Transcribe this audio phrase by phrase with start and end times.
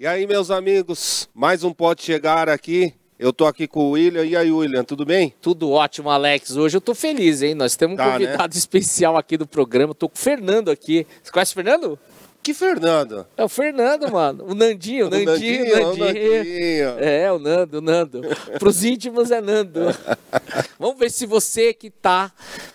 [0.00, 2.94] E aí, meus amigos, mais um pode chegar aqui.
[3.18, 4.24] Eu tô aqui com o William.
[4.24, 5.34] E aí, William, tudo bem?
[5.42, 6.56] Tudo ótimo, Alex.
[6.56, 7.54] Hoje eu tô feliz, hein?
[7.54, 9.94] Nós temos um Tá, convidado especial aqui do programa.
[9.94, 11.06] Tô com o Fernando aqui.
[11.22, 11.98] Você conhece o Fernando?
[12.42, 13.26] Que Fernando?
[13.36, 14.46] É o Fernando, mano.
[14.48, 16.06] O Nandinho, o Nandinho, Nandinho, Nandinho.
[16.06, 16.88] Nandinho.
[16.98, 18.22] É, o Nando, o Nando.
[18.58, 19.80] Pros íntimos é Nando.
[20.80, 22.32] Vamos ver se você que tá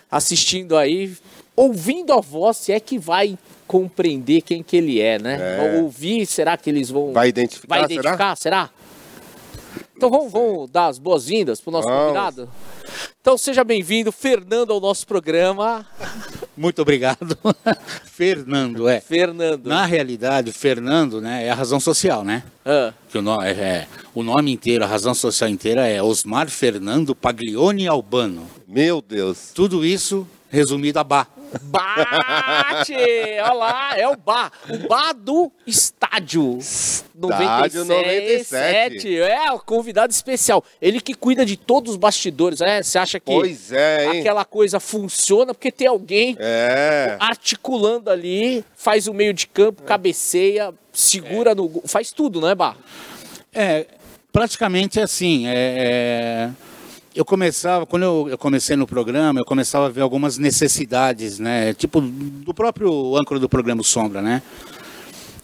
[0.08, 1.12] assistindo aí,
[1.56, 3.36] ouvindo a voz, se é que vai
[3.66, 5.38] compreender quem que ele é, né?
[5.76, 5.80] É.
[5.80, 7.12] Ouvir, será que eles vão...
[7.12, 8.70] Vai identificar, Vai identificar, será?
[9.96, 12.02] Então vamos, vamos dar as boas-vindas pro nosso Vamos.
[12.08, 12.48] convidado?
[13.18, 15.86] Então seja bem-vindo, Fernando, ao nosso programa.
[16.54, 17.36] Muito obrigado.
[18.04, 19.00] Fernando, é.
[19.00, 19.66] Fernando.
[19.66, 22.42] Na realidade, Fernando né, é a razão social, né?
[22.64, 26.48] Ah, Que o, no- é- é- o nome inteiro, a razão social inteira é Osmar
[26.50, 28.46] Fernando Paglione Albano.
[28.68, 29.50] Meu Deus.
[29.54, 31.26] Tudo isso resumido a Bá.
[31.62, 32.94] Bate!
[33.42, 34.50] Olha lá, é o bar.
[34.68, 36.58] O bar do estádio.
[36.58, 39.18] Estádio 97.
[39.18, 40.62] É, o convidado especial.
[40.80, 42.60] Ele que cuida de todos os bastidores.
[42.60, 42.82] né?
[42.82, 44.20] Você acha que Pois é, hein?
[44.20, 47.16] aquela coisa funciona porque tem alguém É.
[47.20, 52.54] articulando ali, faz o meio de campo, cabeceia, segura no gol, faz tudo, não é,
[52.54, 52.76] Bar?
[53.54, 53.86] É,
[54.32, 55.46] praticamente assim.
[55.46, 56.50] é- é,
[57.16, 61.72] eu começava, quando eu, comecei no programa, eu começava a ver algumas necessidades, né?
[61.72, 64.42] Tipo, do próprio âncora do programa Sombra, né?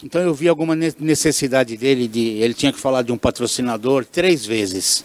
[0.04, 4.04] Então eu vi alguma ne- necessidade dele, de ele tinha que falar de um patrocinador
[4.04, 5.02] três vezes.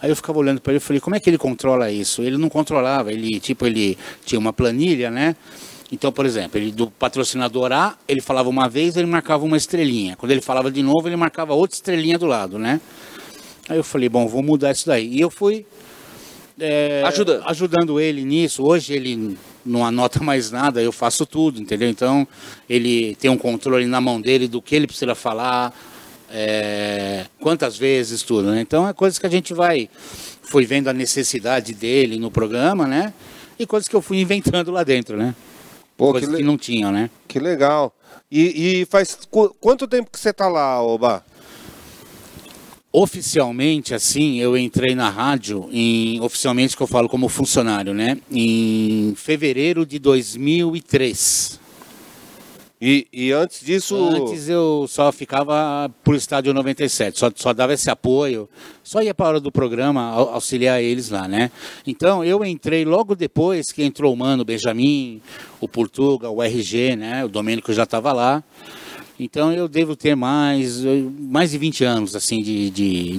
[0.00, 2.22] Aí eu ficava olhando para ele e falei, como é que ele controla isso?
[2.22, 5.34] Ele não controlava, ele tipo ele tinha uma planilha, né?
[5.90, 10.14] Então, por exemplo, ele do patrocinador A, ele falava uma vez, ele marcava uma estrelinha.
[10.14, 12.80] Quando ele falava de novo, ele marcava outra estrelinha do lado, né?
[13.68, 15.06] Aí eu falei, bom, vou mudar isso daí.
[15.08, 15.64] E eu fui
[16.60, 17.42] é, Ajudando.
[17.46, 18.62] ajudando ele nisso.
[18.62, 21.88] Hoje ele não anota mais nada, eu faço tudo, entendeu?
[21.88, 22.26] Então
[22.68, 25.74] ele tem um controle na mão dele do que ele precisa falar,
[26.30, 28.50] é, quantas vezes, tudo.
[28.50, 28.60] Né?
[28.60, 29.88] Então é coisas que a gente vai,
[30.42, 33.12] foi vendo a necessidade dele no programa, né?
[33.58, 35.34] E coisas que eu fui inventando lá dentro, né?
[35.96, 37.08] Pô, que, coisas que, le- não tinham, né?
[37.28, 37.94] que legal.
[38.30, 41.24] E, e faz qu- quanto tempo que você tá lá, Oba?
[42.96, 48.18] Oficialmente, assim, eu entrei na rádio, em, oficialmente que eu falo como funcionário, né?
[48.30, 51.58] Em fevereiro de 2003.
[52.80, 53.96] E, e antes disso.
[53.96, 58.48] Antes eu só ficava por estádio 97, só, só dava esse apoio,
[58.84, 61.50] só ia para a hora do programa au- auxiliar eles lá, né?
[61.84, 65.20] Então eu entrei logo depois que entrou o Mano, o Benjamin,
[65.60, 67.24] o Portuga, o RG, né?
[67.24, 68.40] O Domênico já estava lá.
[69.18, 70.80] Então eu devo ter mais,
[71.18, 73.18] mais de 20 anos, assim, de, de,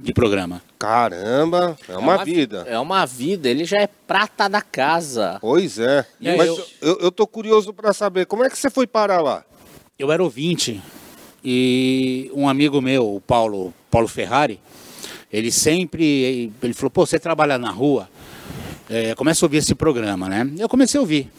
[0.00, 0.60] de programa.
[0.78, 2.64] Caramba, é uma vida.
[2.68, 5.38] É uma vida, ele já é prata da casa.
[5.40, 6.04] Pois é.
[6.20, 9.20] E Mas eu- eu, eu tô curioso pra saber, como é que você foi parar
[9.22, 9.44] lá?
[9.98, 10.80] eu era ouvinte
[11.44, 14.58] e um amigo meu, o Paulo, Paulo Ferrari,
[15.30, 18.08] ele sempre, ele falou, pô, você trabalha na rua,
[18.88, 20.50] é, começa a ouvir esse programa, né?
[20.58, 21.30] Eu comecei a ouvir.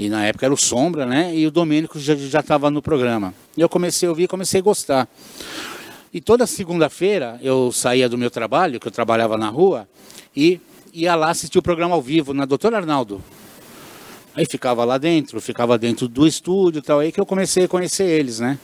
[0.00, 1.36] E na época era o Sombra, né?
[1.36, 3.34] E o Domênico já estava no programa.
[3.54, 5.06] E eu comecei a ouvir e comecei a gostar.
[6.10, 9.86] E toda segunda-feira eu saía do meu trabalho, que eu trabalhava na rua,
[10.34, 10.58] e
[10.90, 13.22] ia lá assistir o programa ao vivo na Doutor Arnaldo.
[14.34, 17.68] Aí ficava lá dentro, ficava dentro do estúdio e tal, aí que eu comecei a
[17.68, 18.58] conhecer eles, né?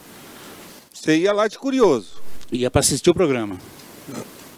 [0.90, 2.14] Você ia lá de curioso.
[2.50, 3.58] Ia para assistir o programa.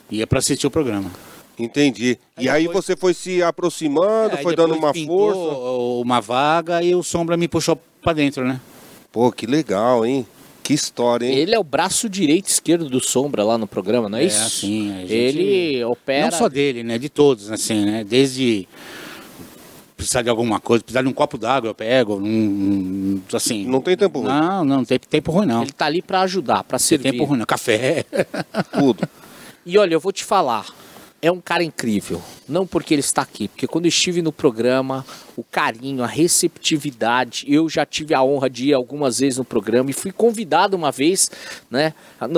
[0.09, 1.11] Ia para assistir o programa.
[1.59, 2.19] Entendi.
[2.39, 5.41] E Aí aí depois- você foi se aproximando, Aí foi dando uma força.
[6.03, 8.61] Uma vaga e o Sombra me puxou para dentro, né?
[9.11, 10.27] Pô, que legal, hein?
[10.63, 11.35] Que história, hein?
[11.37, 14.27] Ele é o braço direito e esquerdo do Sombra lá no programa, não é, É,
[14.27, 14.43] isso?
[14.43, 16.31] assim, gente- Ele opera.
[16.31, 16.99] Não só dele, né?
[16.99, 18.05] De todos, assim, né?
[18.05, 18.69] Desde
[19.97, 23.67] precisar de alguma coisa, precisar de um copo d'água, eu pego, um, assim.
[23.67, 24.29] Não tem tempo ruim.
[24.29, 25.63] Não, não, não tem tempo ruim, não.
[25.63, 27.11] Ele tá ali pra ajudar, pra Tem servir.
[27.13, 27.47] tempo ruim, não.
[27.47, 28.05] Café.
[28.79, 29.09] Tudo.
[29.67, 30.65] E olha, eu vou te falar,
[31.21, 32.23] é um cara incrível.
[32.49, 35.05] Não porque ele está aqui, porque quando estive no programa,
[35.37, 39.91] o carinho, a receptividade, eu já tive a honra de ir algumas vezes no programa
[39.91, 41.31] e fui convidado uma vez,
[41.71, 41.93] né?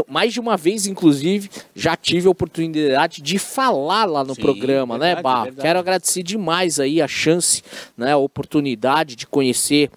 [0.08, 4.96] Mais de uma vez, inclusive, já tive a oportunidade de falar lá no Sim, programa,
[4.98, 5.42] né, verdade, Bah?
[5.44, 5.62] verdade.
[5.62, 7.62] Quero agradecer demais aí a chance,
[7.96, 9.90] né, a oportunidade de conhecer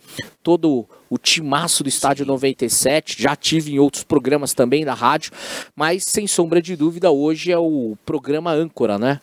[0.44, 0.88] todo o
[1.18, 3.22] timaço do Estádio 97.
[3.22, 5.32] Já tive em outros programas também da rádio,
[5.76, 9.20] mas sem sombra de dúvida, hoje é o programa âncora, né?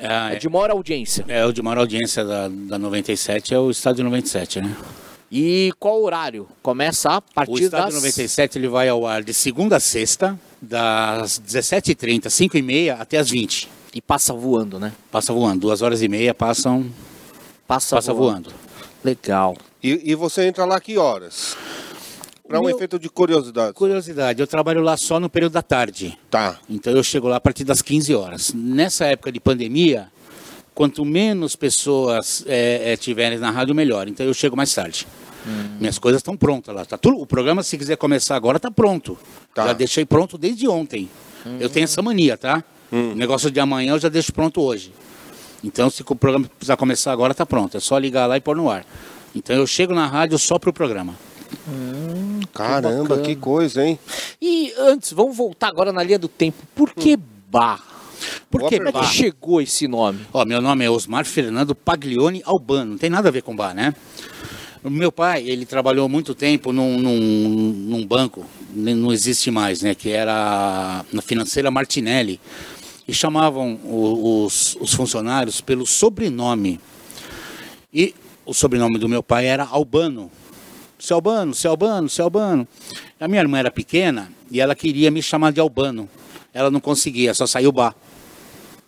[0.00, 1.24] Ah, É de maior audiência.
[1.28, 4.76] É, o de maior audiência da, da 97 é o Estádio 97, né?
[5.30, 6.46] E qual horário?
[6.62, 10.38] Começa a O partir Estádio das 97 ele vai ao ar de segunda a sexta,
[10.60, 14.92] das 17h30, 5h30 até as 20 e passa voando, né?
[15.10, 16.86] Passa voando, duas horas e meia passam,
[17.66, 18.50] Passa, passa voando.
[19.04, 19.56] Legal.
[19.82, 21.56] E, e você entra lá que horas?
[22.46, 23.72] Para um Meu- efeito de curiosidade.
[23.72, 26.18] Curiosidade, eu trabalho lá só no período da tarde.
[26.30, 26.58] Tá.
[26.68, 28.52] Então eu chego lá a partir das 15 horas.
[28.54, 30.08] Nessa época de pandemia,
[30.74, 34.06] quanto menos pessoas é, é, tiverem na rádio, melhor.
[34.08, 35.06] Então eu chego mais tarde.
[35.46, 35.76] Hum.
[35.80, 36.84] Minhas coisas estão prontas lá.
[36.84, 39.18] Tá tudo, o programa, se quiser começar agora, está pronto.
[39.54, 39.64] Tá.
[39.64, 39.66] Hum.
[39.68, 41.08] Já deixei pronto desde ontem.
[41.58, 42.62] Eu tenho essa mania, tá?
[42.92, 44.92] O negócio de amanhã eu já deixo pronto hoje.
[45.64, 47.76] Então, se o programa precisar começar agora, está pronto.
[47.76, 48.84] É só ligar lá e pôr no ar.
[49.34, 51.14] Então eu chego na rádio só para o programa.
[52.52, 53.22] Caramba, bacana.
[53.26, 53.98] que coisa, hein?
[54.40, 56.62] E antes, vamos voltar agora na linha do tempo.
[56.74, 57.16] Por que
[57.50, 57.80] bar?
[58.50, 60.20] Por que é que chegou esse nome?
[60.32, 63.74] Ó, meu nome é Osmar Fernando Paglione Albano, não tem nada a ver com bar,
[63.74, 63.94] né?
[64.84, 68.44] O meu pai, ele trabalhou muito tempo num, num, num banco,
[68.74, 69.94] não existe mais, né?
[69.94, 72.40] Que era na financeira Martinelli.
[73.06, 76.80] E chamavam o- os, os funcionários pelo sobrenome.
[77.92, 80.30] E o sobrenome do meu pai era Albano.
[80.98, 82.66] Seu Albano, seu Albano, seu Albano.
[83.18, 86.08] A minha irmã era pequena e ela queria me chamar de Albano.
[86.54, 87.94] Ela não conseguia, só saiu Bar.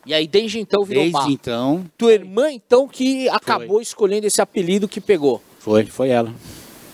[0.06, 1.30] E aí, desde então, virou Desde bar.
[1.30, 5.42] então, Tua irmã, então, que acabou escolhendo esse apelido que pegou.
[5.58, 6.32] foi, foi ela.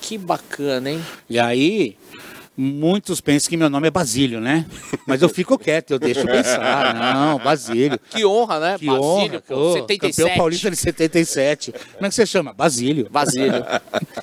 [0.00, 1.04] Que bacana, hein?
[1.28, 1.96] E aí,
[2.56, 4.66] muitos pensam que meu nome é Basílio, né?
[5.06, 6.94] Mas eu fico quieto, eu deixo pensar.
[7.14, 7.98] Não, Basílio.
[8.10, 8.78] Que honra, né?
[8.78, 9.42] Que Basílio, honra.
[9.46, 10.16] pô, Ô, 77.
[10.16, 11.72] Campeão paulista de 77.
[11.72, 12.52] Como é que você chama?
[12.52, 13.08] Basílio.
[13.10, 13.64] Basílio.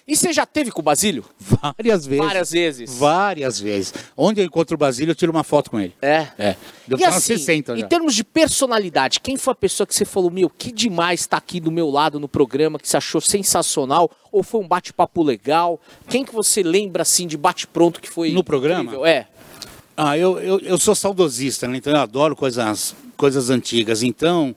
[0.08, 1.26] E você já teve com o Basílio?
[1.40, 2.26] Várias vezes.
[2.26, 2.98] Várias vezes.
[2.98, 3.94] Várias vezes.
[4.16, 5.94] Onde eu encontro o Basílio, eu tiro uma foto com ele.
[6.02, 6.28] É.
[6.38, 6.56] É.
[6.88, 10.32] Deu E assim, 60 em termos de personalidade, quem foi a pessoa que você falou,
[10.32, 14.44] meu, que demais estar aqui do meu lado no programa, que você achou sensacional, ou
[14.44, 15.80] foi um bate-papo legal?
[16.08, 18.84] Quem que você lembra, assim, de bate-pronto que foi No programa?
[18.84, 19.06] incrível?
[19.06, 19.28] É.
[19.96, 21.78] Ah, eu, eu, eu sou saudosista, né?
[21.78, 24.04] Então eu adoro coisas, coisas antigas.
[24.04, 24.56] Então,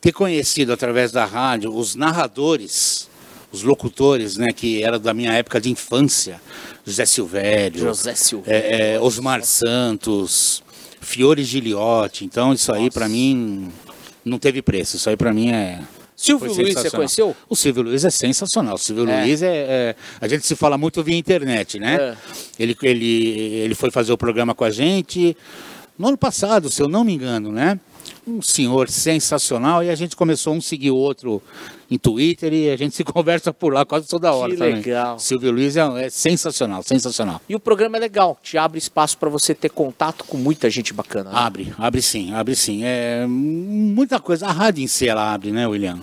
[0.00, 3.08] ter conhecido através da rádio os narradores,
[3.50, 4.46] os locutores, né?
[4.54, 6.40] Que era da minha época de infância.
[6.84, 7.80] José Silvério.
[7.80, 8.44] José Silva.
[8.48, 10.62] é, é, Osmar Santos,
[11.00, 12.24] Fiore Giliotti.
[12.24, 13.68] Então isso aí pra mim
[14.24, 14.96] não teve preço.
[14.96, 15.80] Isso aí pra mim é...
[16.16, 17.36] Silvio Luiz, você conheceu?
[17.48, 18.74] O Silvio Luiz é sensacional.
[18.76, 19.22] O Silvio É.
[19.22, 21.96] Luiz é, é- A gente se fala muito via internet, né?
[21.96, 22.16] É.
[22.58, 23.28] Ele, ele,
[23.64, 25.36] ele foi fazer o programa com a gente
[25.98, 27.78] no ano passado, se eu não me engano, né?
[28.26, 31.40] Um senhor sensacional e a gente começou um seguir o outro
[31.90, 34.74] em Twitter e a gente se conversa por lá quase toda hora Que também.
[34.76, 35.18] legal.
[35.18, 37.40] Silvio Luiz é, é sensacional, sensacional.
[37.48, 40.92] E o programa é legal, te abre espaço para você ter contato com muita gente
[40.92, 41.30] bacana.
[41.30, 41.36] né?
[41.38, 42.80] Abre, abre sim, abre sim.
[42.84, 44.46] É muita coisa.
[44.46, 46.00] A rádio em si ela abre, né, William?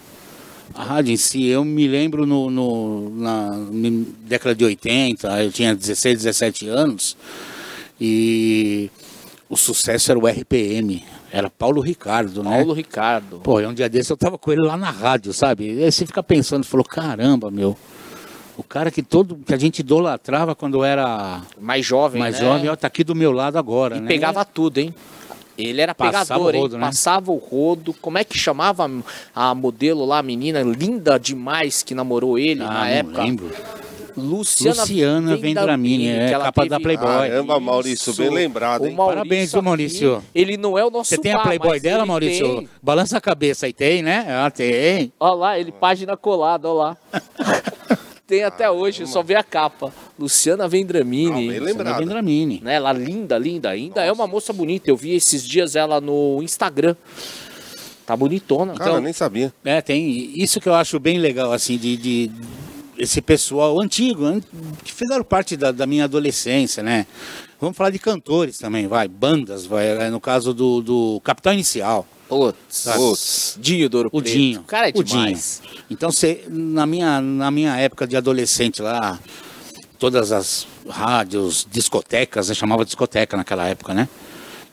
[0.73, 5.51] A rádio em si, eu me lembro no, no- na mi- década de 80, eu
[5.51, 7.15] tinha 16, 17 anos,
[8.01, 8.89] e
[9.50, 11.03] o sucesso era o RPM,
[11.35, 12.57] era Paulo Ricardo, né?
[12.57, 13.39] Paulo Ricardo.
[13.44, 15.65] Pô, e um dia desse eu tava com ele lá na rádio, sabe?
[15.74, 17.75] E aí você fica pensando, falou, caramba, meu,
[18.56, 22.45] o cara que todo que a gente idolatrava quando era Mais jovem, mais né?
[22.45, 24.07] jovem, ó, tá aqui do meu lado agora, E né?
[24.07, 24.94] pegava tudo, hein?
[25.57, 26.81] Ele era Passava pegador, o rodo, hein?
[26.81, 26.88] né?
[26.88, 27.94] Passava o rodo.
[27.94, 28.89] Como é que chamava
[29.36, 33.24] a modelo lá, a menina linda demais que namorou ele Ah, na não época?
[33.24, 33.51] lembro.
[34.15, 37.07] Luciana, Luciana Vendramini, é, que ela capa teve- da Playboy.
[37.30, 38.94] Caramba, Maurício, bem lembrado, hein?
[38.94, 40.24] Maurício Parabéns, aqui, Maurício?
[40.33, 42.57] ele não é o nosso Você tem a Playboy dela, Maurício?
[42.57, 42.69] tem.
[42.81, 44.25] Balança a cabeça aí, tem, né?
[44.30, 45.12] Ah, tem.
[45.19, 46.98] Olha lá, ele página colada, olha lá.
[48.27, 49.94] tem até hoje, só vê a capa.
[50.18, 51.31] Luciana Ah, Vendramini.
[51.31, 52.00] bem Luciana lembrado.
[52.00, 52.62] Vendramini.
[52.63, 52.75] né?
[52.75, 53.69] Ela linda, linda.
[53.69, 54.89] Ainda é uma moça bonita.
[54.89, 56.96] Eu vi esses dias ela no Instagram.
[58.05, 58.74] Tá bonitona.
[58.74, 59.53] Cara, Então- nem sabia.
[59.63, 62.32] É, tem isso que eu acho bem legal, assim, de, de-
[62.97, 64.41] esse pessoal antigo, an-
[64.83, 67.05] que fizeram parte da, da minha adolescência, né?
[67.59, 72.05] Vamos falar de cantores também, vai, bandas, vai, é, no caso do, do Capital Inicial.
[72.27, 72.88] Putz.
[72.95, 73.57] Putz.
[73.62, 74.33] Dinho do Ouro O Preto.
[74.35, 74.59] Dinho.
[74.62, 75.62] O cara é o demais.
[75.63, 75.83] Dinho.
[75.89, 79.19] Então, você, na, minha, na minha época de adolescente lá,
[80.00, 84.09] todas as rádios, discotecas, eu chamava discoteca naquela época, né?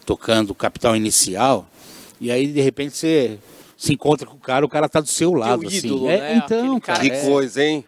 [0.06, 1.68] Tocando Capital Inicial.
[2.20, 3.38] E aí, de repente, você
[3.80, 6.14] se encontra com o cara, o cara tá do seu lado, ídolo, assim.
[6.14, 6.42] É, né?
[6.44, 7.82] então, Aquele cara cara, Que é, coisa, hein?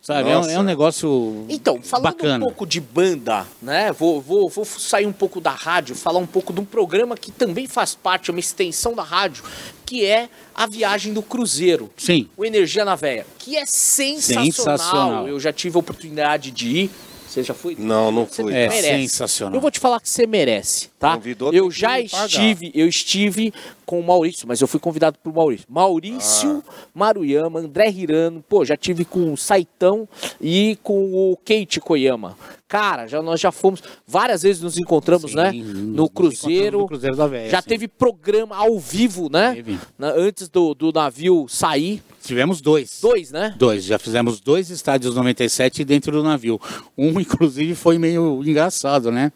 [0.00, 2.36] sabe, é um, é um negócio Então, falando bacana.
[2.44, 3.92] um pouco de banda, né?
[3.92, 7.30] Vou, vou, vou sair um pouco da rádio, falar um pouco de um programa que
[7.30, 9.44] também faz parte, é uma extensão da rádio,
[9.84, 11.90] que é a viagem do Cruzeiro.
[11.94, 12.26] Sim.
[12.38, 14.46] O Energia na Véia, que é sensacional.
[14.50, 15.28] Sensacional.
[15.28, 16.90] Eu já tive a oportunidade de ir.
[17.34, 17.74] Você já foi?
[17.76, 18.52] Não, não Você fui.
[18.54, 18.88] É merece.
[19.08, 19.54] sensacional.
[19.54, 21.16] Eu vou te falar que você merece, tá?
[21.16, 23.52] Convidou, eu já estive, eu estive
[23.84, 25.66] com o Maurício, mas eu fui convidado por Maurício.
[25.68, 26.62] Maurício
[26.94, 30.08] Maruyama, André Hirano, pô, já tive com o Saitão
[30.40, 32.36] e com o Keiichi Koyama.
[32.68, 35.52] Cara, já, nós já fomos, várias vezes nos encontramos, Sim, né?
[35.52, 36.78] No Cruzeiro.
[36.80, 37.68] no Cruzeiro da Véia, já sim.
[37.68, 39.54] teve programa ao vivo, né?
[39.56, 39.78] Teve.
[39.98, 42.00] Na- antes do, do navio sair.
[42.24, 43.00] Tivemos dois.
[43.02, 43.54] Dois, né?
[43.58, 46.58] Dois, já fizemos dois estádios 97 dentro do navio.
[46.96, 49.30] Um, inclusive, foi meio engraçado, né?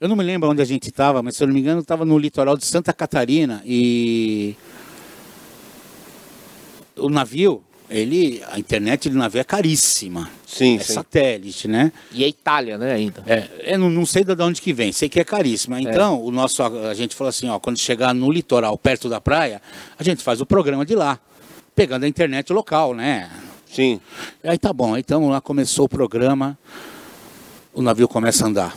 [0.00, 2.06] Eu não me lembro onde a gente estava, mas se eu não me engano, estava
[2.06, 4.56] no litoral de Santa Catarina e
[6.96, 10.30] o navio, ele, a internet do navio é caríssima.
[10.46, 10.94] Sim, é sim.
[10.94, 11.92] satélite, né?
[12.12, 13.22] E a Itália, né, ainda.
[13.26, 15.78] É, eu não, não sei de onde que vem, sei que é caríssima.
[15.78, 19.60] Então, o nosso, a gente falou assim, ó, quando chegar no litoral, perto da praia,
[19.98, 21.20] a gente faz o programa de lá,
[21.74, 23.30] pegando a internet local, né?
[23.70, 24.00] Sim.
[24.42, 26.58] Aí tá bom, aí então lá começou o programa,
[27.72, 28.76] o navio começa a andar,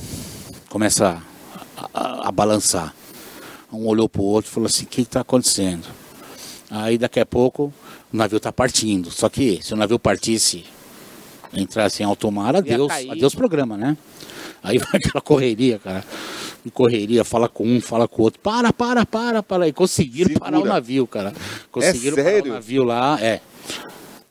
[0.69, 1.21] começa
[1.77, 2.93] a, a- a balançar.
[3.71, 5.87] Um olhou pro outro e falou assim, o que está acontecendo?
[6.69, 7.73] Aí daqui a pouco
[8.13, 9.09] o navio está partindo.
[9.09, 10.63] Só que se o navio partisse,
[11.51, 13.97] entrasse em alto mar, adeus, adeus programa, né?
[14.61, 16.05] Aí vai aquela correria, cara.
[16.65, 18.39] E correria, fala com um, fala com o outro.
[18.39, 19.67] Para, para, para, para.
[19.67, 20.45] E conseguiram Segura.
[20.51, 21.33] parar o navio, cara.
[21.71, 22.51] Conseguiram parar sério?
[22.51, 23.41] o navio lá, é.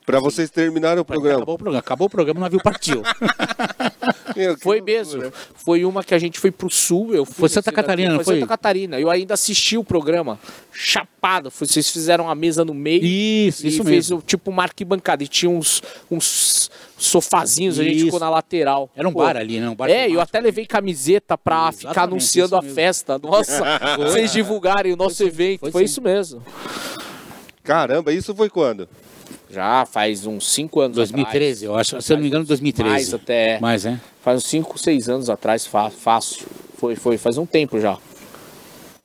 [0.06, 1.38] Pra vocês terminarem o programa.
[1.38, 1.78] Acabou o programa.
[1.78, 3.02] Acabou o programa, o navio partiu.
[4.34, 4.82] Meu, Foi loucura.
[4.96, 5.32] mesmo.
[5.54, 7.14] Foi uma que a gente foi pro sul.
[7.14, 8.24] Eu fui Foi Santa Catarina, foi?
[8.24, 8.34] foi?
[8.36, 8.98] Santa Catarina.
[8.98, 10.38] Eu ainda assisti o programa.
[10.72, 11.50] Chapado.
[11.50, 13.04] Foi- Vocês fizeram uma mesa no meio.
[13.04, 14.18] Isso, e isso fez mesmo.
[14.18, 15.22] o- tipo uma arquibancada.
[15.22, 16.70] E tinha uns, uns
[17.02, 18.04] sofazinhos, a gente Isso.
[18.06, 18.90] ficou na lateral.
[18.94, 19.68] Era um Pô, bar ali, né?
[19.68, 23.18] Um bar É, eu até levei camiseta pra Exatamente, ficar anunciando isso a festa.
[23.22, 25.60] Nossa, vocês divulgarem o nosso evento.
[25.60, 26.42] foi Foi, isso mesmo.
[27.62, 28.88] Caramba, isso foi quando?
[29.50, 32.00] Já faz uns 5 anos 2013, eu acho.
[32.00, 32.90] Se eu não me engano, 2013.
[32.90, 33.60] Mais até.
[33.60, 34.00] Mais, é?
[34.22, 36.46] Faz uns 5, 6 anos atrás, fácil.
[36.78, 37.98] Foi, foi, faz um tempo já.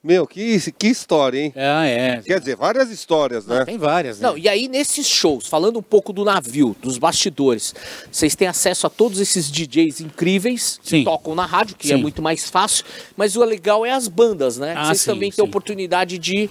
[0.07, 1.51] Meu, que, que história, hein?
[1.53, 2.21] É, é.
[2.25, 3.65] Quer dizer, várias histórias, né?
[3.65, 4.29] Tem várias, né?
[4.29, 7.75] Não, e aí nesses shows, falando um pouco do navio, dos bastidores,
[8.09, 11.03] vocês têm acesso a todos esses DJs incríveis que Sim.
[11.03, 12.01] tocam na rádio, que é Sim.
[12.01, 12.85] muito mais fácil,
[13.17, 14.75] mas o legal é as bandas, né?
[14.77, 16.49] Ah, vocês sim, também têm a oportunidade de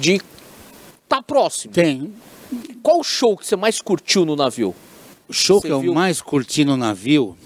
[0.00, 0.20] de
[1.08, 1.72] tá próximo.
[1.72, 2.12] Tem.
[2.82, 4.74] Qual o show que você mais curtiu no navio?
[5.28, 5.94] O show Você que eu viu?
[5.94, 7.36] mais curti no navio.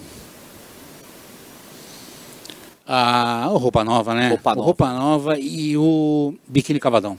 [2.86, 4.28] Ah, o Roupa Nova, né?
[4.30, 4.66] Roupa o Nova.
[4.66, 7.16] Roupa Nova e o Biquíni Cavadão.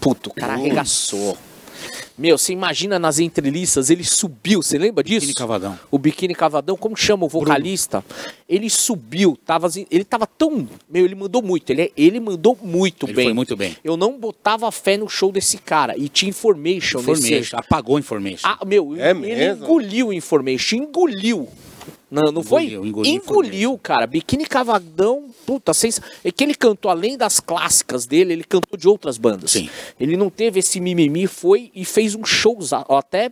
[0.00, 1.36] Puto, o cara arregaçou.
[2.16, 5.20] Meu, você imagina nas entrelistas, ele subiu, você lembra disso?
[5.20, 5.78] Biquíni Cavadão.
[5.90, 8.04] O Biquíni Cavadão, como chama o vocalista?
[8.48, 10.68] Ele subiu, tava, assim- ele tava tão.
[10.90, 13.24] Meu, ele mandou muito, ele, ele mandou muito Ele bem.
[13.26, 13.76] foi muito bem.
[13.84, 15.96] Eu não botava fé no show desse cara.
[15.96, 17.10] E tinha Information, nesse.
[17.28, 18.48] Information, apagou Information.
[18.48, 19.64] Ah, meu, É ele mesmo?
[19.64, 21.48] engoliu o Information, engoliu.
[22.10, 22.64] Não, não foi?
[22.64, 24.06] Engoliu, engoliu Engoliu, cara.
[24.06, 26.00] Biquíni Cavadão, puta, sens...
[26.24, 29.50] é que ele cantou, além das clássicas dele, ele cantou de outras bandas.
[29.50, 29.68] Sim.
[29.98, 33.30] Ele não teve esse mimimi, foi e fez um show até.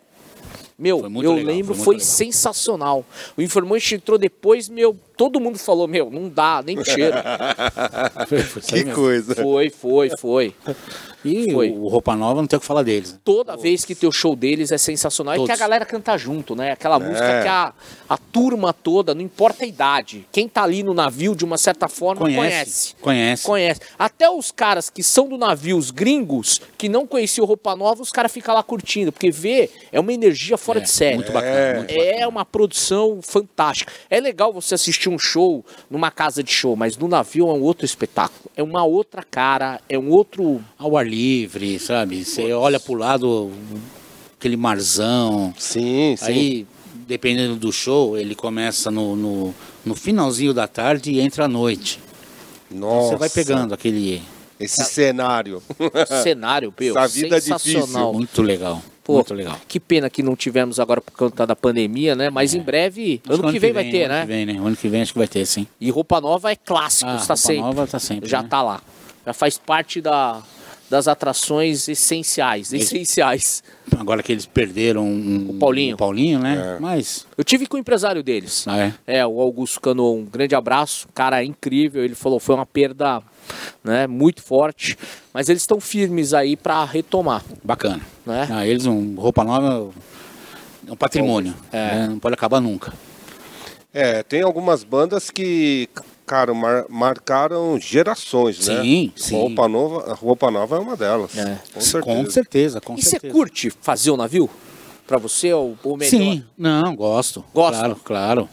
[0.78, 3.04] Meu, eu legal, lembro, foi foi, sensacional.
[3.34, 7.16] O Informante entrou depois, meu, todo mundo falou, meu, não dá, nem cheiro.
[8.28, 8.94] Foi- Que mesmo.
[8.94, 9.34] coisa.
[9.34, 10.54] foi, foi, foi.
[11.24, 11.70] E Foi.
[11.70, 13.18] o Roupa Nova não tem o que falar deles.
[13.24, 15.34] Toda vez que tem o show deles é sensacional.
[15.34, 15.58] É que a Todos.
[15.58, 16.70] galera canta junto, né?
[16.70, 17.42] Aquela música É.
[17.42, 17.72] que a,
[18.08, 21.88] a turma toda, não importa a idade, quem tá ali no navio, de uma certa
[21.88, 22.44] forma, conhece.
[22.44, 22.94] Conhece.
[23.00, 23.42] Conhece.
[23.44, 23.80] Conhece.
[23.98, 28.12] Até os caras que são do navio, os gringos, que não conheciam roupa nova, os
[28.12, 29.10] caras ficam lá curtindo.
[29.10, 31.16] Porque vê, é uma energia fora É, de série.
[31.16, 31.78] Muito bacana.
[31.78, 32.28] muito É bacana.
[32.28, 33.92] uma produção fantástica.
[34.08, 37.62] É legal você assistir um show numa casa de show, mas no navio é um
[37.62, 38.50] outro espetáculo.
[38.56, 40.62] É uma outra cara, é um outro.
[40.78, 42.24] Ao ar livre, sabe?
[42.24, 43.50] Você olha pro lado,
[44.38, 45.54] aquele marzão.
[45.58, 46.24] Sim, sim.
[46.26, 46.66] Aí,
[47.06, 52.00] dependendo do show, ele começa no, no, no finalzinho da tarde e entra à noite.
[52.70, 53.10] Nossa.
[53.10, 54.22] Você vai pegando aquele.
[54.58, 55.62] Esse cenário.
[56.22, 58.12] cenário, meu, Essa vida é sensacional.
[58.12, 58.82] Muito legal.
[59.06, 59.56] Pô, muito legal.
[59.68, 62.28] Que pena que não tivemos agora por conta da pandemia, né?
[62.28, 63.32] Mas em breve, É.
[63.32, 64.20] Acho ano que vem, vai ter, ano né?
[64.22, 64.52] Que vem, né?
[64.58, 65.66] Ano que vem acho que vai ter, sim.
[65.80, 67.62] E roupa nova é clássico, Ah, está Roupa sempre.
[67.62, 68.48] Nova tá sempre, Já né?
[68.50, 68.82] tá lá.
[69.24, 70.42] Já faz parte da,
[70.90, 73.62] das atrações essenciais, essenciais.
[73.96, 75.94] Agora que eles perderam um- O Paulinho.
[75.94, 76.76] o Paulinho, né?
[76.80, 77.26] Mas.
[77.36, 78.64] Eu tive com o empresário deles.
[78.66, 78.94] Ah, é?
[79.06, 82.04] É, o Augusto Cano, um grande abraço, cara incrível.
[82.04, 83.22] Ele falou foi uma perda,
[83.84, 84.96] né, muito forte,
[85.32, 88.00] mas eles estão firmes aí para retomar, Bacana.
[88.24, 88.48] né?
[88.50, 89.90] Ah, eles, um, roupa nova
[90.86, 91.54] é um patrimônio.
[91.72, 91.94] É.
[91.96, 92.06] né?
[92.10, 92.92] Não pode acabar nunca.
[93.92, 95.88] É, tem algumas bandas que,
[96.26, 98.82] cara, mar- marcaram gerações, né?
[98.82, 99.34] Sim, sim.
[99.36, 101.36] Roupa Nova, a Roupa Nova é uma delas.
[101.38, 101.58] É.
[101.72, 102.02] Com certeza.
[102.24, 104.50] Com certeza, com E você curte fazer o navio?
[105.06, 106.10] Pra você ou, ou melhor?
[106.10, 107.42] Sim, não, gosto.
[107.54, 107.78] Gosta?
[107.78, 108.48] Claro, claro.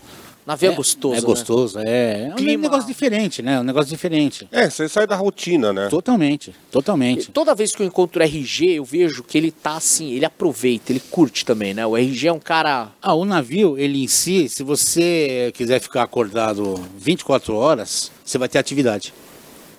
[0.46, 1.16] Navio é, gostoso.
[1.16, 1.26] É né?
[1.26, 2.24] gostoso, é.
[2.24, 2.64] É um Clima.
[2.64, 3.60] negócio diferente, né?
[3.60, 4.48] Um negócio diferente.
[4.52, 5.88] É, você sai da rotina, né?
[5.88, 7.32] Totalmente, totalmente.
[7.32, 10.92] Toda vez que eu encontro o RG, eu vejo que ele tá assim, ele aproveita,
[10.92, 11.86] ele curte também, né?
[11.86, 12.90] O RG é um cara.
[13.02, 18.50] Ah, o navio, ele em si, se você quiser ficar acordado 24 horas, você vai
[18.50, 19.14] ter atividade.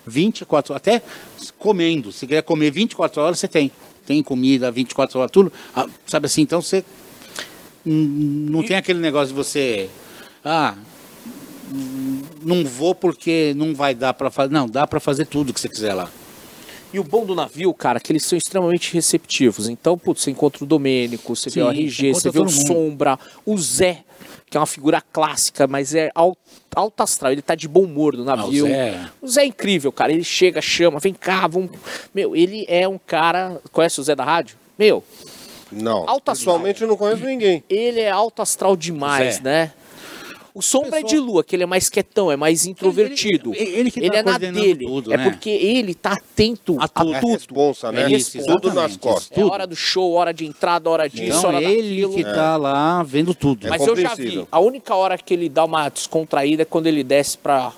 [0.07, 1.01] 24 horas, até
[1.57, 2.11] comendo.
[2.11, 3.71] Se quer comer 24 horas, você tem.
[4.05, 5.51] Tem comida 24 horas, tudo.
[5.75, 6.83] Ah, sabe assim, então você.
[7.83, 9.89] Não tem aquele negócio de você.
[10.45, 10.75] Ah,
[12.43, 14.53] não vou porque não vai dar para fazer.
[14.53, 16.09] Não, dá para fazer tudo que você quiser lá.
[16.93, 19.67] E o bom do navio, cara, é que eles são extremamente receptivos.
[19.67, 22.67] Então, putz, você encontra o Domênico, você vê o Sim, RG, você vê o mundo.
[22.67, 24.03] Sombra, o Zé,
[24.49, 26.37] que é uma figura clássica, mas é alto,
[26.73, 28.65] alto astral, ele tá de bom humor no navio.
[28.65, 30.13] Ah, o Zé- O Zé é incrível, cara.
[30.13, 31.71] Ele chega, chama, vem cá, vamos.
[32.13, 33.59] Meu, ele é um cara.
[33.73, 34.55] Conhece o Zé da rádio?
[34.79, 35.03] Meu,
[35.71, 36.07] Não.
[36.07, 37.61] Alto Pessoalmente eu não conheço ninguém.
[37.69, 39.41] ele é alto astral demais, Zé.
[39.41, 39.73] né?
[40.55, 43.53] O Sombra é de lua, que ele é mais quietão, é mais introvertido.
[43.53, 44.85] ele- ele que tá é na dele.
[44.85, 45.29] tudo, é né?
[45.29, 47.13] porque ele tá atento a A tudo.
[47.13, 48.03] É a responsa, né?
[48.03, 49.37] É Isso, Tudo nas costas.
[49.37, 52.13] É hora do show, hora de entrada, hora disso, Então hora ele daquilo.
[52.15, 53.67] que tá lá vendo tudo.
[53.67, 54.47] É Mas eu já vi.
[54.49, 57.73] A única hora que ele dá uma descontraída é quando ele desce pra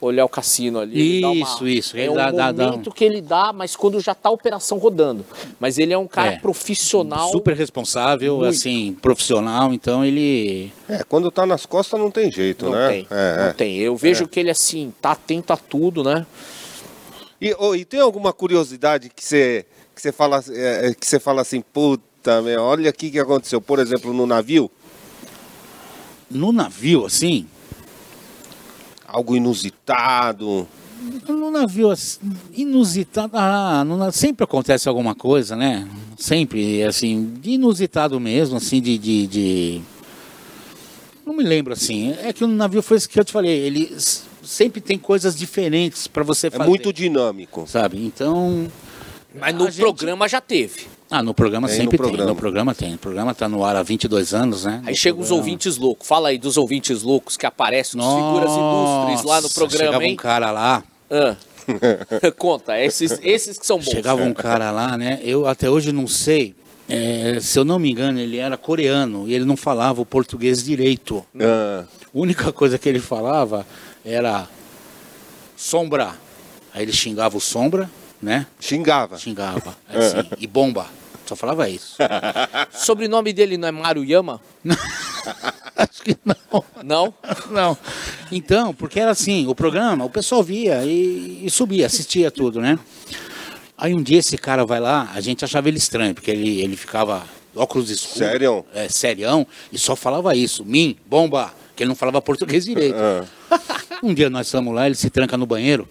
[0.00, 1.00] olhar o cassino ali.
[1.00, 1.96] Ele dá uma- Isso, isso.
[1.96, 4.76] É um dá- dá- dá momento que ele dá, mas quando já tá a operação
[4.78, 5.24] rodando.
[5.58, 6.38] Mas ele é um cara É.
[6.38, 7.30] profissional.
[7.30, 8.48] Super responsável, Muito.
[8.50, 10.70] assim, profissional, então ele.
[10.88, 12.88] É, quando tá nas costas não tem jeito, Não né?
[12.88, 13.52] tem, É, não é.
[13.54, 13.76] tem.
[13.78, 16.26] Eu vejo que ele assim, tá atento a tudo, né?
[17.40, 21.18] E, ô, e tem alguma curiosidade que você que você fala é, é, que você
[21.18, 24.70] fala assim, puta, meu, olha aqui que aconteceu, por exemplo, no navio,
[26.30, 27.46] No navio, assim,
[29.16, 30.68] algo inusitado.
[31.28, 32.18] no navio assim,
[32.52, 33.30] inusitado.
[33.34, 35.88] Ah, no sempre acontece alguma coisa, né?
[36.18, 38.98] Sempre, assim, inusitado mesmo, assim, de.
[38.98, 39.80] de, de-
[41.24, 42.14] Não me lembro assim.
[42.22, 43.50] É que no navio foi isso que eu te falei.
[43.58, 43.96] Ele
[44.42, 46.68] sempre tem coisas diferentes para você É fazer.
[46.68, 47.64] muito dinâmico.
[47.66, 48.04] Sabe?
[48.04, 48.66] Então.
[49.38, 50.86] Mas no gente- programa já teve.
[51.10, 52.18] Ah, no programa Tem no sempre programa.
[52.24, 52.26] tem.
[52.26, 52.94] No programa tem.
[52.94, 54.82] O programa tá no ar há 22 anos, né?
[54.84, 56.06] Aí No chegam os ouvintes loucos.
[56.08, 60.12] Fala aí dos ouvintes loucos que aparecem, os figuras ilustres lá no programa, Chegava hein?
[60.14, 61.36] um cara lá, Ah.
[62.38, 63.86] Conta, esses, esses que são bons.
[63.90, 65.18] chegava um cara lá, né?
[65.22, 66.54] Eu até hoje não sei.
[66.88, 70.62] é, se eu não me engano, ele era coreano e ele não falava o português
[70.62, 71.24] direito.
[71.40, 73.66] Ah, A única coisa que ele falava
[74.04, 74.48] era
[75.56, 76.14] sombra.
[76.74, 77.90] Aí ele xingava o sombra,
[78.22, 78.46] né?
[78.60, 79.18] xingava.
[79.18, 79.76] Xingava.
[79.88, 80.86] Assim, e bomba.
[81.26, 81.96] Só falava isso.
[82.70, 84.40] Sobrenome dele não é Maruyama?
[85.76, 86.64] Acho que não.
[86.82, 87.14] Não?
[87.50, 87.78] Não.
[88.30, 92.78] Então, porque era assim, o programa, o pessoal via e, e subia, assistia tudo, né?
[93.76, 96.76] Aí um dia esse cara vai lá, a gente achava ele estranho, porque ele, ele
[96.76, 97.24] ficava
[97.54, 98.18] óculos escuros.
[98.18, 98.64] Sério?
[98.72, 102.96] É, serião, e só falava isso, mim, bomba, que ele não falava português direito.
[102.96, 103.24] Ah,
[104.02, 105.86] Um dia nós estamos lá, ele se tranca no banheiro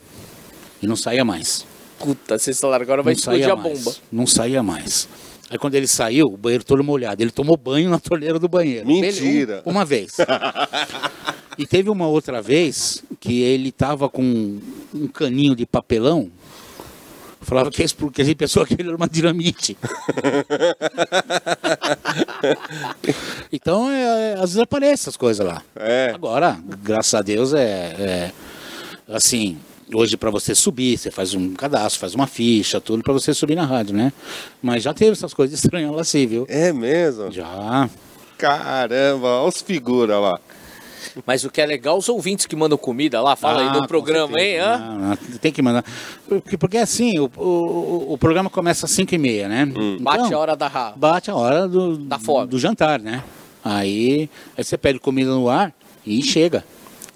[0.82, 1.66] e não saía mais.
[2.00, 3.84] Puta, vocês falaram agora vai não explodir a mais.
[3.84, 3.96] bomba.
[4.12, 5.08] Não saía mais.
[5.50, 7.22] Aí quando ele saiu, o banheiro todo molhado.
[7.22, 8.88] Ele tomou banho na torneira do banheiro.
[8.88, 9.62] Mentira.
[9.66, 10.18] Um- uma vez.
[11.58, 14.60] e teve uma outra vez que ele tava com
[14.94, 16.30] um caninho de papelão.
[17.42, 19.78] Falava que, esse, que a gente pensou que ele era uma dinamite.
[23.54, 25.62] então, é, é, às vezes aparecem essas coisas lá.
[25.76, 26.12] É.
[26.14, 28.32] Agora, graças a Deus, é,
[29.08, 29.60] é assim,
[29.94, 33.56] hoje para você subir, você faz um cadastro, faz uma ficha, tudo para você subir
[33.56, 34.12] na rádio, né?
[34.62, 36.46] Mas já teve essas coisas estranhas lá sim, viu?
[36.50, 37.32] É mesmo?
[37.32, 37.90] Já.
[38.38, 40.40] Caramba, olha os figuras lá.
[41.26, 43.82] Mas o que é legal, os ouvintes que mandam comida lá, fala aí Ah, no
[43.82, 44.56] com programa, hein?
[44.58, 44.76] certeza.
[44.76, 44.78] hã?
[44.80, 45.86] Não, não, tem que mandar.
[46.28, 49.62] Porque, porque assim, o, o, o programa começa às 5 e meia, né?
[49.70, 52.48] Então, Bate a hora da ra- Bate a hora do, Da fome.
[52.50, 53.24] do jantar, né?
[53.64, 55.74] Aí, aí você pede comida no ar
[56.06, 56.66] e chega.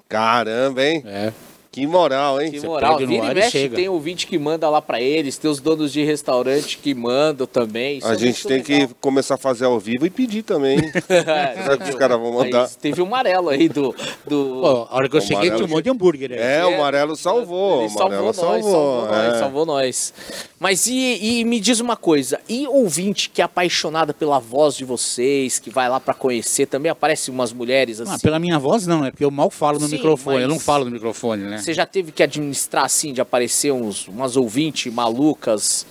[0.08, 1.04] Caramba, hein?
[1.06, 1.34] É.
[1.72, 2.50] Que moral, hein?
[2.52, 3.76] Que moral, vira e mexe, chega.
[3.76, 8.00] tem ouvinte que manda lá pra eles, tem os donos de restaurante que mandam também.
[8.00, 8.90] isso A é gente tem que legal.
[9.00, 10.80] começar a fazer ao vivo e pedir também.
[10.80, 10.92] hein?
[11.10, 12.64] É, Será que os caras vão mandar?
[12.64, 13.96] Aí teve um amarelo aí do.
[14.26, 14.60] do...
[14.62, 16.32] Pô, a hora que eu O cheguei amarelo tinha um monte de hambúrguer.
[16.32, 16.40] aí.
[16.40, 17.84] É, o amarelo salvou.
[17.84, 19.40] Ele o amarelo salvou nós, salvou nós, é.
[19.40, 20.14] salvou nós.
[20.60, 20.94] Mas e,
[21.40, 25.70] e me diz uma coisa, e ouvinte que é apaixonada pela voz de vocês, que
[25.70, 28.12] vai lá pra conhecer, também aparecem umas mulheres assim?
[28.14, 30.60] Ah, pela minha voz não, é porque eu mal falo no Sim, microfone, eu não
[30.60, 31.60] falo no microfone, né?
[31.60, 35.86] Você já teve que administrar assim, de aparecer uns, umas ouvintes malucas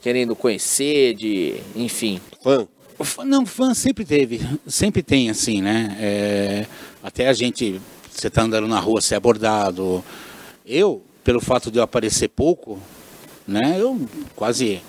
[0.00, 1.56] querendo conhecer, de.
[1.74, 2.20] enfim.
[2.40, 2.68] Fã.
[3.00, 5.96] Fã- Não, fã sempre teve, sempre tem assim, né?
[6.00, 6.66] É,
[7.02, 7.80] até a gente,
[8.12, 10.04] você tá andando na rua, ser abordado.
[10.64, 12.80] Eu, pelo fato de eu aparecer pouco,
[13.48, 13.76] né?
[13.78, 13.98] Eu
[14.36, 14.80] quase,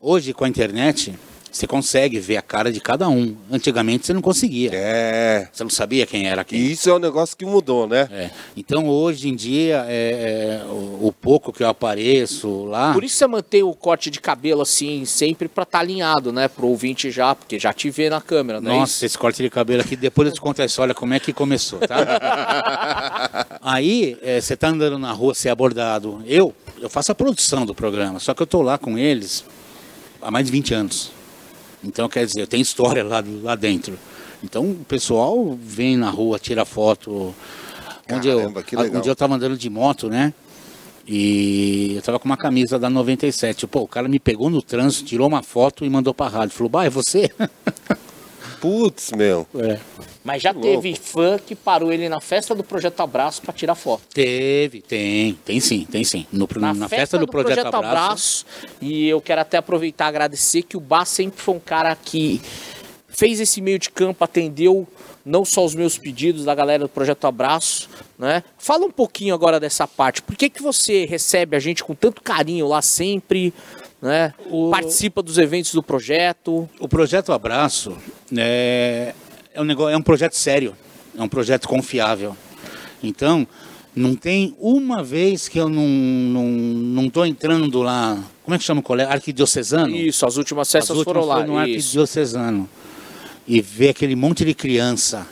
[0.00, 1.14] hoje com a internet,
[1.50, 3.34] Você consegue ver a cara de cada um.
[3.50, 4.70] Antigamente você não conseguia.
[4.72, 5.48] É.
[5.50, 6.60] Você não sabia quem era quem.
[6.60, 8.06] Isso é um negócio que mudou, né?
[8.12, 8.30] É.
[8.56, 12.92] Então hoje em dia, é, é, o, o pouco que eu apareço lá.
[12.92, 16.48] Por isso você mantém o corte de cabelo assim, sempre pra estar alinhado, né?
[16.48, 19.06] Pro ouvinte já, porque já te vê na câmera, não é Nossa, isso?
[19.06, 21.78] esse corte de cabelo aqui, depois eu te conto essa, olha como é que começou,
[21.80, 21.98] tá?
[23.62, 26.22] Aí, é, você tá andando na rua, você é abordado.
[26.26, 29.44] Eu, eu faço a produção do programa, só que eu tô lá com eles
[30.20, 31.12] há mais de 20 anos.
[31.82, 33.98] Então, quer dizer, eu tenho história lá, lá dentro.
[34.42, 37.34] Então, o pessoal vem na rua, tira foto.
[38.10, 38.98] Onde Caramba, eu.
[38.98, 40.32] Um dia eu tava andando de moto, né?
[41.06, 43.66] E eu tava com uma camisa da 97.
[43.66, 46.54] Pô, o cara me pegou no trânsito, tirou uma foto e mandou pra rádio.
[46.54, 47.30] Falou, bah, é você?
[48.60, 49.46] Putz, meu.
[49.54, 49.78] É.
[50.24, 51.04] Mas já Que teve louco.
[51.04, 54.02] fã que parou ele na festa do Projeto Abraço pra tirar foto.
[54.12, 56.26] Teve, tem, tem sim, tem sim.
[56.32, 58.44] No, na, festa, do, Projeto, Abraço,
[58.80, 62.40] E eu quero até aproveitar e agradecer que o Bá sempre foi um cara que
[63.08, 64.86] fez esse meio de campo, atendeu
[65.24, 68.42] não só os meus pedidos da galera do Projeto Abraço, né?
[68.56, 70.22] Fala um pouquinho agora dessa parte.
[70.22, 73.52] Por que, que você recebe a gente com tanto carinho lá sempre,
[74.00, 74.32] né?
[74.50, 76.68] O- Participa dos eventos do projeto.
[76.80, 77.96] O Projeto Abraço
[78.36, 79.14] é,
[79.54, 80.74] é, um negócio, é um projeto sério,
[81.16, 82.36] é um projeto confiável.
[83.02, 83.46] Então,
[83.94, 88.18] não tem uma vez que eu não, não, não tô entrando lá.
[88.44, 89.12] Como é que chama o colégio?
[89.12, 89.94] Arquidiocesano?
[89.94, 91.44] Isso, as últimas As festas últimas foram lá.
[91.46, 91.58] no.
[91.58, 92.68] Arquidiocesano.
[93.46, 95.26] E ver aquele monte de criança.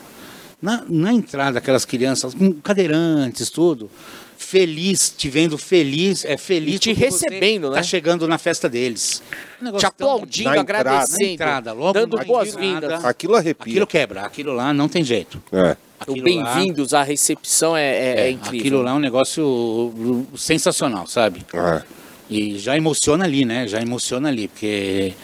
[0.60, 3.90] Na, na entrada, aquelas crianças, com cadeirantes, tudo.
[4.38, 6.76] Feliz, te vendo feliz, é feliz.
[6.76, 7.76] E te recebendo, né?
[7.76, 9.22] Tá chegando na festa deles.
[9.60, 13.04] Um Te tão- aplaudindo, agradecendo, na entrada, logo dando boas-vindas.
[13.04, 13.72] Aquilo arrepia.
[13.72, 15.42] Aquilo quebra, aquilo lá não tem jeito.
[15.52, 15.76] É.
[16.06, 18.60] O bem-vindos, a recepção é, é- lá, é é, incrível.
[18.60, 21.44] Aquilo lá é um negócio uh, sensacional, sabe?
[21.54, 21.82] É.
[22.28, 23.66] E já emociona ali, né?
[23.66, 25.14] Já emociona ali, porque.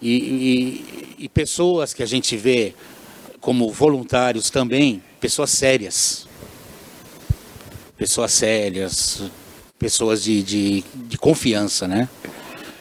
[0.00, 2.74] E, e- e pessoas que a gente vê
[3.40, 6.26] como voluntários também, pessoas sérias.
[8.02, 9.22] Pessoas sérias,
[9.78, 12.08] pessoas de, de, de confiança, né?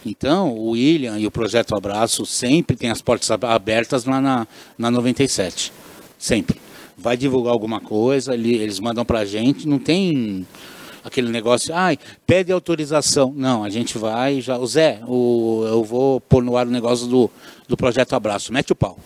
[0.04, 4.48] Então, o William e o Projeto Abraço sempre tem as portas ab- abertas lá na,
[4.76, 5.72] na 97.
[6.18, 6.60] Sempre.
[6.98, 10.48] Vai divulgar alguma coisa, ele- eles mandam pra gente, não tem
[11.04, 13.32] aquele negócio, ai, pede autorização.
[13.38, 14.58] Não, a gente vai já.
[14.58, 17.30] O Zé, o, eu vou pôr no ar o negócio do,
[17.68, 18.52] do Projeto Abraço.
[18.52, 18.98] Mete o pau.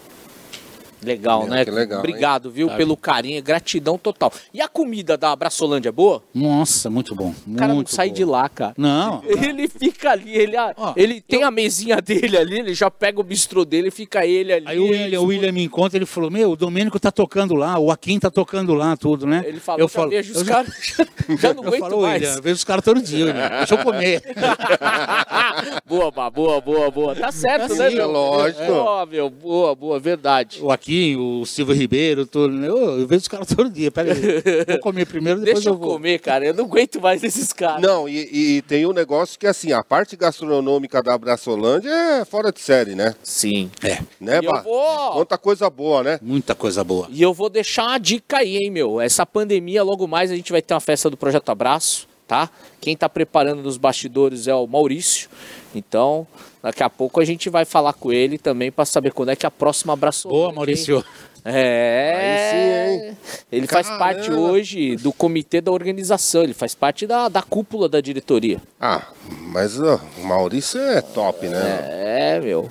[1.04, 1.66] Legal, Meu, né?
[1.66, 2.78] que legal, Obrigado, viu, Sabe?
[2.78, 4.32] pelo carinho, gratidão total.
[4.54, 6.24] E a comida da Abraçolândia é boa?
[6.34, 7.34] Nossa, muito bom.
[7.48, 8.14] O cara não muito sai bom.
[8.16, 8.74] de lá, cara.
[8.78, 9.22] Não.
[9.28, 13.24] Ele fica ali, ele, Ó, ele tem a mesinha dele ali, ele já pega o
[13.24, 14.66] bistrô dele e fica ele ali.
[14.68, 17.78] Aí o William, o William me encontra, ele falou, meu, o Domênico tá tocando lá,
[17.78, 19.44] o Akin tá tocando lá, tudo, né?
[19.46, 20.74] Ele falou, eu já falo, vejo os eu já- caras,
[21.40, 22.22] já não Eu aguento falo, mais.
[22.22, 23.50] William, eu vejo os caras todo dia, William.
[23.50, 24.24] Deixa eu comer.
[25.86, 27.16] boa, boa, boa, boa.
[27.16, 28.12] Tá certo, Tá né, sim, meu?
[28.12, 28.66] lógico.
[28.66, 30.60] Boa, meu, boa, boa, verdade.
[30.62, 32.68] o Akin, o Silvio Ribeiro, tudo, né?
[32.68, 33.90] eu, eu vejo os caras todo dia.
[33.92, 35.94] Pera aí, vou comer primeiro, depois Deixa eu eu vou.
[35.94, 37.82] comer, cara, eu não aguento mais esses caras.
[37.82, 42.52] Não, e, e tem um negócio que, assim, a parte gastronômica da Abraçolândia é fora
[42.52, 43.14] de série, né?
[43.24, 43.70] Sim.
[43.84, 46.20] É, Né, E eu vou- Quanta coisa boa, né?
[46.22, 47.08] muita coisa boa.
[47.12, 49.00] E eu vou deixar uma dica aí, hein, meu.
[49.02, 52.50] Essa pandemia, logo mais, a gente vai ter uma festa do Projeto Abraço, tá?
[52.82, 55.30] Quem tá preparando nos bastidores é o Maurício.
[55.74, 56.26] Então,
[56.62, 59.46] daqui a pouco a gente vai falar com ele também para saber quando é que
[59.46, 60.28] a próxima abraço.
[60.28, 61.04] Boa, Maurício.
[61.48, 62.16] É.
[62.18, 63.18] Aí sim, hein?
[63.52, 64.04] Ele faz Caramba.
[64.04, 68.60] parte hoje do comitê da organização, ele faz parte da, da cúpula da diretoria.
[68.82, 69.04] Ah,
[69.42, 71.60] mas ó, o Maurício é top, né?
[71.88, 72.68] É, meu.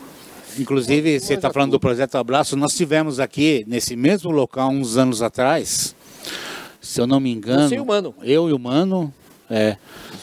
[0.58, 5.22] Inclusive, você está falando do Projeto Abraço, nós tivemos aqui, nesse mesmo local, uns anos
[5.22, 5.94] atrás,
[6.80, 7.68] se eu não me engano...
[7.68, 8.14] Você e o Mano.
[8.22, 9.12] Eu e o Mano,
[9.50, 9.76] é,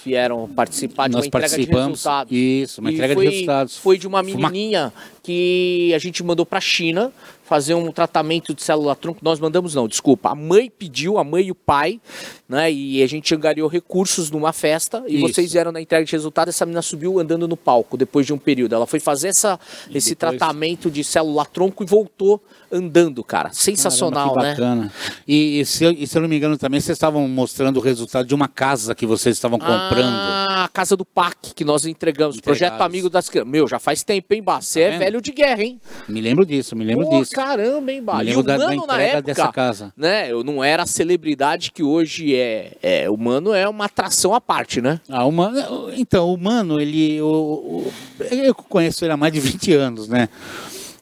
[0.04, 2.32] Vieram participar de nós uma entrega de resultados.
[2.36, 3.78] Isso, uma E entrega foi, de resultados.
[3.78, 4.92] Foi de uma- menininha
[5.24, 7.12] que a gente mandou para a China
[7.46, 9.20] fazer um tratamento de célula tronco.
[9.22, 10.30] Nós mandamos não, desculpa.
[10.30, 12.00] A mãe pediu, a mãe e o pai,
[12.48, 12.72] né?
[12.72, 15.28] E a gente angariou recursos numa festa e Isso.
[15.28, 16.48] vocês vieram na entrega de resultado.
[16.48, 18.74] Essa menina subiu andando no palco depois de um período.
[18.74, 19.60] Ela foi fazer essa,
[19.94, 23.50] esse depois- tratamento de célula tronco e voltou andando, cara.
[23.52, 24.56] Sensacional, Caramba, né?
[24.56, 24.94] que bacana.
[25.28, 27.82] E, e se, eu- e se eu não me engano também, vocês estavam mostrando o
[27.82, 30.06] resultado de uma casa que vocês estavam comprando.
[30.06, 32.40] Ah, casa do PAC que nós entregamos.
[32.40, 32.82] Projeto.
[32.82, 33.52] Amigo das Crianças.
[33.52, 34.62] Meu, já faz tempo, hein, Bá?
[34.62, 35.80] Você Tá é velho de guerra, hein?
[36.08, 37.32] Me lembro disso, me lembro Pô, disso.
[37.34, 38.16] caramba, hein, Bá?
[38.18, 39.94] Me E lembro o da, da Mano, na entrega época, dessa casa.
[39.98, 40.32] né?
[40.32, 42.74] Eu não era a celebridade que hoje é.
[42.82, 43.10] é.
[43.10, 45.00] O Mano é uma atração à parte, né?
[45.10, 47.22] Ah, o Mano, então, o Mano, ele.
[47.22, 47.86] O-
[48.32, 50.30] eu conheço ele há mais de 20 anos, né?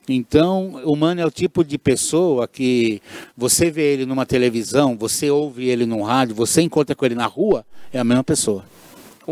[0.07, 2.99] Então, o Mano é o tipo de pessoa que
[3.37, 7.27] você vê ele numa televisão, você ouve ele no rádio, você encontra com ele na
[7.27, 8.65] rua, é a mesma pessoa.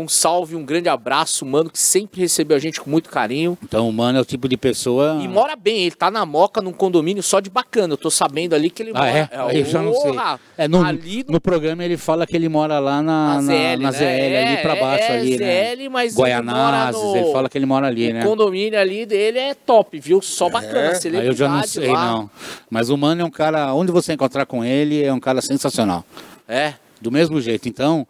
[0.00, 3.56] Um salve, um grande abraço, mano, que sempre recebeu a gente com muito carinho.
[3.62, 5.18] Então o mano é o tipo de pessoa.
[5.22, 7.94] E mora bem, ele tá na Moca, num condomínio só de bacana.
[7.94, 9.10] Eu tô sabendo ali que ele Ah, mora.
[9.10, 9.28] é?
[9.32, 10.12] Aí eu já não sei.
[10.56, 13.82] É, no, ali no no programa ele fala que ele mora lá na, na, ZL,
[13.82, 13.92] na né?
[13.92, 15.76] ZL, ali pra É, baixo, é, ali, né?
[15.76, 18.22] ZL, mas Guaianazes, ele no- ele fala que ele mora ali, o né?
[18.24, 20.20] condomínio ali dele é top, viu?
[20.20, 22.06] Só bacana, Aí eu já não sei, lá.
[22.06, 22.30] não.
[22.68, 26.04] Mas o mano é um cara, onde você encontrar com ele, é um cara sensacional.
[26.48, 26.74] É.
[27.00, 27.68] Do mesmo jeito.
[27.68, 28.06] Então,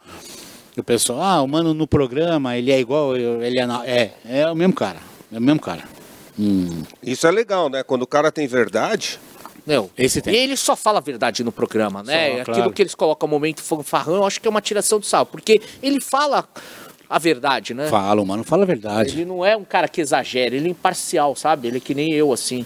[0.81, 3.67] o pessoal, ah, o mano no programa, ele é igual, ele é.
[3.67, 4.99] na- É, é o mesmo cara.
[5.33, 5.85] É o mesmo cara.
[6.39, 7.83] Hum, Isso é legal, né?
[7.83, 9.19] Quando o cara tem verdade.
[9.67, 9.91] Não.
[9.99, 10.35] esse E tem.
[10.35, 12.29] ele só fala a verdade no programa, né?
[12.37, 12.73] Só, Aquilo claro.
[12.73, 15.27] que eles colocam momento fanfarrão, eu acho que é uma tiração do sal.
[15.27, 16.49] Porque ele fala
[17.11, 17.89] a verdade, né?
[17.89, 19.11] Fala, o mano fala a verdade.
[19.15, 21.69] Ele não é um cara que exagera, ele é imparcial, sabe?
[21.69, 22.65] Ele é que nem eu, assim.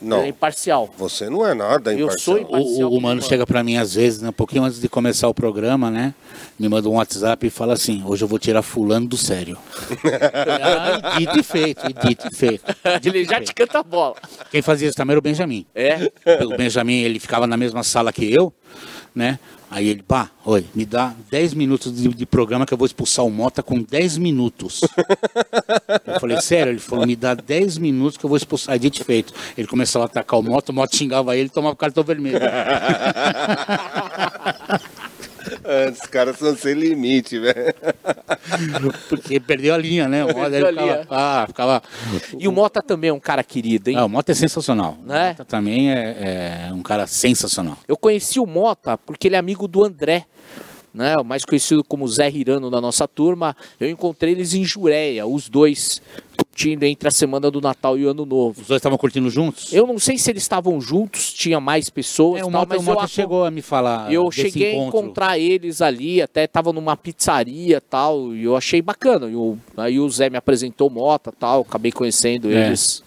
[0.00, 0.22] Não.
[0.22, 0.92] É imparcial.
[0.98, 2.18] Você não é nada Eu imparcial.
[2.20, 2.90] sou imparcial.
[2.90, 5.28] O, o, o mano chega pra mim às vezes, né, um pouquinho antes de começar
[5.28, 6.14] o programa, né?
[6.58, 9.58] Me manda um WhatsApp e fala assim: hoje eu vou tirar fulano do sério.
[10.62, 12.64] ah, e dito e feito, e dito e feito.
[13.04, 14.16] ele já te canta a bola.
[14.50, 15.66] Quem fazia isso também era o Benjamin.
[15.74, 16.10] É?
[16.44, 18.52] O Benjamin, ele ficava na mesma sala que eu,
[19.14, 19.38] né?
[19.70, 23.24] Aí ele, pá, oi, me dá 10 minutos de, de programa que eu vou expulsar
[23.24, 24.80] o Mota com 10 minutos.
[26.06, 26.72] eu falei, sério?
[26.72, 28.74] Ele falou, me dá 10 minutos que eu vou expulsar.
[28.74, 29.34] Aí, dito feito.
[29.58, 32.38] Ele começava a atacar o Mota, o Mota xingava ele e tomava cartão vermelho.
[35.92, 37.74] Os caras são sem limite, velho.
[39.08, 40.24] Porque perdeu a linha, né?
[40.24, 41.06] O Mota ficava, linha.
[41.10, 41.82] ah, ficava...
[42.38, 43.96] E o Mota também é um cara querido, hein?
[43.96, 44.96] Ah, o Mota é sensacional.
[45.04, 45.24] Né?
[45.24, 47.76] O Mota também é, é um cara sensacional.
[47.86, 50.26] Eu conheci o Mota porque ele é amigo do André,
[50.96, 51.14] né?
[51.18, 53.54] O mais conhecido como Zé Hirano da nossa turma.
[53.78, 56.00] Eu encontrei eles em Jureia, os dois,
[56.36, 58.60] curtindo entre a semana do Natal e o Ano Novo.
[58.62, 59.72] Os dois estavam curtindo juntos?
[59.72, 62.82] Eu não sei se eles estavam juntos, tinha mais pessoas, É, o tal, Mota, mas
[62.82, 64.84] o Mota eu, chegou a me falar eu cheguei encontro.
[64.84, 69.28] a encontrar eles ali, até tava numa pizzaria tal, e eu achei bacana.
[69.30, 72.68] E o- aí o Zé me apresentou Mota tal, acabei conhecendo É.
[72.68, 73.02] eles,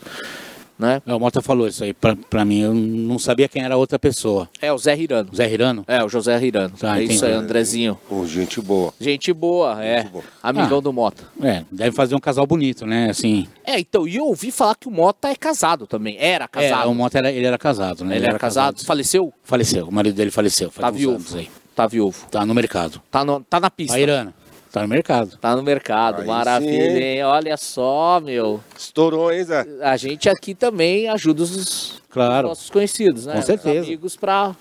[0.79, 1.01] né?
[1.05, 2.61] É, o Mota falou isso aí pra, pra mim.
[2.61, 4.49] Eu não sabia quem era a outra pessoa.
[4.61, 5.29] É o Zé Hirano.
[5.31, 5.83] O Zé Hirano?
[5.87, 6.73] É, o José Hirano.
[6.79, 7.33] Tá, é isso aí.
[7.33, 7.99] Andrezinho.
[8.07, 8.93] Pô, gente boa.
[8.99, 10.03] Gente boa, é.
[10.05, 10.23] boa.
[10.41, 10.81] Amigão Ah.
[10.81, 11.23] do Mota.
[11.43, 13.09] É, deve fazer um casal bonito, né?
[13.09, 13.47] Assim.
[13.65, 16.15] É, então, e eu ouvi falar que o Mota é casado também.
[16.17, 16.89] Era É, casado.
[16.89, 18.15] o Mota era, ele era casado, né?
[18.15, 18.83] Ele era casado.
[18.85, 19.33] Faleceu?
[19.43, 19.87] Faleceu.
[19.87, 20.71] O marido dele faleceu.
[20.71, 21.15] Faz Tá viúvo.
[21.17, 21.49] anos aí.
[21.75, 22.25] Tá viúvo.
[22.29, 23.01] Tá no mercado.
[23.09, 23.93] Tá, no- tá na pista.
[23.93, 24.33] Tá Irana.
[24.71, 25.37] Tá no mercado.
[25.37, 26.21] Tá no mercado.
[26.21, 26.97] Aí Maravilha, sim.
[27.03, 27.23] hein?
[27.23, 28.63] Olha só, meu.
[28.77, 29.65] Estourou, hein, Zé?
[29.81, 32.49] A gente aqui também ajuda os Claro.
[32.49, 33.33] nossos conhecidos, né?
[33.35, 33.79] Com certeza.
[33.81, 34.55] Os amigos pra.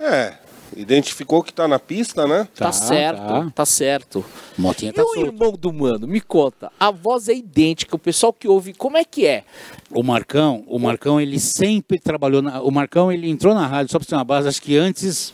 [0.00, 0.34] É.
[0.76, 2.48] Identificou que tá na pista, né?
[2.54, 3.52] Tá, Tá, certo, tá.
[3.54, 3.64] tá.
[3.64, 4.24] certo.
[4.58, 6.72] Motinha E tá o irmão do mano, me conta.
[6.78, 9.44] A voz é idêntica, o pessoal que ouve, como é que é?
[9.92, 12.60] O Marcão, o Marcão, ele sempre trabalhou na.
[12.62, 15.32] O Marcão, ele entrou na rádio, só pra ter uma base, acho que antes.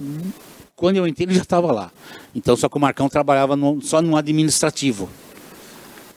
[0.82, 1.92] Quando eu entrei, ele já estava lá.
[2.34, 5.08] Então, só que o Marcão trabalhava no- só no administrativo.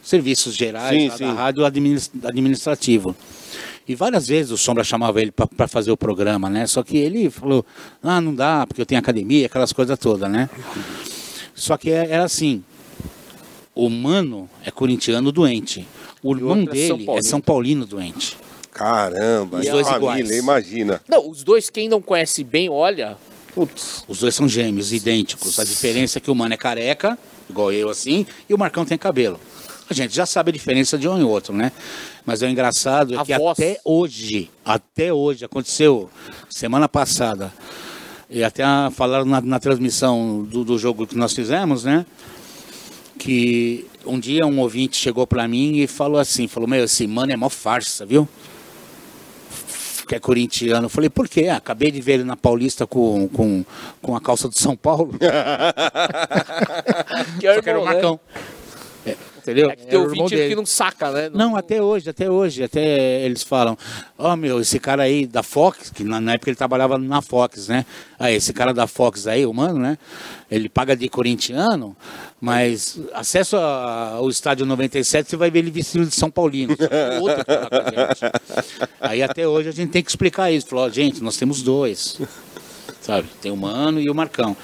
[0.01, 1.23] Serviços gerais Sim, lá sim.
[1.27, 3.15] da rádio adminis- administrativo.
[3.87, 6.65] E várias vezes o Sombra chamava ele para fazer o programa, né?
[6.65, 7.63] Só que ele falou:
[8.01, 10.49] ah, não dá, porque eu tenho academia, aquelas coisas todas, né?
[11.53, 12.63] Só que é- era assim:
[13.75, 15.87] o mano é corintiano doente.
[16.23, 17.23] O irmão é São dele é Paulino.
[17.23, 18.35] São Paulino doente.
[18.71, 20.31] Caramba, Os dois família, iguais.
[20.39, 21.01] imagina.
[21.07, 23.15] Não, os dois, quem não conhece bem, olha.
[23.55, 25.57] Putz, Os dois são gêmeos, idênticos.
[25.59, 27.17] A diferença é que o mano é careca,
[27.49, 29.39] igual eu assim, e o Marcão tem cabelo.
[29.89, 31.71] A gente já sabe a diferença de um e outro, né?
[32.25, 33.57] Mas o engraçado é que voz.
[33.57, 36.09] até hoje, até hoje, aconteceu
[36.49, 37.53] semana passada,
[38.29, 42.05] e até falaram na, na transmissão do, do jogo que nós fizemos, né?
[43.17, 47.31] Que um dia um ouvinte chegou pra mim e falou assim, falou, meu, esse mano
[47.31, 48.27] é mó farsa, viu?
[50.05, 50.85] Que é corintiano.
[50.85, 51.47] Eu falei, por quê?
[51.49, 53.63] Ah, acabei de ver ele na Paulista com, com,
[54.01, 55.13] com a calça do São Paulo.
[57.39, 57.93] que Só que era o né?
[57.93, 58.19] Marcão.
[59.05, 59.15] É,
[59.45, 59.69] entendeu?
[59.69, 60.49] É que tem ouvinte dele.
[60.49, 61.29] que não saca, né?
[61.33, 63.77] Não, até hoje, até hoje, até eles falam,
[64.17, 67.67] ó meu, esse cara aí da Fox, que na, na época ele trabalhava na Fox,
[67.67, 67.85] né?
[68.17, 69.97] Aí, esse cara da Fox aí, o mano, né?
[70.49, 71.95] Ele paga de corintiano,
[72.41, 76.75] mas acesso a- ao estádio 97, você vai ver ele vestido de São Paulino.
[77.19, 78.31] O outro que tá.
[79.01, 80.67] Aí até hoje a gente tem que explicar isso.
[80.67, 82.19] Falou, ó, gente, nós temos dois.
[83.01, 83.27] Sabe?
[83.41, 84.55] Tem o Mano e o Marcão.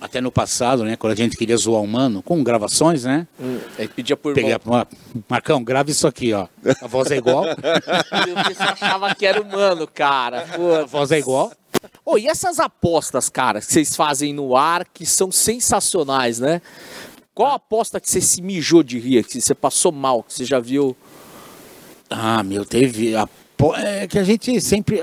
[0.00, 0.96] Até no passado, né?
[0.96, 3.26] Quando a gente queria zoar o Mano, com gravações, né?
[3.40, 4.76] Hum, Aí pedia pro Peguei irmão.
[4.76, 4.86] a...
[5.28, 6.46] Marcão, grava isso aqui, ó.
[6.80, 7.44] A voz é igual.
[7.56, 10.46] Porque você achava que era humano, cara.
[10.82, 11.52] A voz é igual.
[12.04, 16.62] Ô, e essas apostas, cara, que vocês fazem no ar, que são sensacionais, né?
[17.34, 20.44] Qual a aposta que você se mijou de rir, que você passou mal, que você
[20.44, 20.96] já viu?
[22.08, 23.14] Ah, meu, teve.
[23.14, 23.28] A...
[23.76, 25.02] É que a gente sempre.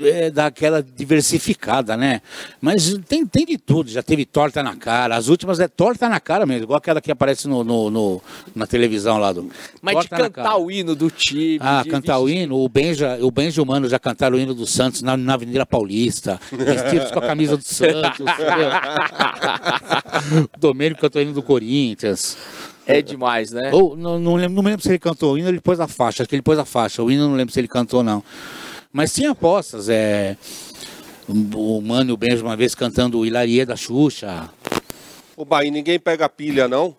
[0.00, 2.20] É, dar aquela diversificada, né?
[2.60, 5.16] Mas tem, tem de tudo, já teve torta na cara.
[5.16, 8.22] As últimas é torta na cara mesmo, igual aquela que aparece no, no, no-
[8.54, 9.50] na televisão lá do.
[9.82, 11.58] Mas torta de cantar o hino do time.
[11.60, 15.02] Ah, cantar o hino, o Benja, o Benja Humano já cantaram o hino do Santos
[15.02, 18.26] na, na Avenida Paulista, vestidos com a camisa do Santos.
[20.54, 22.36] o Domênico cantou o hino do Corinthians.
[22.86, 23.70] É demais, né?
[23.72, 25.86] Ou, não, não, lembro, não lembro se ele cantou o hino ou ele pôs a
[25.86, 26.22] faixa.
[26.22, 27.02] Acho que ele pôs a faixa.
[27.02, 28.22] O hino não lembro se ele cantou, não.
[28.92, 29.88] Mas tinha apostas.
[29.88, 30.36] É,
[31.28, 34.48] o Mano e o Benja uma vez cantando o Hilarie da Xuxa.
[35.36, 36.96] Ô, Bahia, ninguém pega pilha, não?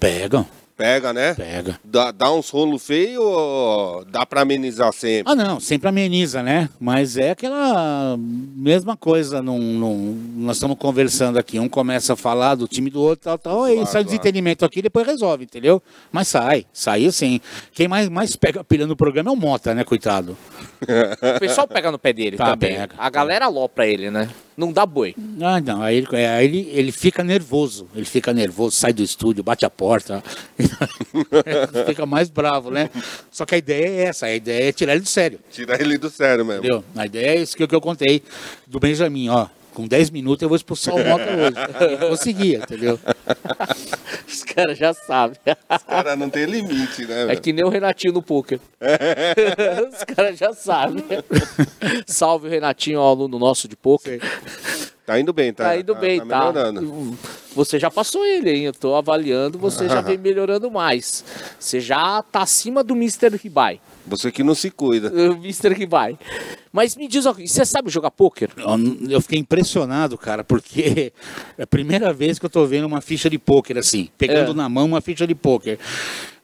[0.00, 1.34] Pegam, Pega, né?
[1.34, 1.78] pega.
[1.84, 5.30] Dá, dá uns rolo feio ou dá pra amenizar sempre?
[5.30, 6.68] Ah, não, sempre ameniza, né?
[6.80, 9.40] Mas é aquela mesma coisa.
[9.42, 13.38] Num, num- nós estamos conversando aqui, um começa a falar do time do outro, tal,
[13.38, 15.80] tal, aí sai o desentendimento aqui, depois resolve, entendeu?
[16.10, 17.40] Mas sai, sai assim.
[17.72, 20.36] Quem mais, mais pega pilha no programa é o Mota, né, coitado?
[21.36, 22.74] O pessoal pega no pé dele Tá, também.
[22.76, 22.94] pega.
[22.98, 24.28] A galera alopra ele, né?
[24.62, 25.14] Não dá boi.
[25.40, 29.02] Ah, não, aí, ele, é, aí ele, ele fica nervoso, ele fica nervoso, sai do
[29.02, 30.22] estúdio, bate a porta,
[31.86, 32.88] fica mais bravo, né?
[33.30, 35.40] Só que a ideia é essa, a ideia é tirar ele do sério.
[35.50, 36.60] Tira ele do sério mesmo.
[36.64, 36.84] Entendeu?
[36.94, 38.22] A ideia é isso que, eu- que eu contei
[38.66, 39.46] do Benjamin, ó.
[39.74, 41.92] Com 10 minutos eu vou expulsar o Mota hoje.
[42.02, 42.98] Eu conseguia, entendeu?
[44.28, 45.38] Os caras já sabem.
[45.46, 47.22] Os caras não tem limite, né?
[47.22, 47.40] É velho?
[47.40, 48.60] que nem o Renatinho no poker.
[49.92, 51.04] Os caras já sabem.
[52.06, 54.20] Salve o Renatinho, ó, aluno nosso de poker.
[55.06, 55.64] Tá indo bem, tá?
[55.64, 56.52] Tá indo bem, tá.
[56.52, 57.18] melhorando.
[57.54, 58.64] Você já passou ele, hein?
[58.64, 61.24] Eu tô avaliando, você já vem melhorando mais.
[61.58, 63.36] Você já tá acima do Mr.
[63.36, 63.80] Ribai.
[64.06, 65.10] Você que não se cuida.
[65.32, 65.72] O Mr.
[65.74, 66.18] Ribai.
[66.72, 68.50] Mas me diz, uma coisa, você sabe jogar poker?
[68.56, 71.12] Eu- Eu fiquei impressionado, cara, porque
[71.58, 74.54] é a primeira vez que eu tô vendo uma ficha de pôquer assim, pegando É.
[74.54, 75.78] na mão uma ficha de pôquer.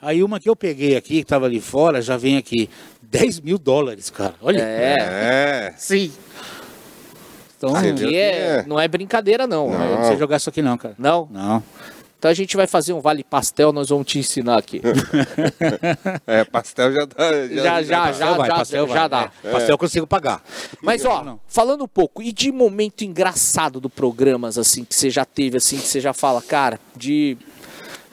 [0.01, 2.69] Aí uma que eu peguei aqui, que tava ali fora, já vem aqui.
[3.03, 4.35] 10 mil dólares, cara.
[4.43, 4.61] Olha.
[4.61, 4.97] É.
[4.99, 5.75] É.
[5.79, 6.13] Sim.
[7.57, 8.65] Então, Você Que que é, é.
[8.69, 9.71] não é brincadeira, não.
[9.71, 10.95] não sei jogar isso aqui não, cara.
[10.97, 11.27] Não?
[11.31, 11.63] Não.
[12.19, 14.81] Então a gente vai fazer um vale pastel, nós vamos te ensinar aqui.
[16.27, 17.47] É, pastel já dá.
[17.49, 19.31] Já, já, Pastel vai, já, pastel já dá.
[19.43, 20.43] É, Pastel eu consigo pagar.
[20.83, 21.41] Mas ó, Não.
[21.47, 25.79] falando um pouco, e de momento engraçado do programas, assim, que você já teve, assim,
[25.79, 27.37] que você já fala, cara, de.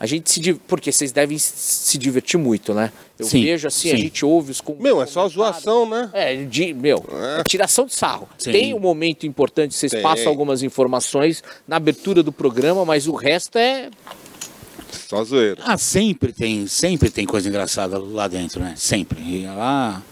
[0.05, 0.53] A gente se.
[0.67, 2.91] Porque vocês devem se divertir muito, né?
[3.17, 4.01] Eu Sim, vejo assim, a sim.
[4.03, 4.61] gente ouve os.
[4.61, 6.11] com- Meu, é só zoação, né?
[6.13, 7.03] É, de, meu,
[7.39, 8.29] é tiração de sarro.
[8.37, 8.51] Sim.
[8.51, 10.01] Tem um momento importante, vocês Tem.
[10.03, 13.89] passam algumas informações na abertura do programa, mas o resto é.
[15.07, 15.61] Só zoeira.
[15.65, 18.75] Ah, sempre tem, sempre tem coisa engraçada lá dentro, né?
[18.77, 19.19] Sempre.
[19.21, 20.03] E lá.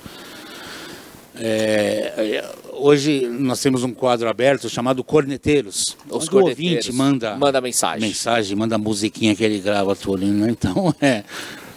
[1.40, 5.96] é, é, hoje nós temos um quadro aberto chamado Corneteiros.
[6.10, 6.86] Os onde o corneteiros.
[6.88, 8.08] ouvinte manda, Manda mensagem.
[8.08, 10.50] mensagem, manda musiquinha que ele grava tudo, né?
[10.50, 11.24] Então, é.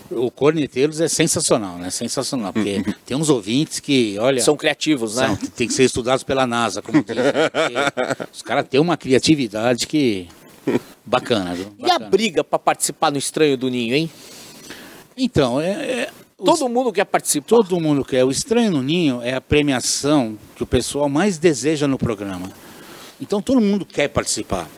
[0.09, 1.91] O Corneteiros é sensacional, né?
[1.91, 2.53] Sensacional.
[2.53, 4.41] Porque tem uns ouvintes que, olha.
[4.41, 5.27] São criativos, né?
[5.27, 7.25] são- tem que ser estudados pela NASA, como dizem.
[7.25, 10.29] porque Os caras têm uma criatividade que.
[11.05, 11.73] Bacana, viu?
[11.79, 12.11] E a Bacana.
[12.11, 14.11] briga pra participar no Estranho do Ninho, hein?
[15.17, 17.47] Então, é, é- Todo mundo quer participar.
[17.47, 18.23] Todo mundo quer.
[18.23, 22.51] O Estranho no Ninho é a premiação que o pessoal mais deseja no programa.
[23.19, 24.69] Então todo mundo quer participar.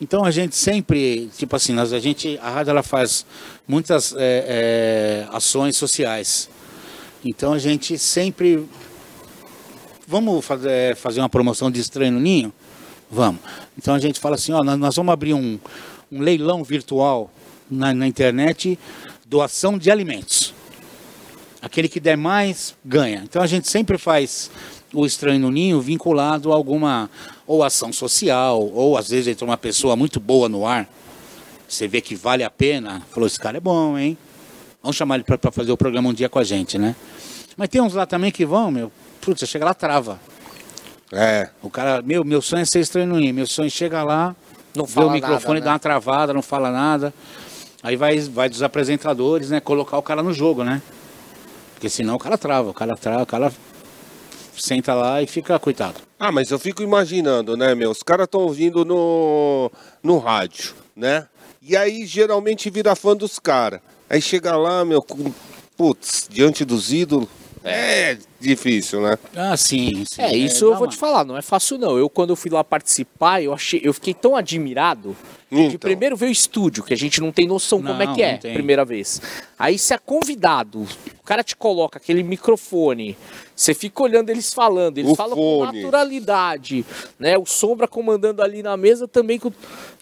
[0.00, 3.24] Então a gente sempre, tipo assim, nós, a gente, a rádio ela faz
[3.68, 6.50] muitas é, é, ações sociais.
[7.24, 8.68] Então a gente sempre,
[10.08, 12.52] vamos fazer, fazer uma promoção de Estranho no Ninho?
[13.08, 13.40] Vamos.
[13.78, 15.56] Então a gente fala assim, ó, nós, nós vamos abrir um,
[16.10, 17.30] um leilão virtual
[17.70, 18.76] na, na internet,
[19.24, 20.52] doação de alimentos.
[21.66, 23.22] Aquele que der mais, ganha.
[23.24, 24.48] Então a gente sempre faz
[24.94, 27.10] o estranho no ninho vinculado a alguma
[27.44, 30.88] ou ação social, ou às vezes entra uma pessoa muito boa no ar,
[31.68, 34.16] você vê que vale a pena, falou, esse cara é bom, hein?
[34.80, 36.94] Vamos chamar ele para fazer o programa um dia com a gente, né?
[37.56, 40.20] Mas tem uns lá também que vão, meu, putz, você chega lá, trava.
[41.12, 41.50] É.
[41.60, 44.36] O cara, meu, meu sonho é ser estranho no ninho, meu sonho é chegar lá,
[44.72, 45.72] Não fala o microfone, nada, né?
[45.72, 47.12] uma travada, não fala nada.
[47.82, 49.58] Aí vai, vai dos apresentadores, né?
[49.58, 50.80] Colocar o cara no jogo, né?
[51.76, 53.52] Porque senão o cara trava, o cara trava, o cara
[54.56, 55.96] senta lá e fica, coitado.
[56.18, 57.90] Ah, mas eu fico imaginando, né, meu?
[57.90, 59.70] Os caras estão ouvindo no,
[60.02, 61.28] no rádio, né?
[61.60, 63.80] E aí geralmente vira fã dos caras.
[64.08, 65.30] Aí chega lá, meu, com,
[65.76, 67.28] putz, diante dos ídolos.
[67.68, 69.18] É difícil, né?
[69.34, 70.22] Ah, sim, sim.
[70.22, 71.98] É, isso dá eu vou te falar, não é fácil não.
[71.98, 75.16] Eu quando eu fui lá participar, eu achei, eu fiquei tão admirado
[75.50, 75.78] Então.
[75.78, 78.32] primeiro ver o estúdio, que a gente não tem noção como é Não, que é,
[78.32, 78.54] não tem.
[78.54, 79.20] primeira vez.
[79.58, 83.16] Aí você é convidado, o cara te coloca aquele microfone,
[83.54, 85.82] você fica olhando eles falando, eles O falam com fone.
[85.82, 86.84] naturalidade,
[87.18, 87.36] né?
[87.38, 89.50] O Sombra comandando ali na mesa também com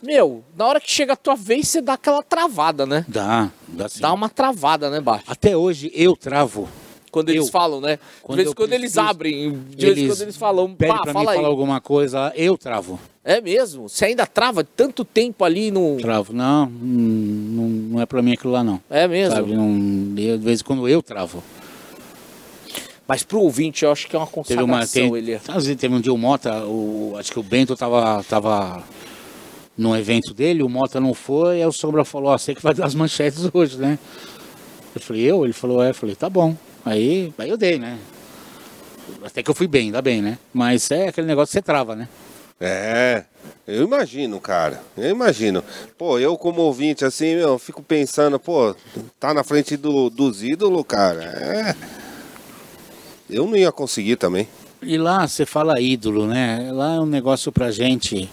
[0.02, 3.04] Meu, na hora que chega a tua vez, você dá aquela travada, né?
[3.08, 4.00] Dá, dá sim.
[4.00, 5.24] Dá uma travada, né, baixo?
[5.28, 6.68] Até hoje eu travo
[7.14, 7.52] Quando eles Eu.
[7.52, 7.96] falam, né?
[8.28, 11.12] De vez em quando eles abrem, de vez em quando eles falam, Pede pá, pra
[11.12, 11.36] fala mim aí.
[11.36, 12.98] falar alguma coisa, eu travo.
[13.22, 13.88] É mesmo?
[13.88, 15.96] Você ainda trava tanto tempo ali no.
[15.98, 16.32] Travo.
[16.32, 18.80] Não, não, não é pra mim aquilo lá, não.
[18.90, 19.36] É mesmo?
[19.36, 19.54] Sabe?
[19.54, 19.68] Não,
[20.18, 21.40] eu, de vez em quando eu travo.
[23.06, 24.66] Mas pro ouvinte, eu acho que é uma Teve consagração.
[24.66, 24.86] uma.
[24.86, 28.24] Tem, ele às vezes teve um dia o Mota, o, acho que o Bento tava,
[28.24, 28.82] tava
[29.78, 32.74] num evento dele, o Mota não foi, aí o Sombra falou, ó, você que vai
[32.74, 34.00] dar as manchetes hoje, né?
[34.96, 35.44] Eu falei, eu?
[35.44, 36.56] Ele falou, é, eu falei, tá bom.
[36.84, 37.98] Aí, aí eu dei, né?
[39.24, 40.38] Até que eu fui bem, ainda bem, né?
[40.52, 42.08] Mas é aquele negócio que você trava, né?
[42.60, 43.24] É,
[43.66, 44.82] eu imagino, cara.
[44.96, 45.62] Eu imagino.
[45.98, 48.74] Pô, eu como ouvinte, assim, meu, fico pensando, pô,
[49.18, 51.22] tá na frente do, dos ídolos, cara.
[51.24, 51.76] É.
[53.28, 54.46] Eu não ia conseguir também.
[54.82, 56.70] E lá você fala ídolo, né?
[56.70, 58.28] Lá é um negócio pra gente,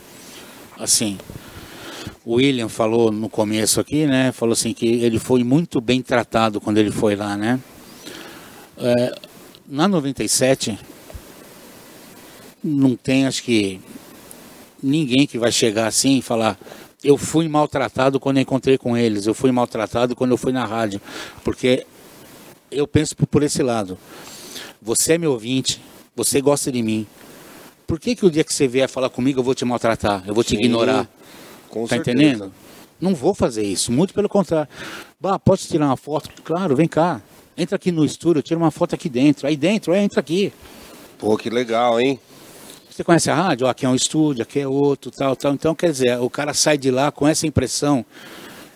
[0.77, 1.17] assim.
[2.25, 4.31] O William falou no começo aqui, né?
[4.31, 7.59] Falou assim que ele foi muito bem tratado quando ele foi lá, né?
[8.81, 9.13] É,
[9.67, 10.77] na 97,
[12.63, 13.79] não tem, acho que,
[14.81, 16.57] ninguém que vai chegar assim e falar
[17.03, 20.65] eu fui maltratado quando eu encontrei com eles, eu fui maltratado quando eu fui na
[20.65, 21.01] rádio.
[21.43, 21.85] Porque
[22.69, 23.97] eu penso por- esse lado.
[24.81, 25.81] Você é meu ouvinte,
[26.15, 27.07] você gosta de mim.
[27.87, 30.33] Por que, que o dia que você vier falar comigo eu vou te maltratar, eu
[30.33, 31.09] vou te Sim, ignorar?
[31.69, 32.19] Com tá certeza.
[32.21, 32.53] entendendo?
[32.99, 34.69] Não vou fazer isso, muito pelo contrário.
[35.19, 36.29] Bah, posso tirar uma foto?
[36.43, 37.19] Claro, vem cá.
[37.61, 39.45] Entra aqui no estúdio, tira uma foto aqui dentro.
[39.45, 40.51] Aí dentro, é, entra aqui.
[41.19, 42.19] Pô, que legal, hein?
[42.89, 43.67] Você conhece a rádio?
[43.67, 45.53] Ó, aqui é um estúdio, aqui é outro, tal, tal.
[45.53, 48.03] Então, quer dizer, o cara sai de lá com essa impressão.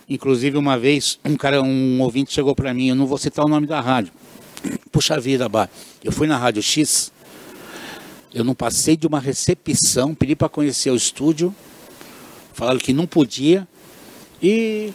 [0.08, 3.48] Inclusive, uma vez, um cara, um ouvinte chegou para mim, eu não vou citar o
[3.48, 4.12] nome da rádio.
[4.92, 5.68] Puxa vida, Bah.
[6.04, 7.10] Eu fui na Rádio X,
[8.32, 11.52] eu não passei de uma recepção, pedi para conhecer o estúdio,
[12.52, 13.66] falaram que não podia,
[14.40, 14.92] e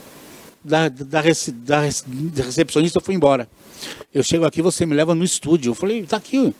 [0.63, 3.49] da, da, da da recepcionista eu fui embora.
[4.13, 5.71] Eu chego aqui, você me leva no estúdio.
[5.71, 6.53] Eu falei, tá aqui,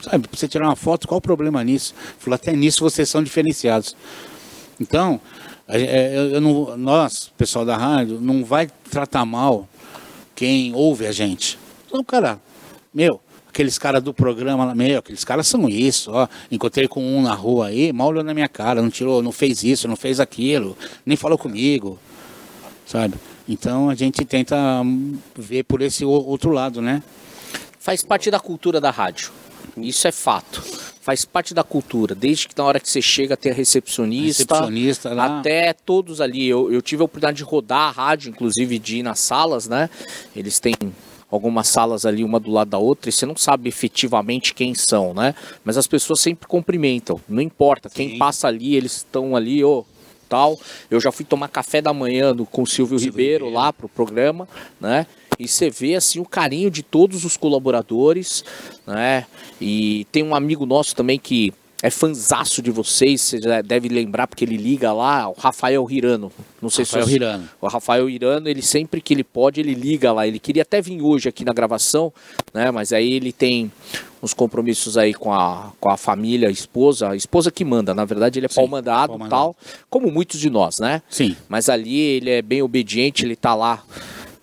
[0.00, 1.94] sabe, pra você tirar uma foto, qual o problema nisso?
[2.18, 3.96] Falou, até nisso vocês são diferenciados.
[4.80, 5.20] Então,
[5.68, 9.68] é, não, nós, pessoal da rádio, não vai tratar mal
[10.34, 11.58] quem ouve a gente.
[11.86, 12.40] Então, cara,
[12.92, 16.26] meu, aqueles caras do programa lá, meu, aqueles caras são isso, ó.
[16.50, 19.62] Encontrei com um na rua aí, mal olhou na minha cara, não tirou, não fez
[19.62, 21.98] isso, não fez aquilo, nem falou comigo,
[22.86, 23.14] sabe?
[23.50, 24.56] Então a gente tenta
[25.34, 27.02] ver por esse outro lado, né?
[27.80, 29.32] Faz parte da cultura da rádio.
[29.76, 30.62] Isso é fato.
[31.00, 32.14] Faz parte da cultura.
[32.14, 34.54] Desde que na hora que você chega tem a recepcionista.
[34.54, 35.40] Recepcionista lá.
[35.40, 36.46] Até todos ali.
[36.46, 39.90] Eu, eu tive a oportunidade de rodar a rádio, inclusive de ir nas salas, né?
[40.36, 40.74] Eles têm
[41.28, 45.12] algumas salas ali, uma do lado da outra, e você não sabe efetivamente quem são,
[45.12, 45.34] né?
[45.64, 47.20] Mas as pessoas sempre cumprimentam.
[47.28, 47.90] Não importa.
[47.90, 48.18] Quem Sim.
[48.18, 49.84] passa ali, eles estão ali, ô.
[50.30, 50.56] Tal.
[50.88, 53.54] Eu já fui tomar café da manhã no, com o Silvio, Silvio Ribeiro, Ribeiro.
[53.62, 54.48] lá pro programa,
[54.80, 55.06] né?
[55.38, 58.44] E você vê assim o carinho de todos os colaboradores,
[58.86, 59.26] né?
[59.60, 61.52] E tem um amigo nosso também que
[61.82, 66.30] é fanzaço de vocês, você já deve lembrar porque ele liga lá, o Rafael Hirano.
[66.60, 67.48] Não sei Rafael se você- Hirano.
[67.60, 70.26] O Rafael Hirano, ele sempre que ele pode, ele liga lá.
[70.28, 72.12] Ele queria até vir hoje aqui na gravação,
[72.54, 72.70] né?
[72.70, 73.72] Mas aí ele tem
[74.22, 78.04] uns compromissos aí com a, com a família, a esposa, a esposa que manda, na
[78.04, 79.30] verdade ele é pau mandado pau e mandado.
[79.30, 79.56] tal,
[79.88, 81.00] como muitos de nós, né?
[81.08, 81.34] Sim.
[81.48, 83.82] Mas ali ele é bem obediente, ele tá lá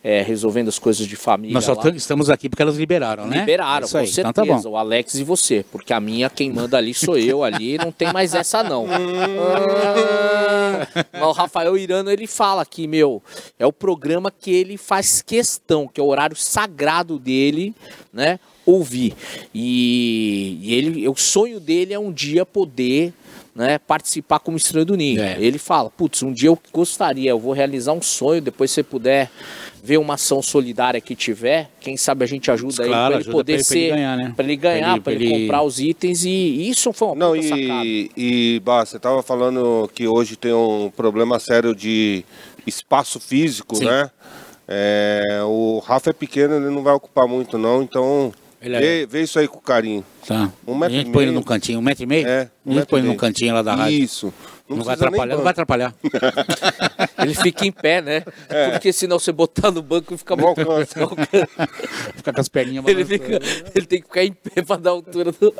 [0.04, 1.54] é, resolvendo as coisas de família.
[1.54, 1.82] Nós só lá.
[1.82, 3.40] tam- estamos aqui porque elas liberaram, né?
[3.40, 4.06] Liberaram, Isso aí.
[4.08, 4.30] com certeza.
[4.30, 4.70] Então tá bom.
[4.70, 5.66] O Alex e você.
[5.72, 8.86] Porque a minha, quem manda ali sou eu ali, não tem mais essa não.
[8.90, 13.22] Ah, Mas o Rafael Irano, ele fala que, meu,
[13.60, 17.76] é o programa que ele faz questão, que é o horário sagrado dele,
[18.14, 18.40] né?
[18.68, 19.15] Ouvir.
[19.55, 23.13] E, e ele, o sonho dele é um dia poder.
[23.55, 25.20] Né, participar como estranho do ninho.
[25.20, 25.36] É.
[25.39, 28.84] Ele fala, putz, um dia eu gostaria, eu vou realizar um sonho, depois se você
[28.84, 29.32] puder
[29.84, 33.22] ver uma ação solidária que tiver, quem sabe a gente ajuda ele Claro, para ele
[33.22, 34.34] ajuda poder pra ele- pra ele ser, ganhar, né?
[34.36, 37.07] para ele ganhar, Pra ele- para ele, pra ele- comprar os itens e isso foi
[37.07, 37.84] uma Não, sacada.
[37.84, 42.24] e, e bah, você tava falando que hoje tem um problema sério de
[42.68, 43.86] espaço físico, Sim.
[43.86, 44.11] né?
[44.68, 48.32] É, o Rafa é pequeno, ele não vai ocupar muito, não, então
[48.68, 50.05] Ele é- vê, vê isso aí com carinho.
[50.28, 50.51] Tá.
[50.68, 52.28] Um a metro gente e põe ele num cantinho, um metro e meio?
[52.28, 53.20] É, um a gente metro põe e ele num meio.
[53.20, 53.97] cantinho lá da rádio.
[53.97, 54.34] Isso.
[54.70, 55.95] Não, vai precisa nem atrapalhar, não vai atrapalhar.
[57.24, 58.24] Ele fica em pé, né?
[58.72, 60.43] Porque senão você botar no banco e fica Não.
[60.43, 61.09] Não alcança.
[62.15, 63.39] Fica com as perninhas Ele, fica,
[63.74, 65.53] ele tem que ficar em pé pra dar altura do.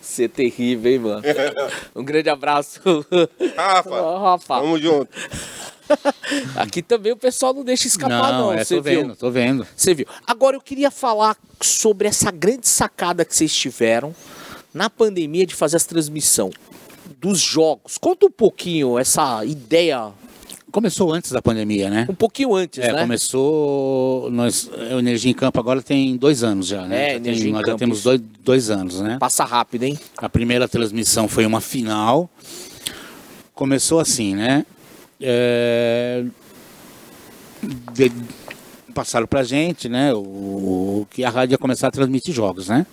[0.00, 1.22] Você é terrível, hein, mano?
[1.96, 2.80] Um grande abraço.
[3.56, 4.60] Rafa, Rafa.
[4.60, 5.08] tamo junto.
[6.56, 8.38] Aqui também o pessoal não deixa escapar, não.
[8.46, 9.00] Não, é, Você tô viu?
[9.02, 9.66] vendo, tô vendo.
[9.76, 10.06] Você viu?
[10.26, 14.14] Agora eu queria falar sobre essa grande sacada que vocês tiveram
[14.74, 16.50] na pandemia de fazer as transmissão
[17.20, 17.96] dos jogos.
[17.98, 20.12] Conta um pouquinho essa ideia
[20.72, 22.06] Começou antes da pandemia, né?
[22.10, 23.00] Um pouquinho antes, É, né?
[23.00, 24.28] começou.
[24.30, 26.96] Nós, o Energia em Campo agora tem dois anos já, né?
[26.96, 29.16] É, Já tem- Energia em nós Campo, já temos dois, dois anos, né?
[29.18, 29.98] Passa rápido, hein?
[30.18, 32.28] A primeira transmissão foi uma final.
[33.54, 34.66] Começou assim, né?
[35.20, 36.24] É,
[37.92, 38.12] de-
[38.94, 40.12] passaram pra gente, né?
[40.14, 42.86] O, o- que a rádio ia começar a transmitir jogos, né?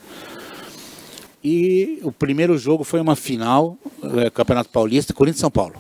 [1.44, 3.78] E o primeiro jogo foi uma final,
[4.24, 5.76] é, Campeonato Paulista, Corinthians São Paulo.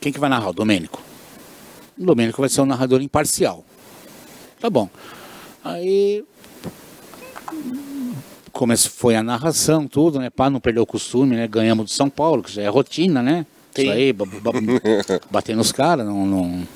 [0.00, 0.50] Quem que vai narrar?
[0.50, 1.02] O Domênico.
[1.98, 3.64] O Domênico vai ser um narrador imparcial.
[4.60, 4.88] Tá bom.
[5.64, 6.22] Aí
[8.52, 10.28] começou, foi a narração, tudo, né?
[10.30, 11.46] Para não perder o costume, né?
[11.48, 13.46] Ganhamos do São Paulo, que já é rotina, né?
[13.82, 14.52] Isso aí, ba- ba-
[15.30, 16.66] bater nos caras, não, não.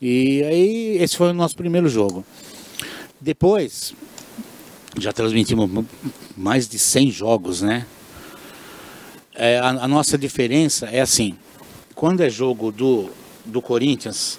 [0.00, 2.24] E aí, esse foi o nosso primeiro jogo.
[3.20, 3.94] Depois,
[4.98, 5.70] já transmitimos
[6.36, 7.86] mais de 100 jogos, né?
[9.34, 11.34] É, a, a nossa diferença é assim:
[11.94, 13.10] quando é jogo do,
[13.44, 14.38] do Corinthians,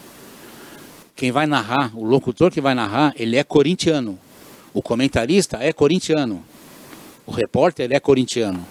[1.15, 4.17] quem vai narrar, o locutor que vai narrar, ele é corintiano.
[4.73, 6.43] O comentarista é corintiano.
[7.25, 8.65] O repórter é corintiano.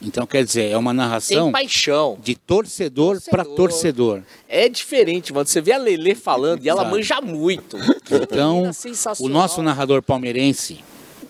[0.00, 2.18] Então, quer dizer, é uma narração Tem paixão.
[2.22, 4.22] de torcedor para Torcedor.
[4.48, 5.46] É diferente, mano.
[5.46, 7.76] Você vê a Lelê falando e ela manja muito.
[8.10, 8.70] Então,
[9.18, 10.80] o nosso narrador palmeirense,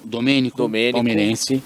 [0.05, 0.97] Domênico, Domênico.
[0.97, 1.63] palmeirense,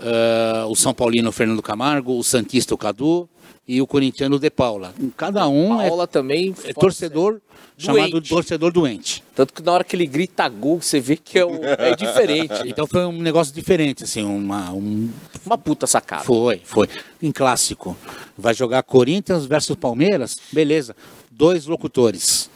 [0.00, 3.28] ah, o São Paulino Fernando Camargo, o Santista o Cadu
[3.66, 4.92] e o corintiano De Paula.
[5.16, 6.54] Cada um é, Paula também.
[6.64, 7.40] é torcedor
[7.78, 8.28] chamado Doente.
[8.28, 9.24] torcedor doente.
[9.34, 12.52] Tanto que na hora que ele grita gol, você vê que é, um- é diferente.
[12.66, 15.08] Então foi um negócio diferente, assim, uma, um,
[15.46, 16.24] Uma puta sacada.
[16.24, 16.88] Foi, foi.
[17.22, 17.96] Em clássico.
[18.36, 20.36] Vai jogar Corinthians versus Palmeiras?
[20.52, 20.94] Beleza.
[21.30, 22.50] Dois locutores.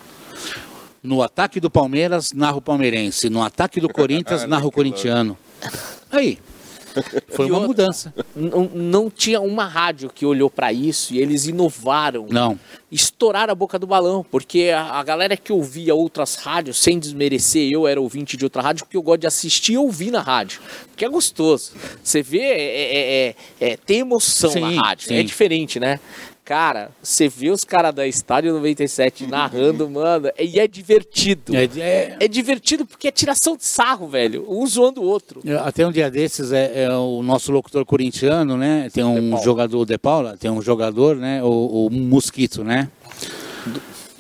[1.03, 3.29] No ataque do Palmeiras, narra o palmeirense.
[3.31, 5.37] No ataque do Corinthians, narra o corintiano.
[6.11, 6.39] Aí.
[7.29, 8.13] Foi uma mudança.
[8.35, 12.27] Não, não tinha uma rádio que olhou pra isso e eles inovaram.
[12.31, 12.59] Não.
[12.91, 17.69] Estouraram a boca do balão, porque a, a galera que ouvia outras rádios, sem desmerecer,
[17.71, 20.61] eu era ouvinte de outra rádio, porque eu gosto de assistir e ouvir na rádio.
[20.89, 21.73] Porque é gostoso.
[22.03, 25.09] Você vê, é, é- é- é- tem emoção Sim, na rádio.
[25.09, 25.15] sim.
[25.17, 25.99] É diferente, né?
[26.45, 31.57] Cara, você vê os caras da Estádio 97 narrando, mano, e é divertido.
[31.57, 34.45] É, é- É divertido porque é tiração de sarro, velho.
[34.47, 35.41] Um zoando o outro.
[35.65, 38.91] até um dia desses é, é o nosso locutor corintiano, né?
[38.93, 41.43] Tem um De jogador de Paula, tem um jogador, né?
[41.43, 42.91] O, o Mosquito, né?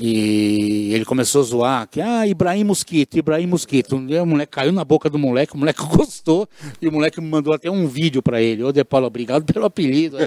[0.06, 3.96] E ele começou a zoar que, ah, Ibrahim Mosquito, Ibrahim Mosquito.
[4.06, 6.46] E o moleque caiu na boca do moleque, o moleque gostou,
[6.82, 8.62] e o moleque me mandou até um vídeo pra ele.
[8.62, 10.18] Ô, De Paula, obrigado pelo apelido.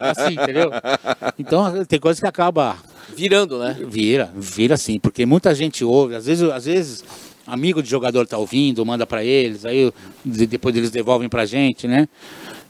[0.00, 0.70] Assim, entendeu?
[1.38, 2.76] Então, tem coisa que acaba
[3.14, 3.76] Virando, né?
[3.88, 7.04] Vira, vira sim, porque muita gente ouve, às vezes, às vezes
[7.46, 9.92] amigo de jogador tá ouvindo, manda pra eles, aí
[10.24, 12.08] de- depois eles devolvem pra gente, né?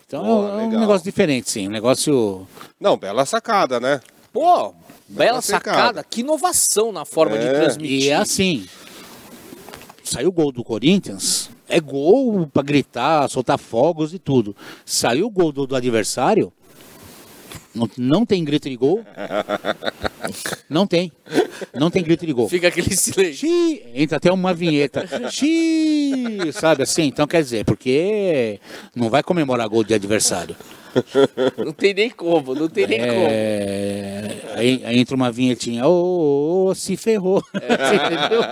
[0.07, 0.80] Então é um legal.
[0.80, 2.46] negócio diferente, sim, um negócio
[2.80, 4.01] Não, bela sacada, né?
[4.32, 4.74] Pô,
[5.11, 6.04] bela sacada.
[6.08, 7.52] Que inovação na forma de É.
[7.52, 8.02] transmitir.
[8.02, 8.66] E é assim,
[10.04, 14.56] saiu o gol do Corinthians, é gol pra gritar, soltar fogos e tudo.
[14.84, 16.52] Saiu o gol do, do adversário,
[17.74, 19.04] não, não tem grito de gol,
[20.68, 21.12] não tem,
[21.74, 22.48] não tem grito de gol.
[22.48, 23.34] Fica aquele silêncio.
[23.48, 25.06] Xiii, entra até uma vinheta.
[25.30, 27.04] Xiii, sabe assim?
[27.04, 28.58] Então quer dizer, porque
[28.94, 30.56] não vai comemorar gol de adversário.
[31.64, 33.11] Não tem nem como, não tem nem como.
[33.12, 37.43] É, aí, aí entra uma vinhetinha, ô, ô, ô, se ferrou.
[37.55, 38.43] Entendeu?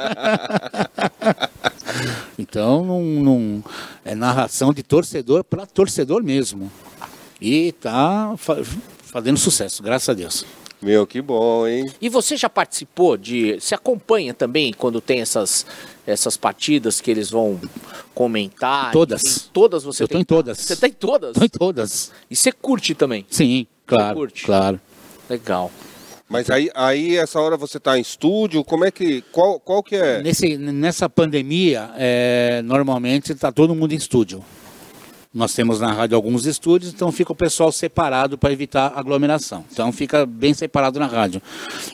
[2.39, 3.65] então não, não-
[4.05, 6.71] é narração de torcedor para torcedor mesmo.
[7.41, 8.59] E tá fa-
[9.03, 10.45] fazendo sucesso, graças a Deus.
[10.81, 11.91] Meu, que bom, hein?
[12.01, 13.59] E você já participou de.
[13.61, 15.67] Você acompanha também quando tem essas,
[16.07, 17.61] essas partidas que eles vão
[18.15, 18.93] comentar?
[18.93, 19.23] Todas.
[19.23, 20.21] Tem todas você Eu tô tem?
[20.23, 20.59] em todas.
[20.59, 21.33] Você tá em todas?
[21.35, 22.13] Tô em todas.
[22.31, 23.27] E você curte também?
[23.29, 24.45] Sim, claro, curte?
[24.45, 24.81] claro.
[25.29, 25.71] Legal.
[26.29, 29.23] Mas aí, aí essa hora você tá em estúdio, como é que.
[29.33, 30.23] Qual, qual que é?
[30.23, 34.45] Nesse, nessa pandemia, é, normalmente está todo mundo em estúdio.
[35.33, 39.65] Nós temos na rádio alguns estúdios, então fica o pessoal separado para evitar aglomeração.
[39.71, 41.43] Então fica bem separado na rádio.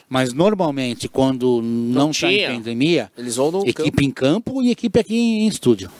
[0.08, 5.00] Mas normalmente, quando não está em pandemia, Eles vão no equipe em campo e equipe
[5.00, 5.90] aqui em estúdio.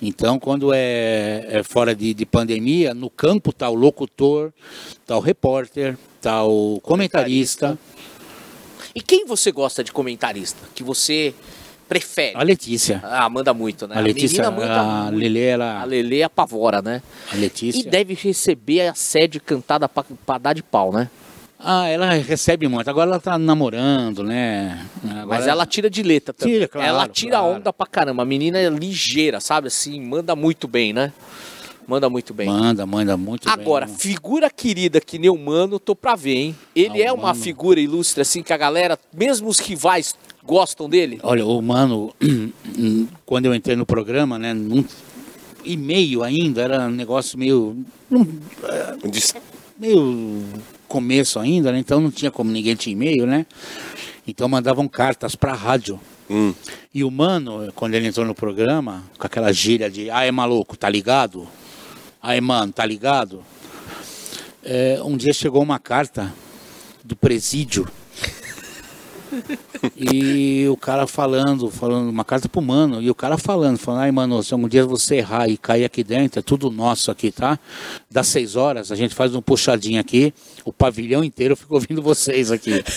[0.00, 4.52] Então, quando é, é fora de, de pandemia, no campo está o locutor,
[5.00, 7.78] está o repórter, está o comentarista,
[8.94, 10.58] E quem você gosta de comentarista?
[10.74, 11.34] Que você
[11.88, 12.36] prefere?
[12.36, 13.00] a Letícia.
[13.02, 13.96] Ah, manda muito, né?
[13.96, 15.18] A Letícia, menina manda a muito.
[15.18, 17.02] Lelê, ela, A Lelê apavora, né?
[17.32, 17.80] a Letícia.
[17.80, 21.08] E deve receber a sede cantada pra, pra dar de pau, né?
[21.60, 22.88] Ah, ela recebe muito.
[22.88, 24.86] Agora ela tá namorando, né?
[25.04, 26.54] Agora- Mas ela tira de letra também.
[26.54, 27.54] Tira, claro, ela tira claro.
[27.56, 28.22] onda pra caramba.
[28.22, 29.66] A menina é ligeira, sabe?
[29.66, 31.12] Assim, manda muito bem, né?
[31.84, 32.46] Manda muito bem.
[32.46, 33.94] Manda, manda muito Agora, bem.
[33.96, 36.56] figura querida que nem o Mano, tô pra ver, hein?
[36.76, 37.40] Ele Ah, é uma Mano.
[37.42, 40.14] figura ilustre, assim, que a galera, mesmo os rivais,
[40.44, 41.18] gostam dele?
[41.22, 42.12] Olha, o mano,
[43.26, 44.84] quando eu entrei no programa, né, num
[45.64, 47.84] e-mail ainda, era um negócio meio.
[49.10, 49.34] Diz-
[49.78, 50.44] meio
[50.88, 51.78] começo ainda, né?
[51.78, 53.46] Então não tinha como ninguém tinha e-mail, né?
[54.26, 56.00] Então mandavam cartas pra rádio.
[56.30, 56.52] Hum.
[56.92, 60.76] E o mano, quando ele entrou no programa, com aquela gíria de ah, é maluco,
[60.76, 61.46] tá ligado?
[62.20, 63.42] Aí, mano, tá ligado?
[64.62, 66.32] É, um dia chegou uma carta
[67.04, 67.88] do presídio.
[69.96, 74.10] E o cara falando, falando, uma carta pro mano, e o cara falando, falando, ai
[74.10, 77.58] mano, se algum dia você errar e cair aqui dentro, é tudo nosso aqui, tá?
[78.10, 80.32] Das seis horas, a gente faz um puxadinho aqui,
[80.64, 82.82] o pavilhão inteiro fica ouvindo vocês aqui.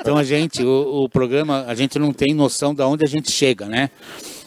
[0.00, 3.30] Então a gente, o, o programa, a gente não tem noção de onde a gente
[3.32, 3.90] chega, né?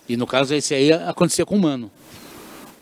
[0.07, 1.91] E no caso esse aí acontecia com o mano.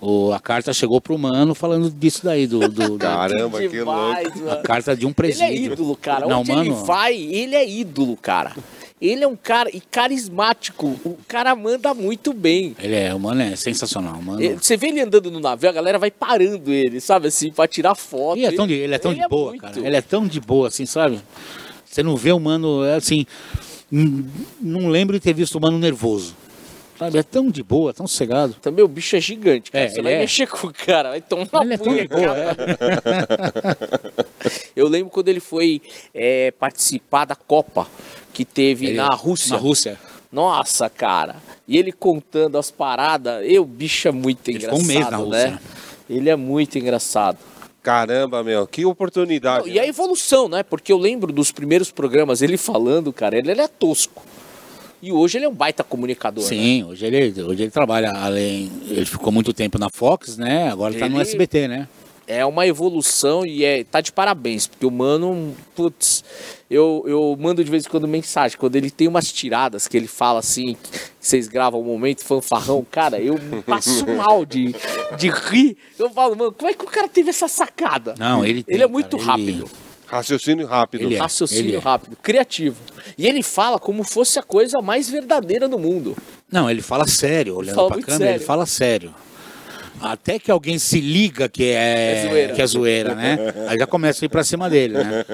[0.02, 4.24] O, a carta chegou pro mano falando disso daí, do, do- do- Caramba, que Demais,
[4.24, 4.40] louco.
[4.40, 4.52] mano.
[4.52, 5.46] a carta de um Ele presídio.
[5.46, 6.26] é ídolo, cara.
[6.26, 8.56] Não, Onde ele mano, vai, ele é ídolo, cara.
[9.02, 10.88] Ele é um cara e carismático.
[11.06, 12.76] O cara manda muito bem.
[12.82, 14.42] Ele é, o mano é sensacional, mano.
[14.42, 17.68] Ele- Você vê ele andando no navio, a galera vai parando ele, sabe assim, pra
[17.68, 18.38] tirar foto.
[18.38, 19.62] E é tão de, ele é tão de boa, muito.
[19.62, 19.80] cara.
[19.80, 21.20] Ele é tão de boa, assim, sabe?
[21.86, 23.26] Você não vê o mano, é assim.
[23.92, 26.36] Não lembro de ter visto o mano nervoso.
[27.00, 27.18] Sabe?
[27.18, 28.54] É tão de boa, tão sossegado.
[28.62, 29.86] Também o bicho é gigante, cara.
[29.86, 30.20] É, Você ele vai é.
[30.20, 32.56] mexer com o cara, vai tomar Ele é tão de boa, é.
[34.76, 35.82] Eu lembro quando ele foi
[36.14, 37.88] é, participar da Copa
[38.34, 39.54] que teve Ele- na Rússia.
[39.56, 40.00] Na Rússia.
[40.32, 41.38] Nossa, cara.
[41.68, 43.44] E ele contando as paradas.
[43.48, 45.52] Eu, bicho, é muito Ele engraçado, um mês na Rússia.
[45.52, 45.60] né?
[46.10, 47.38] Ele é muito engraçado.
[47.82, 49.68] Caramba, meu, que oportunidade.
[49.68, 50.64] Não, e a evolução, né?
[50.64, 54.22] Porque eu lembro dos primeiros programas, ele falando, cara, ele, ele é tosco.
[55.02, 56.44] E hoje ele é um baita comunicador.
[56.44, 56.50] né?
[56.50, 58.70] Sim, hoje ele, hoje ele trabalha além.
[58.88, 60.70] Ele ficou muito tempo na Fox, né?
[60.70, 61.88] Agora tá no Ele- SBT, né?
[62.32, 66.24] É uma evolução e é, tá de parabéns, porque o mano, putz,
[66.70, 70.06] eu, eu mando de vez em quando mensagem, quando ele tem umas tiradas que ele
[70.06, 70.78] fala assim,
[71.20, 73.36] vocês gravam um momento fanfarrão, cara, eu
[73.66, 74.76] passo mal de,
[75.18, 75.76] de rir.
[75.98, 78.14] Eu falo, mano, como é que o cara teve essa sacada?
[78.20, 79.72] Não, ele tem, Ele é muito cara, ele- rápido.
[80.10, 81.04] Raciocínio rápido.
[81.04, 81.20] Ele é.
[81.20, 81.80] Raciocínio ele é.
[81.80, 82.78] rápido, criativo.
[83.18, 86.18] E ele fala como fosse a coisa mais verdadeira do mundo.
[86.52, 88.36] Não, ele fala sério, olhando fala pra câmera, sério.
[88.38, 89.14] ele fala sério.
[90.02, 92.54] Até que alguém se liga que é, É zoeira.
[92.54, 93.38] que é zoeira, né?
[93.68, 95.26] Aí já começa a ir pra cima dele, né?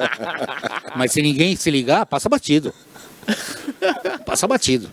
[0.96, 2.72] Mas se ninguém se ligar, passa batido.
[4.24, 4.90] Passa batido.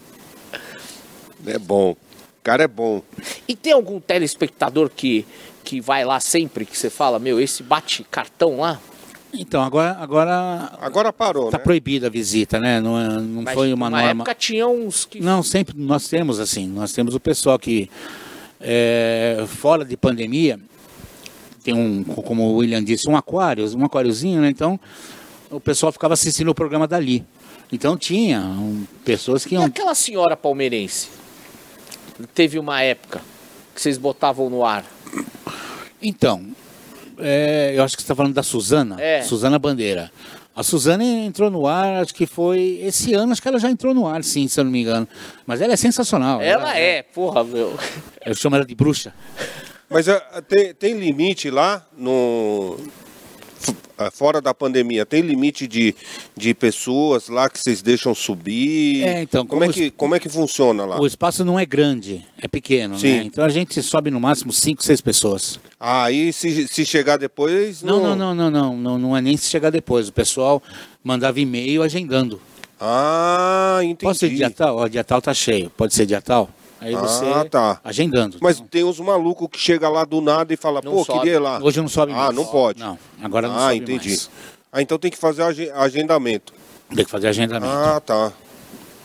[1.45, 1.91] É bom.
[1.91, 1.97] O
[2.43, 3.01] cara é bom.
[3.47, 5.25] E tem algum telespectador que,
[5.63, 8.79] que vai lá sempre, que você fala, meu, esse bate cartão lá?
[9.33, 11.63] Então, agora, agora Agora parou, tá né?
[11.63, 12.79] proibida a visita, né?
[12.79, 14.09] Não, é- não Mas foi uma norma.
[14.11, 15.19] época tinha uns que...
[15.19, 17.89] Não, sempre nós temos assim, nós temos o pessoal que
[18.61, 20.59] é, fora de pandemia
[21.63, 24.49] tem um, como o William disse, um aquário, um aquáriozinho, né?
[24.49, 24.79] Então
[25.49, 27.25] o pessoal ficava assistindo o programa dali.
[27.71, 29.63] Então tinha um, pessoas que E iam.
[29.65, 31.07] aquela senhora palmeirense?
[32.35, 33.21] Teve uma época
[33.73, 34.85] que vocês botavam no ar.
[36.01, 36.45] Então,
[37.23, 39.21] é, eu acho que você está falando da Suzana, É.
[39.21, 40.11] Suzana Bandeira.
[40.55, 43.91] A Suzana entrou no ar, acho que foi esse ano, acho que ela já entrou
[43.93, 45.07] no ar, sim, se eu não me engano.
[45.47, 46.39] Mas ela é sensacional.
[46.41, 47.75] Ela é, porra, meu.
[48.23, 49.13] Eu chamo ela de bruxa.
[49.89, 52.77] Mas ah, tem, tem limite lá no.
[54.11, 55.95] Fora da pandemia, tem limite de,
[56.35, 59.03] de pessoas lá que vocês deixam subir?
[59.03, 60.99] É, então, como, como é que, como é que funciona lá?
[60.99, 63.17] O espaço não é grande, é pequeno, Sim.
[63.17, 63.23] né?
[63.23, 65.59] Então a gente sobe no máximo 5, 6 pessoas.
[65.79, 67.83] Ah, aí se, se chegar depois.
[67.83, 70.07] Não, não, não, não, não, não, não é nem se chegar depois.
[70.07, 70.61] O pessoal
[71.03, 72.39] mandava e-mail agendando.
[72.79, 74.03] Ah, entendi.
[74.03, 74.77] Pode ser dia tal?
[74.77, 75.69] Ó, dia tal tá cheio.
[75.69, 76.49] Pode ser dia tal?
[76.83, 77.79] Aí você Ah, tá.
[77.83, 78.37] agendando.
[78.41, 81.19] Mas Então, tem uns malucos que chega lá do nada e fala, Não pô, sobe.
[81.19, 81.59] queria ir lá.
[81.61, 82.35] hoje não sobe Ah, mais.
[82.35, 82.79] não pode.
[82.79, 84.09] Não, agora não ah, sobe entendi.
[84.09, 84.29] mais.
[84.71, 86.53] Ah, então tem que fazer ag- agendamento.
[86.93, 87.71] Tem que fazer agendamento.
[87.73, 88.31] Ah, tá.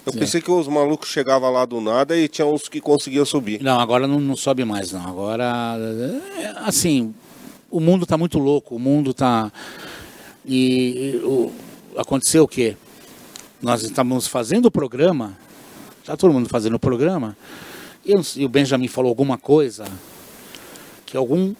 [0.07, 0.18] Eu É.
[0.18, 3.62] pensei que os malucos chegavam lá do nada e tinha uns que conseguiam subir.
[3.62, 5.07] Não, agora não, não sobe mais, não.
[5.07, 5.76] Agora,
[6.39, 7.14] é, assim,
[7.70, 9.53] o mundo está muito louco, o mundo está...
[10.47, 11.53] E, e o-
[11.97, 12.76] aconteceu o quê?
[13.61, 15.37] Nós estávamos fazendo o programa,
[16.01, 17.37] está todo mundo fazendo o programa,
[18.09, 19.84] eu e o Benjamin falou alguma coisa
[21.04, 21.54] que algum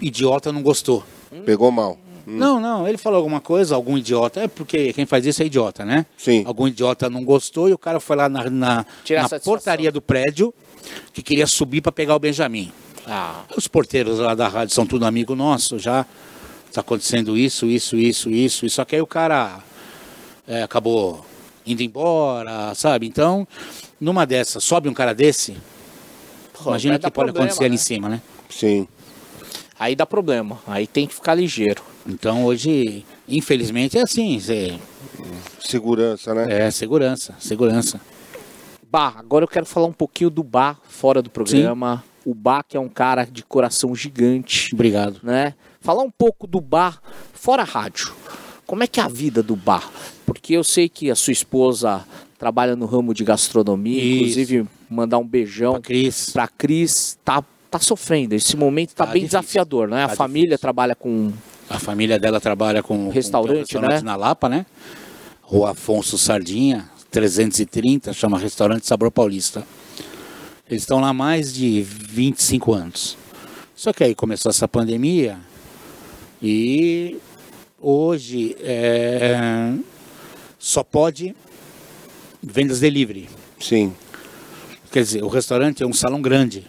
[0.00, 1.02] idiota não gostou.
[1.44, 1.98] Pegou mal.
[2.26, 5.84] Não, não, ele falou alguma coisa, algum idiota, é porque quem faz isso é idiota,
[5.84, 6.04] né?
[6.18, 6.42] Sim.
[6.44, 10.52] Algum idiota não gostou e o cara foi lá na, na, na portaria do prédio
[11.12, 12.72] que queria subir para pegar o Benjamin.
[13.06, 16.04] Ah, Os porteiros lá da rádio são tudo amigo nosso, já
[16.68, 19.60] está acontecendo isso, isso, isso, isso, só que aí o cara
[20.48, 21.24] é, acabou
[21.64, 23.06] indo embora, sabe?
[23.06, 23.46] Então,
[24.00, 25.56] numa dessas, sobe um cara desse,
[26.70, 27.74] imagina o que pode problema, acontecer ali né?
[27.74, 28.22] em cima, né?
[28.48, 28.88] Sim.
[29.78, 30.58] Aí dá problema.
[30.66, 31.82] Aí tem que ficar ligeiro.
[32.06, 34.38] Então hoje, infelizmente, é assim.
[34.38, 34.78] Você,
[35.60, 36.66] Segurança, né?
[36.66, 38.00] é segurança, segurança.
[38.90, 42.04] Bah, agora eu quero falar um pouquinho do Bar fora do programa.
[42.24, 45.20] O Bar que é um cara de coração gigante, Obrigado.
[45.22, 45.54] né?
[45.80, 47.00] Falar um pouco do Bar
[47.32, 48.14] fora rádio.
[48.66, 49.88] Como é que é a vida do Bar?
[50.24, 52.04] Porque eu sei que a sua esposa
[52.38, 54.14] trabalha no ramo de gastronomia, Isso.
[54.16, 56.30] inclusive mandar um beijão Pra Cris.
[56.30, 57.18] pra Cris.
[57.24, 59.40] Tá, tá sofrendo, esse momento tá, Tá bem difícil.
[59.40, 60.04] desafiador, né?
[60.04, 60.58] a Tá família difícil.
[60.60, 61.32] trabalha com
[61.68, 64.00] A família dela trabalha com Restaurante, com um restaurante né?
[64.02, 64.64] na Lapa, né?
[65.42, 69.66] Rua Afonso Sardinha, 330, chama Restaurante Sabor Paulista.
[70.68, 73.16] Eles estão lá há mais de 25 anos.
[73.74, 75.38] Só que aí começou essa pandemia
[76.42, 77.16] e
[77.80, 79.72] hoje é,
[80.58, 81.34] só pode
[82.46, 83.28] vendas delivery.
[83.60, 83.92] Sim.
[84.92, 86.66] Quer dizer, o restaurante é um salão grande.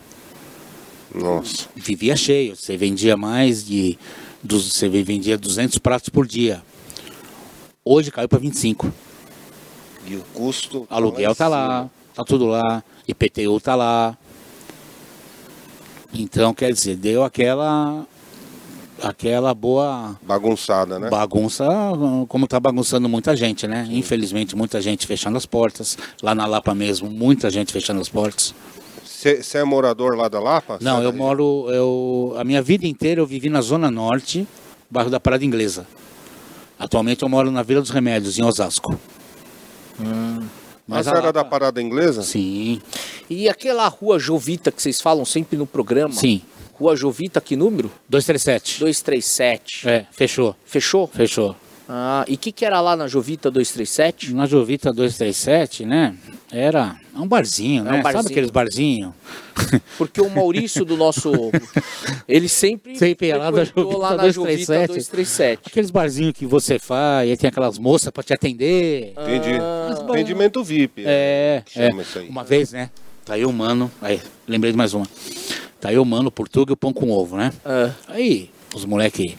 [1.14, 1.70] Nossa.
[1.76, 2.56] vivia cheio.
[2.56, 3.98] Você vendia mais de.
[4.44, 6.64] Você vendia 200 pratos por dia.
[7.86, 8.92] Hoje caiu para 25.
[10.08, 10.88] E o custo.
[10.90, 12.84] Aluguel tá lá, tá tudo lá.
[13.08, 14.18] IPTU tá lá.
[16.14, 18.06] Então, quer dizer, deu aquela.
[19.02, 21.10] Aquela boa Bagunçada, né?
[21.10, 21.66] bagunça,
[22.28, 23.88] como tá bagunçando muita gente, né?
[23.92, 25.98] Infelizmente, muita gente fechando as portas.
[26.22, 28.54] Lá na Lapa mesmo, muita gente fechando as portas.
[29.04, 30.78] Você é morador lá da Lapa?
[30.82, 31.66] Não, eu moro.
[31.70, 34.48] Eu, a minha vida inteira eu vivi na Zona Norte,
[34.90, 35.88] bairro da Parada Inglesa.
[36.80, 38.98] Atualmente eu moro na Vila dos Remédios, em Osasco.
[40.88, 42.22] Mas a era Lapa- da parada inglesa?
[42.22, 42.80] Sim,
[43.30, 46.14] E aquela rua Jovita que vocês falam sempre no programa?
[46.14, 46.42] sim.
[46.80, 47.92] Rua Jovita, que número?
[48.10, 48.80] 237.
[48.80, 49.90] 237.
[49.90, 51.08] É, fechou, Fechou?
[51.08, 51.56] fechou.
[51.90, 54.34] Ah, e o que, que era lá na Jovita 237?
[54.34, 56.16] Na Jovita 237, né?
[56.52, 58.02] Era um barzinho, É um né?
[58.02, 58.24] barzinho.
[58.24, 59.14] Sabe aqueles barzinhos?
[59.98, 61.32] Porque o Maurício do nosso.
[62.28, 62.98] ele sempre.
[62.98, 64.34] Sempre ia lá na Jovita lá na 237.
[64.34, 65.62] Jovita 237.
[65.66, 69.14] Aqueles barzinhos que você faz, e tem aquelas moças pra te atender.
[69.14, 69.58] Entendi.
[69.60, 69.98] Ah.
[70.10, 71.04] Atendimento VIP.
[71.06, 71.90] É, que é.
[71.90, 72.28] chama isso aí.
[72.28, 72.90] Uma vez, né?
[73.26, 73.90] Tá aí o mano.
[74.02, 75.08] Aí, lembrei de mais uma.
[75.80, 77.54] Tá aí o mano, o portuga e o pão com ovo, né?
[77.64, 79.38] Ah, Aí, os moleque,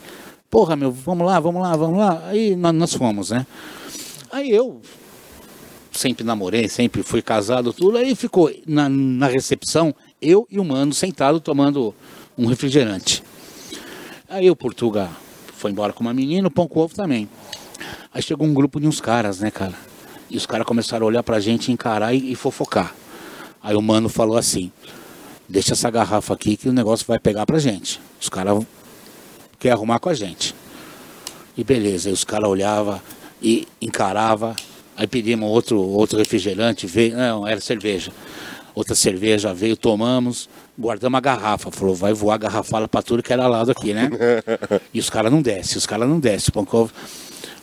[0.49, 2.22] porra, meu, vamos lá, vamos lá, vamos lá.
[2.26, 3.47] Aí nós, nós fomos, né?
[4.30, 4.80] Aí eu
[5.93, 7.99] sempre namorei, sempre fui casado, tudo.
[7.99, 11.95] Aí ficou na, na recepção, eu e o mano sentado tomando
[12.36, 13.22] um refrigerante.
[14.28, 15.11] Aí o Portuga
[15.55, 17.28] foi embora com uma menina, o pão com ovo também.
[18.12, 19.74] Aí chegou um grupo de uns caras, né, cara?
[20.30, 22.95] E os caras começaram a olhar pra gente, encarar e, e fofocar.
[23.62, 24.70] Aí o mano falou assim:
[25.49, 28.01] deixa essa garrafa aqui que o negócio vai pegar pra gente.
[28.20, 28.64] Os caras
[29.59, 30.55] querem arrumar com a gente.
[31.57, 33.01] E beleza, aí os caras olhavam
[33.42, 34.55] e encarava.
[34.96, 38.12] Aí pedimos outro, outro refrigerante, veio, não, era cerveja.
[38.74, 41.70] Outra cerveja veio, tomamos, guardamos a garrafa.
[41.70, 44.11] Falou, vai voar garrafada pra tudo que era lado aqui, né?
[44.94, 46.53] e os caras não descem, os caras não descem.
[46.55, 46.92] Ovo.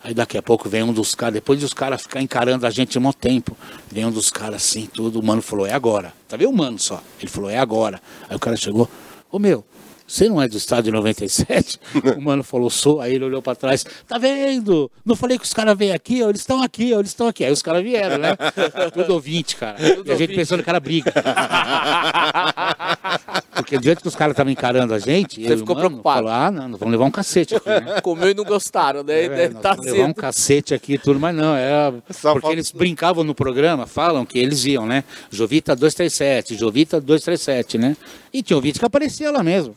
[0.05, 2.69] Aí daqui a pouco vem um dos caras, depois de os caras ficar encarando a
[2.69, 3.57] gente um tempo,
[3.91, 6.13] vem um dos caras assim, tudo, o mano falou, é agora.
[6.27, 7.01] Tá vendo o mano só?
[7.19, 7.99] Ele falou, é agora.
[8.29, 8.87] Aí o cara chegou,
[9.31, 9.65] ô meu,
[10.07, 11.79] você não é do estádio 97?
[12.15, 13.01] o mano falou, sou.
[13.01, 14.91] Aí ele olhou pra trás, tá vendo?
[15.03, 17.43] Não falei que os caras vêm aqui, ó, eles estão aqui, ó, eles estão aqui.
[17.43, 18.37] Aí os caras vieram, né?
[18.93, 19.81] Tudo ouvinte, cara.
[19.81, 20.35] e a gente ouvinte.
[20.35, 21.11] pensando que era briga.
[23.55, 26.27] Porque diante que os caras estavam encarando a gente, Você ficou mano preocupado.
[26.27, 27.99] Falou, ah, não, nós vamos levar um cacete aqui, né?
[28.03, 29.23] comeu e não gostaram, né?
[29.23, 30.15] É, Deve tá vamos levar um cedo.
[30.15, 34.25] cacete aqui e tudo, mas não, é Só porque falta- eles brincavam no programa, falam
[34.25, 35.03] que eles iam, né?
[35.31, 37.95] Jovita 237, Jovita 237, né?
[38.33, 39.73] E tinha ouvinte que aparecia lá mesmo.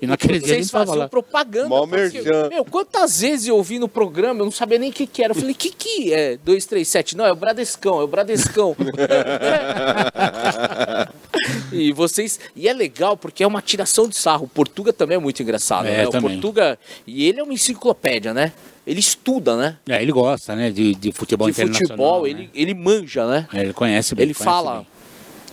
[0.00, 1.08] E naquele dia a Vocês faziam lá.
[1.08, 1.68] propaganda.
[1.70, 2.48] Porque, merchan.
[2.50, 5.30] meu, quantas vezes eu ouvi no programa, eu não sabia nem o que, que era.
[5.32, 7.16] Eu falei, o que, que é 237?
[7.16, 8.76] Não, é o Bradescão, é o Bradescão.
[11.72, 12.38] e vocês.
[12.54, 14.46] E é legal porque é uma tiração de sarro.
[14.46, 16.08] O Portuga também é muito engraçado, É, né?
[16.08, 16.20] O.
[16.20, 16.76] Portuga.
[17.06, 18.52] E ele é uma enciclopédia, né?
[18.84, 19.78] Ele estuda, né?
[19.88, 20.70] É, ele gosta, né?
[20.72, 21.86] De, de futebol de internacional.
[21.86, 22.30] futebol, né?
[22.30, 23.46] ele, ele manja, né?
[23.54, 24.24] É, ele conhece bem.
[24.24, 24.78] Ele conhece fala.
[24.78, 24.86] bem.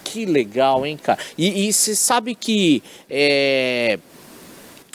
[0.04, 1.20] Que legal, hein, cara?
[1.38, 2.82] E você sabe que.
[3.08, 4.00] É,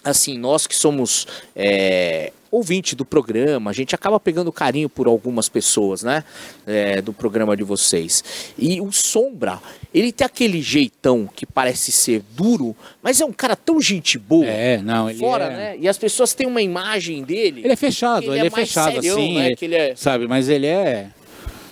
[0.03, 1.29] assim, nós que somos.
[1.55, 6.25] É, ouvinte do programa, a gente acaba pegando carinho por algumas pessoas, né?
[6.67, 8.23] É, do programa de vocês.
[8.59, 9.61] E o Sombra,
[9.93, 14.47] ele tem aquele jeitão que parece ser duro, mas é um cara tão gente boa.
[14.47, 15.57] É, não, ele Fora, é...
[15.57, 15.77] né?
[15.81, 17.63] E as pessoas têm uma imagem dele.
[17.65, 19.51] Ele é fechado, Ele ele, é é, fechado serião, assim, né?
[19.51, 20.27] é- Que ele é- sabe?
[20.27, 21.11] Mas ele é...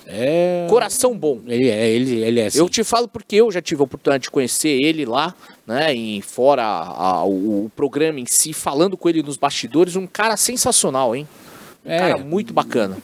[0.06, 0.66] É...
[0.68, 1.40] Coração bom.
[1.46, 2.58] Ele é, ele, ele é assim.
[2.58, 5.34] Eu te falo porque eu já tive a oportunidade de conhecer ele lá,
[5.66, 5.94] né?
[5.94, 10.36] E fora a- a- o, programa em si, falando com ele nos bastidores, um cara
[10.36, 11.26] sensacional, hein?
[11.84, 11.98] Um É.
[11.98, 12.96] cara muito bacana.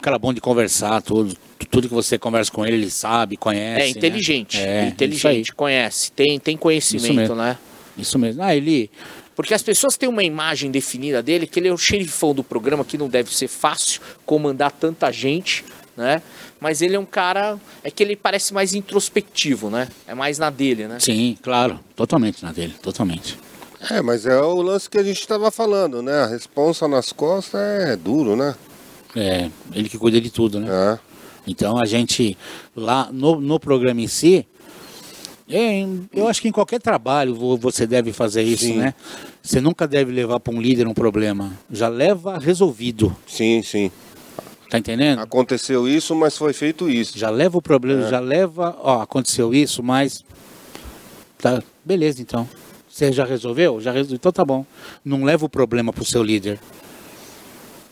[0.00, 1.36] Cara bom de conversar, tudo.
[1.70, 3.80] Tudo que você conversa com ele, ele sabe, conhece.
[3.80, 3.88] É né?
[3.90, 4.58] inteligente.
[4.58, 7.34] É, É, isso inteligente, conhece, tem, tem Isso conhecimento, mesmo.
[7.34, 7.58] né?
[7.98, 8.42] Isso mesmo.
[8.42, 8.90] Ah, ele.
[9.36, 12.84] Porque as pessoas têm uma imagem definida dele que ele é o xerifão do programa,
[12.84, 15.64] que não deve ser fácil comandar tanta gente,
[15.96, 16.22] né?
[16.64, 17.60] Mas ele é um cara.
[17.82, 19.86] É que ele parece mais introspectivo, né?
[20.08, 20.98] É mais na dele, né?
[20.98, 21.78] Sim, claro.
[21.94, 23.38] Totalmente na dele, totalmente.
[23.90, 26.20] É, mas é o lance que a gente estava falando, né?
[26.22, 28.54] A responsa nas costas é duro, né?
[29.14, 30.68] É, ele que cuida de tudo, né?
[30.70, 30.98] É.
[31.46, 32.34] Então a gente,
[32.74, 34.46] lá no, no programa em si,
[35.46, 38.78] é, eu acho que em qualquer trabalho vo- você deve fazer isso, Sim.
[38.78, 38.94] né?
[39.42, 41.52] Você nunca deve levar para um líder um problema.
[41.70, 43.14] Já leva resolvido.
[43.26, 43.90] Sim, sim.
[44.74, 45.20] Tá entendendo?
[45.20, 47.16] Aconteceu isso, mas foi feito isso.
[47.16, 48.10] Já leva o problema, É.
[48.10, 50.24] já leva, ó, aconteceu isso, mas
[51.38, 52.48] tá, beleza então.
[52.90, 53.80] Você já resolveu?
[53.80, 54.66] Já resolveu, então tá bom.
[55.04, 56.58] Não leva o problema pro seu líder.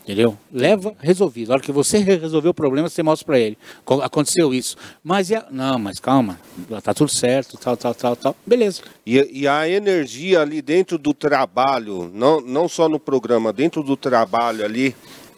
[0.03, 0.37] Entendeu?
[0.51, 1.51] Leva resolvido.
[1.51, 3.57] A hora que você re- resolver o problema, você mostra pra ele.
[3.85, 4.75] Co- Aconteceu isso.
[5.01, 5.45] Mas a...
[5.49, 6.37] não, mas calma,
[6.83, 8.35] tá tudo certo, tal, tal, tal, tal.
[8.45, 8.81] Beleza.
[9.05, 13.95] E, e a energia ali dentro do trabalho, não, não só no programa, dentro do
[13.95, 14.93] trabalho ali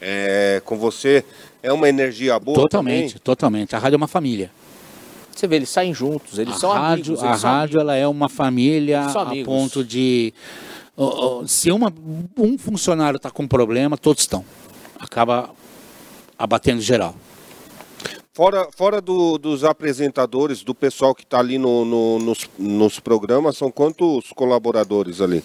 [0.07, 1.25] é, com você,
[1.63, 3.21] é uma energia boa totalmente, também?
[3.23, 3.75] totalmente.
[3.75, 4.51] A rádio é uma família.
[5.35, 7.23] Você vê, eles saem juntos, eles a são rádio, amigos.
[7.23, 9.45] a rádio ela é uma família a amigos.
[9.45, 10.31] ponto de
[10.95, 11.91] ó, ó, se uma,
[12.37, 14.45] um funcionário está com problema, todos estão.
[14.99, 15.49] Acaba
[16.37, 17.15] abatendo geral.
[18.33, 23.57] Fora, fora do- dos apresentadores, do pessoal que está ali no- no- nos, nos programas,
[23.57, 25.41] são quantos colaboradores ali?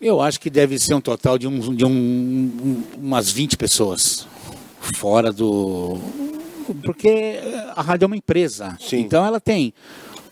[0.00, 4.26] Eu acho que deve ser um total de, uns, de um, um- umas 20 pessoas
[4.94, 5.98] fora do.
[6.84, 7.38] Porque
[7.74, 8.76] a rádio é uma empresa.
[8.80, 8.98] Sim.
[9.00, 9.72] Então ela tem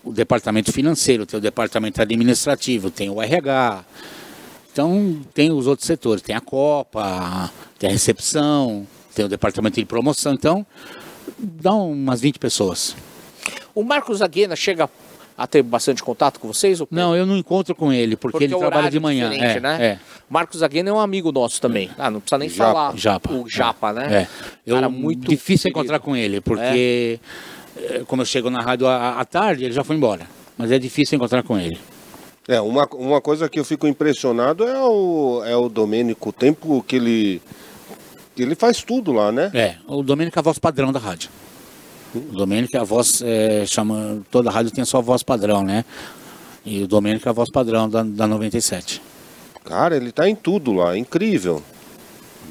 [0.03, 3.85] o departamento financeiro, tem o departamento administrativo, tem o RH.
[4.73, 9.87] Então tem os outros setores, tem a Copa, tem a recepção, tem o departamento de
[9.87, 10.35] promoção.
[10.35, 10.67] Então
[11.39, 12.95] dá umas 20 pessoas.
[13.75, 14.89] O Marcos Aguena chega
[15.37, 16.81] a ter bastante contato com vocês?
[16.81, 19.31] ou- Não, eu não encontro com ele, porque, ele o trabalha de manhã.
[19.31, 19.85] diferente, É, né?
[19.85, 19.99] é.
[20.31, 21.91] Marcos Aguena é um amigo nosso também.
[21.99, 22.73] Ah, não precisa nem Japa.
[22.73, 22.97] falar.
[22.97, 23.33] Japa.
[23.33, 24.23] O Japa, né?
[24.23, 24.29] É.
[24.67, 25.79] Eu, Cara, muito difícil querido.
[25.81, 27.19] encontrar com ele, porque
[27.77, 30.27] eh, como eu chego na rádio à, tarde, ele já foi embora.
[30.57, 31.79] Mas é difícil encontrar com ele.
[32.47, 36.85] É, uma, uma coisa que eu fico impressionado é o, é o Domênico, o tempo
[36.87, 37.43] que ele.
[38.37, 39.51] que ele faz tudo lá, né?
[39.55, 41.31] É, o Domênico é a voz padrão da rádio.
[42.15, 45.85] O Domênico é a voz, eh, chama, toda rádio tem a sua voz padrão, né?
[46.65, 49.03] E o Domênico é a voz padrão da, da 97.
[49.65, 51.63] Cara, ele tá em tudo lá, incrível.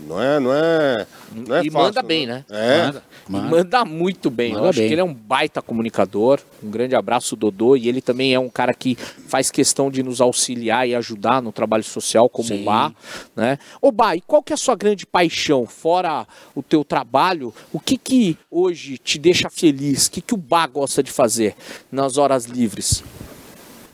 [0.08, 2.44] Não é, não é, não é e fácil, manda bem, né?
[2.50, 2.86] É.
[2.86, 3.50] Manda, E manda.
[3.50, 4.52] Manda muito bem.
[4.52, 4.88] Eu Manda acho bem.
[4.88, 6.40] que ele é um baita comunicador.
[6.62, 7.78] Um grande abraço, Dodô.
[7.78, 11.52] E ele também é um cara que faz questão de nos auxiliar e ajudar no
[11.52, 12.62] trabalho social, como Sim.
[12.62, 12.92] o Bá.
[13.36, 13.58] Né?
[13.82, 15.66] Ô, Bá, e qual que é a sua grande paixão?
[15.66, 20.08] Fora o teu trabalho, o que que hoje te deixa feliz?
[20.08, 21.56] O que que o Bá gosta de fazer
[21.92, 23.04] nas horas livres?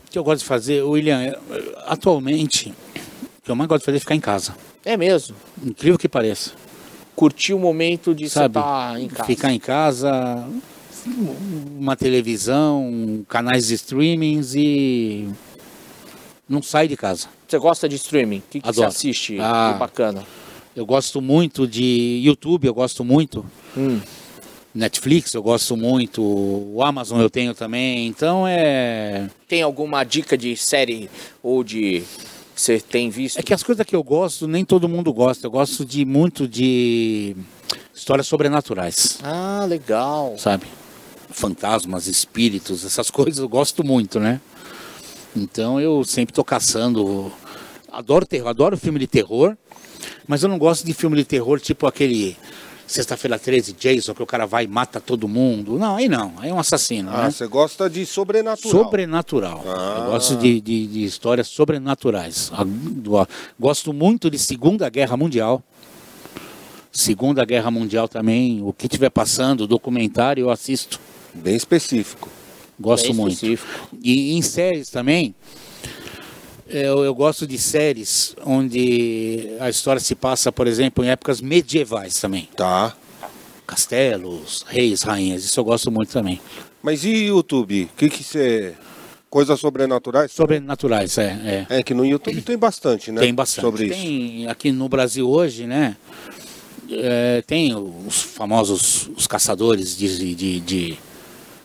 [0.08, 1.38] O que eu gosto de fazer, William, eh,
[1.86, 2.74] atualmente,
[3.38, 4.54] o que eu mais gosto de fazer é ficar em casa.
[4.84, 5.36] É mesmo.
[5.62, 6.52] Incrível que pareça.
[7.14, 8.58] Curtir o momento de você sabe?
[8.58, 9.24] estar em casa.
[9.24, 10.48] Ficar em casa,
[11.78, 15.28] uma televisão, canais de streamings e
[16.48, 17.28] não sai de casa.
[17.46, 18.38] Você gosta de streaming?
[18.38, 19.38] O que, que você assiste?
[19.40, 19.72] Ah.
[19.72, 20.24] Que bacana.
[20.74, 23.44] Eu gosto muito de YouTube, eu gosto muito.
[23.76, 24.00] Hum.
[24.74, 26.22] Netflix, eu gosto muito.
[26.22, 28.06] O Amazon eu tenho também.
[28.06, 29.28] Então é.
[29.48, 31.10] Tem alguma dica de série
[31.42, 32.04] ou de
[32.60, 33.38] você tem visto?
[33.38, 35.46] É que as coisas que eu gosto, nem todo mundo gosta.
[35.46, 37.34] Eu gosto de muito de
[37.94, 40.34] histórias sobrenaturais, Ah, legal.
[40.38, 40.66] sabe?
[41.30, 44.40] Fantasmas, espíritos, essas coisas eu gosto muito, né?
[45.36, 47.32] Então eu sempre tô caçando.
[47.90, 49.56] Adoro terror, adoro filme de terror,
[50.26, 52.36] mas eu não gosto de filme de terror tipo aquele
[52.90, 55.78] Sexta-feira 13, Jason, que o cara vai e mata todo mundo.
[55.78, 57.30] Não, aí não, aí é um assassino, Ah, né?
[57.30, 58.84] você gosta de sobrenatural.
[58.84, 59.64] Sobrenatural.
[59.64, 60.02] Ah.
[60.06, 62.50] Eu gosto de, de, de histórias sobrenaturais.
[62.52, 63.28] A- do-
[63.60, 65.62] Gosto muito de Segunda Guerra Mundial.
[66.90, 68.60] Segunda Guerra Mundial também.
[68.60, 70.98] O que tiver passando, documentário, eu assisto.
[71.32, 72.28] Bem específico.
[72.78, 73.32] Gosto Bem muito.
[73.34, 73.88] específico.
[74.02, 75.32] E em séries também.
[76.70, 82.20] Eu, eu gosto de séries onde a história se passa, por exemplo, em épocas medievais
[82.20, 82.48] também.
[82.56, 82.94] Tá.
[83.66, 85.44] Castelos, reis, rainhas.
[85.44, 86.40] Isso eu gosto muito também.
[86.82, 87.84] Mas e YouTube?
[87.92, 88.74] O que que você...
[89.28, 90.32] Coisas sobrenaturais?
[90.32, 91.66] Sobrenaturais, é.
[91.70, 91.78] é.
[91.78, 93.20] É que no YouTube tem bastante, né?
[93.20, 93.64] Tem bastante.
[93.64, 93.94] Sobre isso.
[93.94, 95.96] Tem aqui no Brasil hoje, né?
[96.90, 100.98] é, tem os famosos os caçadores de, de, de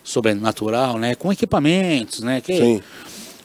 [0.03, 1.15] sobrenatural, né?
[1.15, 2.41] Com equipamentos, né?
[2.41, 2.81] Que Sim.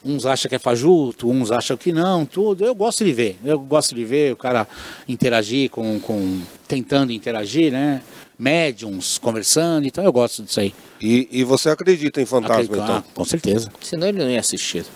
[0.05, 2.65] Uns acham que é fajuto, uns acham que não, tudo.
[2.65, 3.39] Eu gosto de ver.
[3.45, 4.67] Eu gosto de ver o cara
[5.09, 8.03] interagir com, com tentando interagir, né?
[8.39, 10.75] Médiums conversando, então eu gosto disso aí.
[11.01, 12.97] E, e você acredita em fantasma, Acredito- então?
[12.97, 13.71] ah, com certeza.
[13.83, 14.87] Senão ele não ia assistir.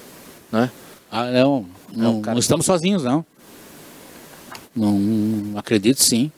[0.50, 0.70] né?
[1.10, 3.24] Ah, não, não, um cara- não estamos sozinhos, não.
[4.74, 6.32] Não acredito sim,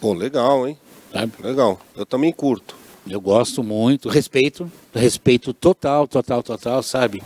[0.00, 0.78] Pô, legal, hein?
[1.12, 1.32] sabe?
[1.42, 1.78] Legal.
[1.94, 2.74] Eu também curto.
[3.10, 7.20] Eu gosto muito, respeito, respeito total, total, total, sabe?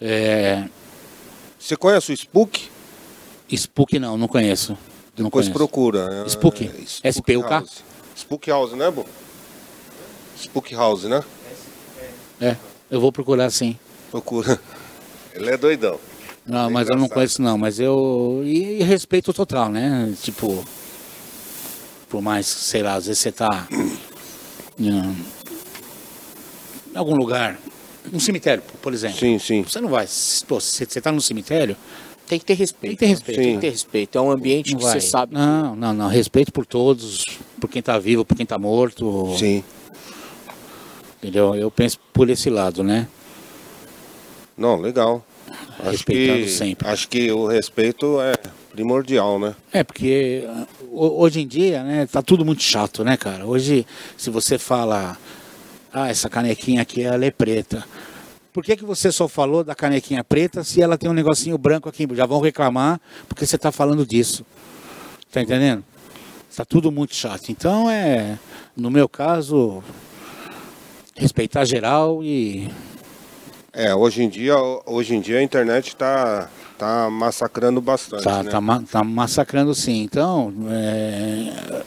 [0.00, 0.64] É,
[1.58, 2.68] Você conhece o Spook?
[3.52, 4.78] Spook não, não conheço.
[5.18, 5.52] Não Depois conheço.
[5.52, 6.24] procura.
[6.24, 6.70] É, Spook.
[7.02, 7.48] S-P-U-K?
[7.50, 7.82] House.
[8.16, 9.04] Spook House, né, Bo?
[10.38, 11.24] Spook House, né?
[12.40, 12.56] É,
[12.88, 13.76] eu vou procurar sim.
[14.12, 14.60] Procura.
[15.34, 15.98] Ele é doidão.
[16.46, 17.14] Não, É mas eu não engraçado.
[17.14, 18.42] conheço não, mas eu.
[18.44, 20.14] E, e respeito total, né?
[20.22, 20.64] Tipo.
[22.08, 23.68] Por mais, sei lá, às vezes você tá.
[24.80, 25.14] Em
[26.92, 27.58] em algum lugar.
[28.12, 29.18] Um cemitério, por exemplo.
[29.18, 29.62] Sim, sim.
[29.62, 30.06] Você não vai.
[30.48, 31.76] Pô, você tá no cemitério,
[32.26, 32.96] Tem que ter respeito.
[32.96, 33.40] Tem que ter respeito.
[33.40, 34.18] Tem que ter respeito.
[34.18, 35.00] É um ambiente não que vai.
[35.00, 35.34] você sabe.
[35.34, 36.08] Não, não, não.
[36.08, 37.24] Respeito por todos,
[37.60, 39.34] por quem tá vivo, por quem tá morto.
[39.38, 39.62] Sim.
[41.18, 41.54] Entendeu?
[41.54, 43.06] Eu penso por esse lado, né?
[44.56, 45.24] Não, legal.
[45.80, 46.88] Acho Respeitando que, sempre.
[46.88, 48.34] Acho que o respeito é
[48.80, 49.54] primordial, né?
[49.72, 53.44] É, porque ah, ho- hoje em dia, né, tá tudo muito chato, né, cara?
[53.46, 55.18] Hoje, se você fala,
[55.92, 57.84] ah, essa canequinha aqui, ela é preta.
[58.52, 61.88] Por que, que você só falou da canequinha preta se ela tem um negocinho branco
[61.88, 62.08] aqui?
[62.14, 64.44] Já vão reclamar porque você tá falando disso.
[65.30, 65.84] Tá entendendo?
[66.56, 67.50] Tá tudo muito chato.
[67.52, 68.38] Então, é,
[68.76, 69.84] no meu caso,
[71.14, 72.68] respeitar geral e
[73.72, 74.56] É, hoje em dia,
[74.86, 76.50] hoje em dia a internet tá,
[76.80, 78.50] tá massacrando bastante, Tá, né?
[78.50, 80.02] tá, ma- tá massacrando sim.
[80.02, 81.82] Então, é,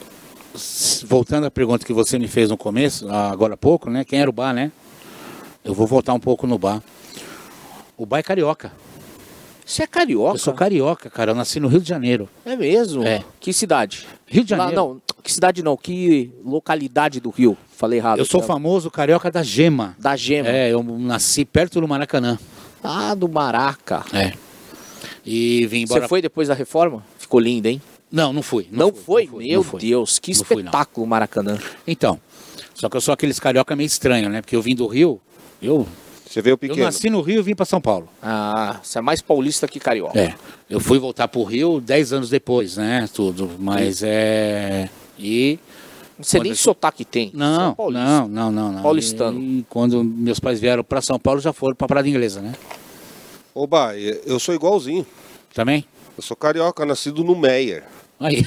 [1.05, 4.03] voltando à pergunta que você me fez no começo, ah, agora há pouco, né?
[4.05, 4.71] Quem era o bar, né?
[5.63, 6.81] Eu vou voltar um pouco no bar.
[7.97, 8.71] O bar é carioca.
[9.65, 10.35] Você é carioca?
[10.35, 11.31] Eu sou carioca, cara.
[11.31, 12.27] Eu nasci no Rio de Janeiro.
[12.45, 13.03] É mesmo?
[13.03, 13.23] É.
[13.39, 14.05] Que cidade?
[14.27, 14.81] Rio de Lá, Janeiro.
[14.81, 17.57] não, que cidade não, que localidade do Rio?
[17.77, 18.19] Falei errado.
[18.19, 18.47] Eu sou Tá?
[18.47, 19.95] famoso carioca da Gema.
[19.97, 20.49] Da Gema.
[20.49, 22.37] É, eu nasci perto do Maracanã.
[22.83, 24.03] Ah, do Maraca.
[24.13, 24.33] É.
[25.26, 26.01] E vim embora.
[26.01, 27.03] Você foi depois da reforma?
[27.17, 27.82] Ficou lindo, hein?
[28.11, 28.67] Não, não fui.
[28.71, 29.26] Não, foi?
[29.28, 29.80] não Meu não fui.
[29.82, 30.61] Deus, que Não fui, não.
[30.63, 31.57] espetáculo o Maracanã.
[31.88, 32.19] Então,
[32.76, 34.41] só que eu sou aqueles carioca meio estranho, né?
[34.41, 35.19] Porque eu vim do Rio.
[35.61, 35.88] Eu,
[36.30, 36.84] Você veio eu pequeno.
[36.84, 38.07] nasci no Rio e vim para São Paulo.
[38.21, 40.19] Ah, você é mais paulista que carioca.
[40.19, 40.36] É,
[40.69, 43.09] eu fui voltar pro Rio 10 anos depois, né?
[43.13, 44.89] Tudo, mas é.
[45.17, 45.57] E.
[46.19, 47.30] Você Quando nem eu- sotaque tem.
[47.32, 48.82] Você Não, é não, não, não, não.
[48.84, 49.39] Paulistano.
[49.39, 52.53] E quando meus pais vieram para São Paulo, já foram para Parada Inglesa, né?
[53.56, 55.06] Oba, eu sou igualzinho.
[55.54, 55.86] Também?
[56.18, 57.84] Eu sou carioca, nascido no Meyer.
[58.20, 58.43] Aí.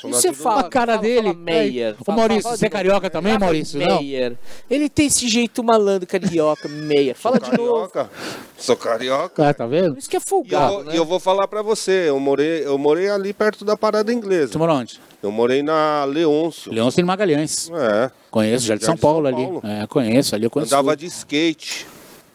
[0.00, 1.22] Sou você fala, a cara fala, dele.
[1.32, 1.96] Fala Meyer.
[2.06, 3.80] Ô, Maurício, fala você é de- carioca também, Fala Maurício?
[3.80, 3.98] Não?
[4.00, 4.36] Meyer.
[4.70, 7.16] Ele tem esse jeito malandro carioca, Meyer.
[7.16, 7.50] Fala no...
[7.50, 7.88] de novo.
[7.88, 8.10] carioca.
[8.56, 9.48] Sou carioca.
[9.48, 9.92] Ah, tá vendo?
[9.94, 10.92] Por isso que é E eu, folgado, né?
[10.94, 14.52] e eu vou falar pra você, eu morei, eu morei ali perto da parada inglesa.
[14.52, 15.00] Você mora onde?
[15.22, 16.70] Eu morei na Leôncio.
[16.72, 17.70] Leôncio de Magalhães.
[17.74, 18.10] É.
[18.30, 19.42] Conheço, já de Já São de São Paulo ali.
[19.42, 19.62] Paulo.
[19.64, 20.72] É, conheço, ali eu conheço.
[20.72, 21.86] Andava de skate.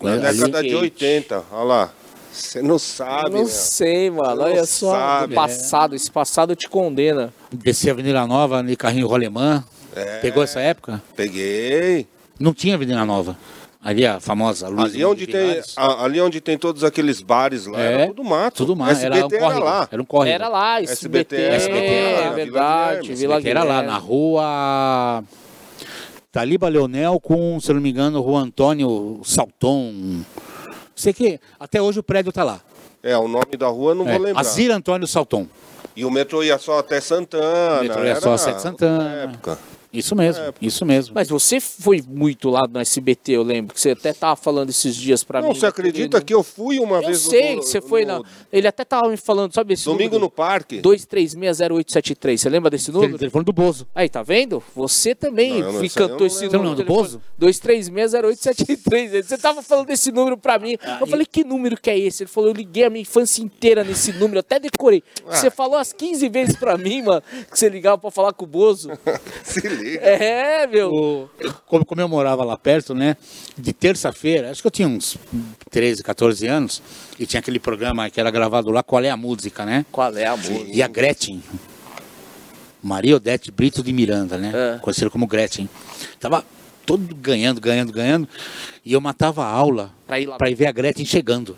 [0.03, 1.43] Na Conheço- década ali- de 80.
[1.51, 1.91] Olha lá.
[2.31, 3.47] Você não sabe, não meu.
[3.47, 4.41] sei, mano.
[4.41, 4.91] Olha só.
[4.91, 5.27] sabe.
[5.27, 5.95] Do passado.
[5.95, 7.31] Esse passado te condena.
[7.51, 9.63] Desci a Avenida Nova de carrinho rolemã.
[9.95, 10.17] É.
[10.19, 11.01] Pegou essa época?
[11.15, 12.07] Peguei.
[12.39, 13.37] Não tinha Avenida Nova.
[13.85, 14.93] Ali a famosa luz.
[14.95, 18.55] Ali onde, tem, a- ali onde tem todos aqueles bares lá, É, era tudo mato.
[18.55, 19.03] Tudo mais.
[19.03, 19.87] Era um SBT era, lá.
[19.91, 20.33] Era um córrego.
[20.33, 21.35] Era lá, SBT.
[21.35, 22.99] SBT, SBT era lá, é Vila verdade.
[23.01, 23.15] Guilherme.
[23.19, 23.91] Vila SBT era lá, Guilherme.
[23.91, 25.23] na rua
[26.33, 30.23] Taliba Leonel com, se não me engano, Rua Antônio Salton.
[30.95, 32.59] Sei que até hoje o prédio tá lá.
[33.03, 34.41] É, o nome da rua não É, vou lembrar.
[34.41, 35.45] Azir Antônio Salton.
[35.95, 37.81] E o metrô ia só até Santana.
[37.81, 39.09] O metrô ia só até Santana.
[39.25, 39.59] época.
[39.93, 40.53] Isso mesmo, É.
[40.61, 41.13] isso mesmo.
[41.13, 43.73] Mas você foi muito lá no SBT, eu lembro.
[43.75, 45.49] Que você até tava falando esses dias pra mim.
[45.49, 48.03] Não, você acredita que eu fui uma Eu vez no- sei no- que você foi
[48.05, 48.25] no na.
[48.51, 50.19] Ele até tava me falando, sabe esse Domingo número?
[50.21, 50.81] no parque?
[50.81, 52.41] 2360873.
[52.41, 53.19] Você lembra desse Aquele número?
[53.19, 53.87] telefone do Bozo.
[53.93, 54.63] Aí, tá vendo?
[54.75, 56.63] Você também Não, eu não- eu cantou esse número.
[56.63, 56.83] Não, do.
[56.85, 57.21] Bozo?
[57.37, 59.25] 2360873.
[59.25, 60.75] Você tava falando desse número pra mim.
[60.99, 62.23] eu falei, que número que é esse?
[62.23, 65.03] Ele falou, eu liguei a minha infância inteira nesse número, até decorei.
[65.27, 65.35] Ah.
[65.35, 67.21] Você falou as 15 vezes pra mim, mano,
[67.51, 68.89] que você ligava pra falar com o Bozo.
[69.43, 69.82] Se liga.
[70.01, 71.29] É, meu.
[71.67, 73.17] Como, como eu morava lá perto, né?
[73.57, 75.17] De terça-feira, acho que eu tinha uns
[75.69, 76.81] 13, 14 anos,
[77.19, 79.85] e tinha aquele programa que era gravado lá, Qual é a Música, né?
[79.91, 80.65] Qual é a música?
[80.71, 81.41] E a Gretchen,
[82.81, 84.51] Maria Odete Brito de Miranda, né?
[84.53, 84.79] É.
[84.79, 85.69] Conhecida como Gretchen.
[86.19, 86.43] Tava
[86.85, 88.27] todo ganhando, ganhando, ganhando.
[88.85, 90.37] E eu matava a aula Pra ir lá.
[90.37, 91.55] pra ir ver a Gretchen chegando.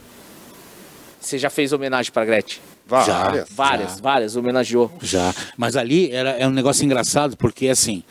[1.20, 2.62] Você já fez homenagem pra Gretchen?
[2.88, 3.50] Várias.
[3.50, 4.02] Várias, Já.
[4.02, 4.92] várias, homenageou.
[5.02, 5.34] Já.
[5.58, 8.04] Mas ali era, é um negócio engraçado, porque assim,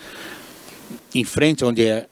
[1.14, 2.06] em frente onde é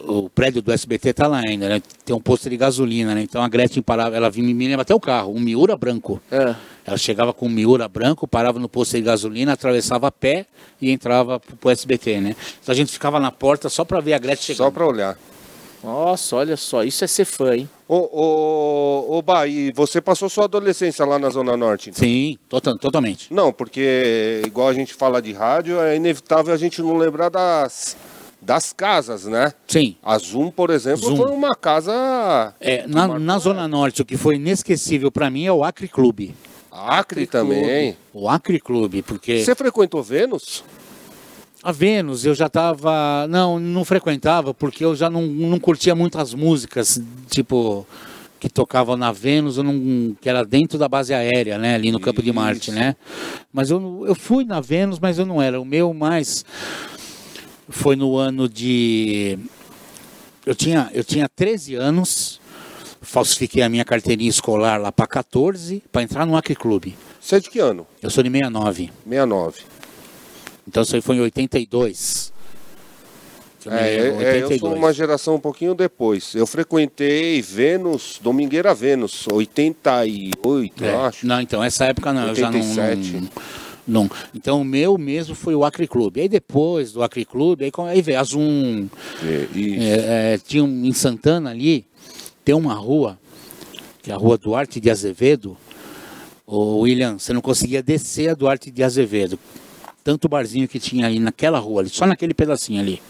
[0.00, 1.82] o prédio do SBT tá lá ainda, né?
[2.04, 3.22] Tem um posto de gasolina, né?
[3.22, 6.20] Então a Gretchen parava, ela vinha me lembra até o carro, um Miura branco.
[6.30, 6.54] É.
[6.84, 10.46] Ela chegava com um Miura branco, parava no posto de gasolina, atravessava a pé
[10.80, 12.36] e entrava pro, pro SBT, né?
[12.62, 14.66] Então a gente ficava na porta só pra ver a Gretchen chegando.
[14.66, 15.18] Só pra olhar.
[15.82, 17.68] Nossa, olha só, isso é ser fã, hein?
[17.88, 21.90] Ô, ô, ô, Bah, e você passou sua adolescência lá na Zona Norte?
[21.90, 22.00] então?
[22.04, 23.32] Sim, tota- totalmente.
[23.32, 27.96] Não, porque igual a gente fala de rádio, é inevitável a gente não lembrar das,
[28.42, 29.52] das casas, né?
[29.68, 29.94] Sim.
[30.02, 31.16] A Zoom, por exemplo, Zoom.
[31.16, 35.52] foi uma casa É, na, na Zona Norte, o que foi inesquecível pra mim é
[35.52, 36.34] o Acre Clube.
[36.72, 37.96] Acre também.
[38.12, 40.64] O Acre Clube, porque Você frequentou Vênus?
[41.66, 43.26] A Vênus eu já tava.
[43.28, 47.84] Não, não frequentava, porque eu já não, não curtia muito as músicas, tipo,
[48.38, 51.74] que tocavam na Vênus, não, que era dentro da base aérea, né?
[51.74, 52.78] Ali no Campo de Marte, Isso.
[52.78, 52.94] né?
[53.52, 55.60] Mas eu, eu fui na Vênus, mas eu não era.
[55.60, 56.44] O meu mais
[57.68, 59.36] foi no ano de.
[60.46, 62.40] Eu tinha, eu tinha 13 anos,
[63.02, 66.96] falsifiquei a minha carteirinha escolar lá para 14 para entrar no Acre Clube.
[67.20, 67.84] Você é de que ano?
[68.00, 68.92] Eu sou de 69.
[69.02, 69.75] 69.
[70.66, 72.32] Então isso aí foi em 82.
[73.60, 76.34] Se eu me É, lembro, é, eu sou uma geração um pouquinho depois.
[76.34, 81.26] Eu frequentei Vênus, Domingueira Vênus, 88, É, eu acho.
[81.26, 83.12] Não, então, essa época não, eu já não, 87.
[83.12, 83.28] não,
[83.86, 84.10] não.
[84.34, 86.20] Então o meu mesmo foi o Acre Clube.
[86.20, 88.88] Aí depois do Acre Clube, aí, aí veio a Zoom.
[89.22, 91.84] É, é, é, tinha um, em Santana ali,
[92.44, 93.18] tem uma rua,
[94.02, 95.56] que é a rua Duarte de Azevedo.
[96.46, 99.36] Ô William, você não conseguia descer a Duarte de Azevedo.
[100.06, 103.02] Tanto barzinho que tinha ali naquela rua, ali, só naquele pedacinho ali.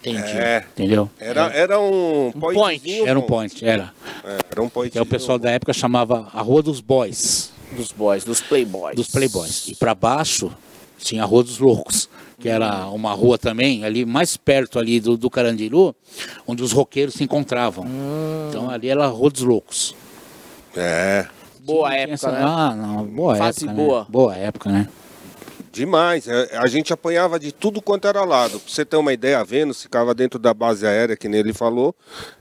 [0.00, 0.18] Entendi.
[0.36, 1.08] É, Entendeu?
[1.18, 3.00] era, era um, Um point.
[3.06, 3.90] Era um point, era.
[4.22, 4.92] É, era um point.
[4.92, 7.52] Que é o pessoal da época chamava a Rua dos Boys.
[7.74, 8.94] Dos boys, dos playboys.
[8.96, 9.68] dos Playboys.
[9.68, 10.52] E para baixo
[10.98, 12.06] tinha a Rua dos Loucos,
[12.38, 15.96] que era uma rua também, ali mais perto ali do, do Carandiru,
[16.46, 17.86] onde os roqueiros se encontravam.
[18.50, 19.94] Então ali era a Rua dos Loucos.
[20.76, 21.26] É,
[21.60, 22.40] Boa época, essa- né?
[22.42, 23.72] Ah, não, boa Fase época.
[23.82, 24.00] boa.
[24.00, 24.06] Né?
[24.10, 24.88] Boa época, né?
[25.72, 26.28] Demais.
[26.28, 28.60] É, A gente apanhava de tudo quanto era lado.
[28.60, 31.52] Pra você ter uma ideia, a Vênus ficava dentro da base aérea, que nem ele
[31.52, 31.94] falou,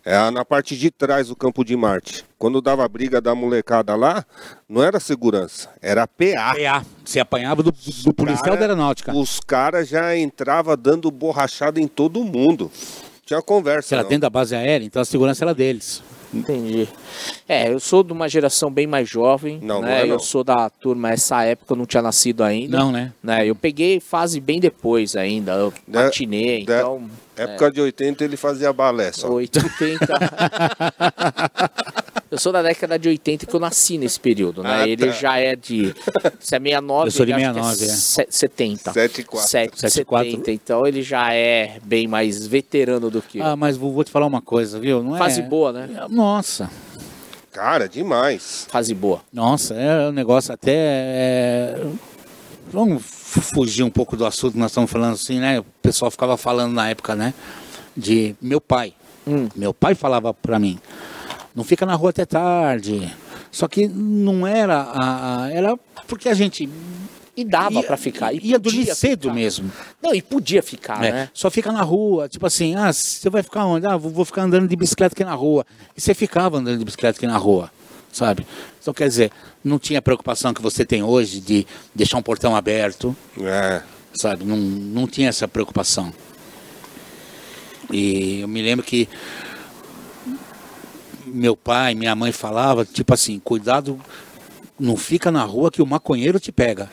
[0.03, 2.25] é, na parte de trás do campo de Marte.
[2.37, 4.25] Quando dava briga da molecada lá,
[4.67, 6.55] não era segurança, era PA.
[6.55, 6.85] PA.
[7.05, 9.15] Se apanhava do, do policial Cara, da aeronáutica.
[9.15, 12.69] Os caras já entravam dando borrachada em todo mundo.
[13.25, 13.95] Tinha conversa.
[13.95, 14.09] Era não.
[14.09, 16.03] dentro da base aérea, então a segurança era deles.
[16.33, 16.87] Entendi.
[17.47, 19.59] É, eu sou de uma geração bem mais jovem.
[19.61, 19.87] Não, né?
[19.87, 20.13] não é, não.
[20.15, 22.77] Eu sou da turma, essa época eu não tinha nascido ainda.
[22.77, 23.11] Não, né?
[23.21, 23.45] né?
[23.45, 25.53] Eu peguei fase bem depois ainda.
[25.53, 27.09] Eu Da- patinei, da- então.
[27.43, 29.29] Época de 80 ele fazia balé só.
[29.29, 30.07] 80.
[32.31, 34.81] eu sou da década de 80 que eu nasci nesse período, né?
[34.83, 35.11] Ah, Ele tá.
[35.11, 35.93] já é de.
[36.39, 37.95] Se é 69, Eu sou de ele acho que 69, é.
[37.95, 38.93] se- 70.
[38.93, 39.49] 74.
[39.49, 40.31] 7, 74.
[40.31, 40.51] 70.
[40.51, 43.45] Então ele já é bem mais veterano do que eu.
[43.45, 45.03] Ah, mas vou, vou te falar uma coisa, viu?
[45.03, 45.19] Não é...
[45.19, 45.89] Fase boa, né?
[46.09, 46.69] Nossa.
[47.51, 48.65] Cara, demais.
[48.69, 49.21] Fase boa.
[49.33, 50.71] Nossa, é um negócio até.
[50.73, 51.81] é,
[52.71, 55.59] Vamos fu- fugir um pouco do assunto que nós estamos falando assim, né?
[55.59, 57.33] O pessoal ficava falando na época, né?
[57.95, 58.93] De meu pai.
[59.27, 59.47] Hum.
[59.55, 60.79] Meu pai falava pra mim:
[61.55, 63.11] não fica na rua até tarde.
[63.51, 64.81] Só que não era.
[64.81, 66.69] A, a- era porque a gente.
[67.35, 68.33] E dava ia, pra ficar.
[68.33, 69.33] E ia dormir cedo ficar.
[69.33, 69.71] mesmo.
[70.01, 71.29] Não, e podia ficar, É, né?
[71.33, 73.85] Só fica na rua, tipo assim, ah, você vai ficar onde?
[73.87, 75.65] Ah, vou, vou ficar andando de bicicleta aqui na rua.
[75.95, 77.71] E você ficava andando de bicicleta aqui na rua,
[78.11, 78.45] sabe?
[78.81, 79.31] Então quer dizer,
[79.63, 83.81] não tinha a preocupação que você tem hoje de deixar um portão aberto, É.
[84.13, 84.43] sabe?
[84.43, 86.13] Não, não tinha essa preocupação.
[87.91, 89.07] E eu me lembro que
[91.25, 93.99] meu pai, minha mãe falava, tipo assim, cuidado,
[94.81, 96.89] não fica na rua que o maconheiro te pega.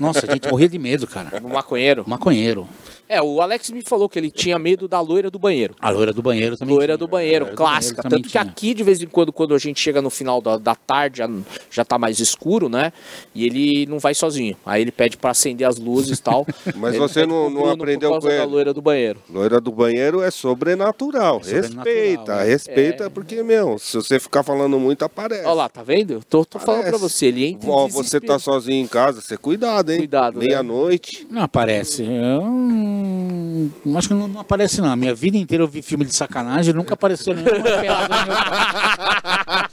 [0.00, 1.40] Nossa, a gente morria de medo, cara.
[1.40, 2.04] No maconheiro.
[2.06, 2.68] Maconheiro.
[3.08, 5.74] É, o Alex me falou que ele tinha medo da loira do banheiro.
[5.80, 6.72] A loira do banheiro também.
[6.76, 6.98] Loira tinha.
[6.98, 8.02] do banheiro, loira do clássica.
[8.02, 8.42] banheiro Tanto que tinha.
[8.42, 11.28] aqui, de vez em quando, quando a gente chega no final da, da tarde, já,
[11.72, 12.92] já tá mais escuro, né?
[13.34, 14.56] E ele não vai sozinho.
[14.64, 16.46] Aí ele pede pra acender as luzes e tal.
[16.76, 18.52] Mas Ele você não- não aprendeu por causa com da ele?
[18.52, 19.18] loira do banheiro.
[19.28, 21.40] Loira do banheiro é sobrenatural.
[21.40, 22.44] É sobrenatural, respeita, é.
[22.44, 25.44] respeita, porque, meu, se você ficar falando muito, aparece.
[25.46, 26.12] Olha lá, tá vendo?
[26.12, 29.20] Eu tô, tô falando pra você, ele entra em Ó, você tá sozinho em casa,
[29.20, 29.98] você cuidado, hein?
[29.98, 30.46] Cuidado, né?
[30.46, 31.26] Meia-noite.
[31.30, 32.02] Não aparece.
[32.02, 34.90] Eu hum, acho que não, não aparece, não.
[34.90, 37.80] A minha vida inteira eu vi filme de sacanagem, nunca apareceu no meu quarto.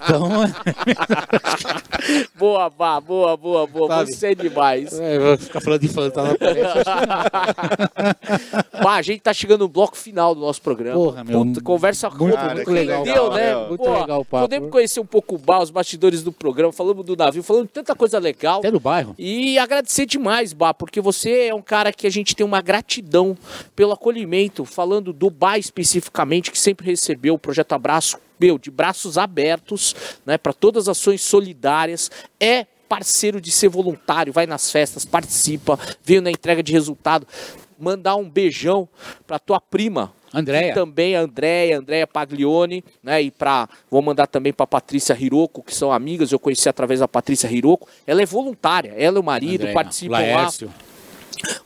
[0.08, 0.30] Então,
[2.38, 3.88] Boa, Bá, boa, boa, boa.
[3.88, 4.14] Sabe?
[4.14, 4.98] Você é demais.
[5.00, 6.34] é, vou ficar falando de fantasma.
[6.34, 6.84] aparece.
[8.82, 10.96] Bah, a gente tá chegando no bloco final do nosso programa.
[10.96, 13.68] Porra, meu, Puta, conversa muito, rápida, muito quem legal, Deu, cara, né?
[13.68, 14.44] Muito Pô, legal o papo.
[14.44, 17.74] Podemos conhecer um pouco o Bar, os bastidores do programa, falamos do navio, falando de
[17.74, 18.60] tanta coisa legal.
[18.60, 19.16] Até do bairro.
[19.18, 23.38] E agradecer demais, Bá, porque você é um cara que a gente tem uma gratidão
[23.76, 29.18] pelo acolhimento, falando do Bá especificamente, que sempre recebeu o Projeto Abraço, meu, de braços
[29.18, 29.96] abertos,
[30.26, 32.10] né, para todas as ações solidárias.
[32.40, 37.28] É parceiro de ser voluntário, vai nas festas, participa, veio na entrega de resultado.
[37.80, 38.88] Mandar um beijão
[39.28, 40.74] pra tua prima, Andréia.
[40.74, 43.22] Também a Andréia, Andréia Paglione, né?
[43.22, 47.08] E pra, vou mandar também para Patrícia Hiroko, que são amigas, eu conheci através da
[47.08, 47.88] Patrícia Hiroko.
[48.08, 49.74] Ela é voluntária, ela e o marido Andréia.
[49.74, 50.68] participam Laércio.
[50.68, 50.74] lá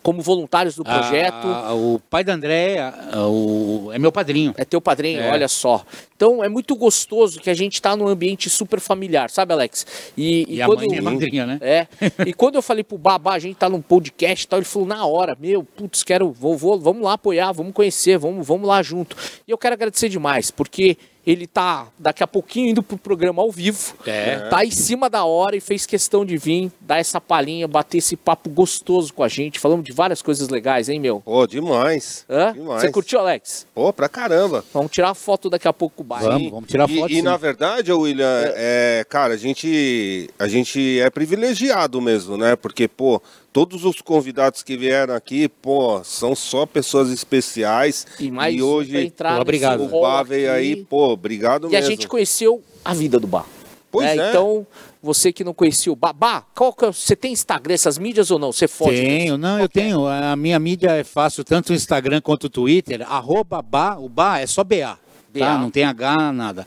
[0.03, 1.47] como voluntários do projeto.
[1.47, 4.53] Ah, o pai da Andréia ah, o- é meu padrinho.
[4.57, 5.31] É teu padrinho, É.
[5.31, 5.85] olha só.
[6.21, 9.87] Então é muito gostoso que a gente está num ambiente super familiar, sabe, Alex?
[10.15, 11.57] E, E, a mãe é minha madrinha, né?
[11.59, 11.87] É.
[12.27, 14.87] E quando eu falei pro Babá, a gente tá num podcast e tal, ele falou
[14.87, 18.83] na hora, meu, putz, quero, vou, vou- vamos lá apoiar, vamos conhecer, vamos, vamos lá
[18.83, 19.17] junto.
[19.47, 20.95] E eu quero agradecer demais, porque
[21.25, 23.93] ele tá daqui a pouquinho indo pro programa ao vivo.
[24.07, 24.37] É.
[24.49, 28.15] Tá em cima da hora e fez questão de vir, dar essa palhinha, bater esse
[28.17, 29.59] papo gostoso com a gente.
[29.59, 31.21] Falamos de várias coisas legais, hein, meu?
[31.21, 32.25] Pô, demais.
[32.27, 32.53] Hã?
[32.53, 32.81] Demais.
[32.81, 33.67] Você curtiu, Alex?
[33.71, 34.65] Pô, pra caramba.
[34.73, 36.31] Vamos tirar a foto daqui a pouco com o bairro.
[36.31, 37.11] Vamos, vamos tirar E- foto.
[37.11, 37.21] E, sim.
[37.21, 42.55] na verdade, William, é, cara, a gente, a gente é privilegiado mesmo, né?
[42.55, 43.21] Porque, pô,
[43.53, 48.05] todos os convidados que vieram aqui, pô, são só pessoas especiais.
[48.19, 49.83] E mais pra hoje entrar Pô, obrigado.
[49.83, 50.59] o Bar veio aqui.
[50.59, 51.89] aí, pô, obrigado E a mesmo.
[51.91, 53.45] gente conheceu a vida do bar.
[53.91, 54.27] Pois né?
[54.27, 54.29] é.
[54.29, 54.65] Então,
[55.03, 58.31] você que não conhecia o bar, Bah, qual que é- você tem Instagram, essas mídias
[58.31, 58.53] ou não?
[58.53, 59.01] Você foge?
[59.01, 60.07] Tenho, não, eu tenho.
[60.07, 63.01] A minha mídia é fácil, tanto o Instagram quanto o Twitter.
[63.01, 64.97] Arroba ba, o ba é só BA.
[65.39, 65.57] Tá?
[65.57, 66.65] Não tem H, nada.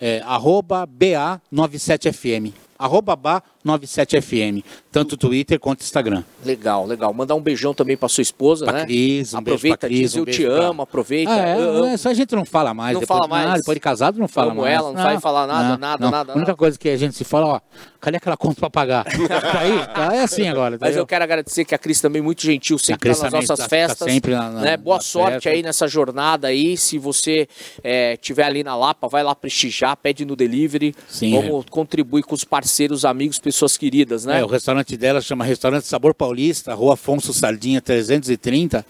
[0.00, 2.52] É, arroba BA97FM.
[2.78, 4.62] Arroba BA97FM.
[4.96, 6.22] Tanto Twitter quanto Instagram.
[6.44, 7.12] Legal, legal.
[7.12, 8.84] Mandar um beijão também pra sua esposa, Pra né?
[8.86, 11.32] Cris, um beijo aproveita, pra Cris, diz um eu beijo te pra- amo, aproveita.
[11.32, 11.94] Ah, é, Eu amo.
[11.94, 12.94] isso a gente não fala mais.
[12.94, 13.46] Não depois, fala mais.
[13.46, 14.74] Nada, depois de casado não fala Amo mais.
[14.74, 16.56] ela, não vai falar nada, nada, nada, A única nada.
[16.56, 17.60] coisa que a gente se fala, ó,
[18.00, 19.04] cadê aquela conta pra pagar?
[19.28, 20.72] tá aí, tá, é assim agora.
[20.80, 21.02] Mas entendeu?
[21.02, 23.64] eu quero agradecer que a Cris também é muito gentil, sempre tá nas nossas tá-
[23.64, 24.10] tá festas.
[24.10, 24.76] sempre na- na- né?
[24.78, 25.52] Boa nas sorte festas.
[25.52, 26.76] aí nessa jornada aí.
[26.76, 27.46] Se você
[27.84, 30.94] é, tiver ali na Lapa, vai lá prestigiar, pede no delivery.
[31.08, 34.40] Sim, Vamos contribuir com os parceiros, amigos, pessoas queridas, né?
[34.40, 38.84] É, o restaurante dela chama Restaurante Sabor Paulista, Rua Afonso Sardinha 330.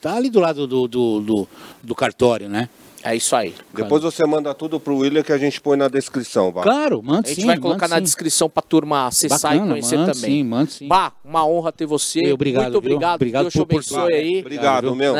[0.00, 1.48] Tá ali do lado do, do, do,
[1.82, 2.68] do cartório, né?
[3.04, 3.52] É isso aí.
[3.74, 6.62] Depois você manda tudo pro William que a gente põe na descrição, Bar.
[6.62, 7.46] Claro, manda A gente sim.
[7.48, 8.02] vai colocar na sim.
[8.02, 10.30] descrição pra turma acessar Bacana, e conhecer manda também.
[10.30, 10.86] sim, manda sim.
[10.86, 12.20] Bah, uma honra ter você.
[12.24, 12.92] Eu, obrigado, Muito viu?
[12.92, 13.14] obrigado.
[13.16, 14.38] Obrigado Deus te por- por- abençoe aí.
[14.38, 14.94] Obrigado, viu?
[14.94, 15.14] meu.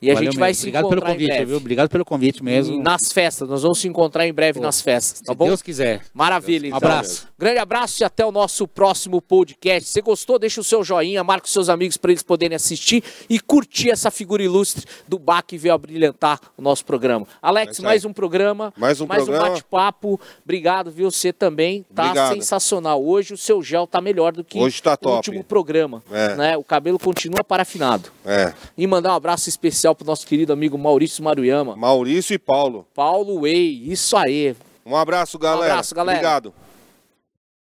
[0.00, 0.60] E a Valeu gente vai mesmo.
[0.60, 1.44] se Obrigado encontrar pelo convite, em breve.
[1.46, 1.56] viu?
[1.56, 2.82] Obrigado pelo convite mesmo.
[2.82, 5.46] Nas festas, nós vamos se encontrar em breve nas festas, tá Se bom?
[5.46, 6.02] Deus quiser.
[6.12, 6.76] Maravilha, Um então.
[6.88, 7.28] abraço.
[7.38, 9.88] Grande abraço e até o nosso próximo podcast.
[9.88, 13.40] Se gostou, deixa o seu joinha, marca os seus amigos para eles poderem assistir e
[13.40, 17.26] curtir essa figura ilustre do Bach que veio a brilhantar o nosso programa.
[17.40, 19.48] Alex, É mais um programa, Mais um programa.
[19.50, 20.20] bate-papo.
[20.44, 21.10] Obrigado, viu?
[21.10, 22.34] Você também tá Obrigado.
[22.34, 23.02] sensacional.
[23.04, 25.16] Hoje o seu gel tá melhor do que Hoje tá o top.
[25.16, 26.02] último programa.
[26.10, 26.34] É.
[26.36, 26.56] Né?
[26.56, 28.10] O cabelo continua parafinado.
[28.24, 28.52] É.
[28.76, 31.76] E mandar um abraço especial pro nosso querido amigo Maurício Maruyama.
[31.76, 32.86] Maurício e Paulo.
[32.94, 34.56] Paulo Way, isso aí.
[34.84, 35.72] Um abraço, galera.
[35.72, 36.18] abraço, galera.
[36.18, 36.54] Obrigado.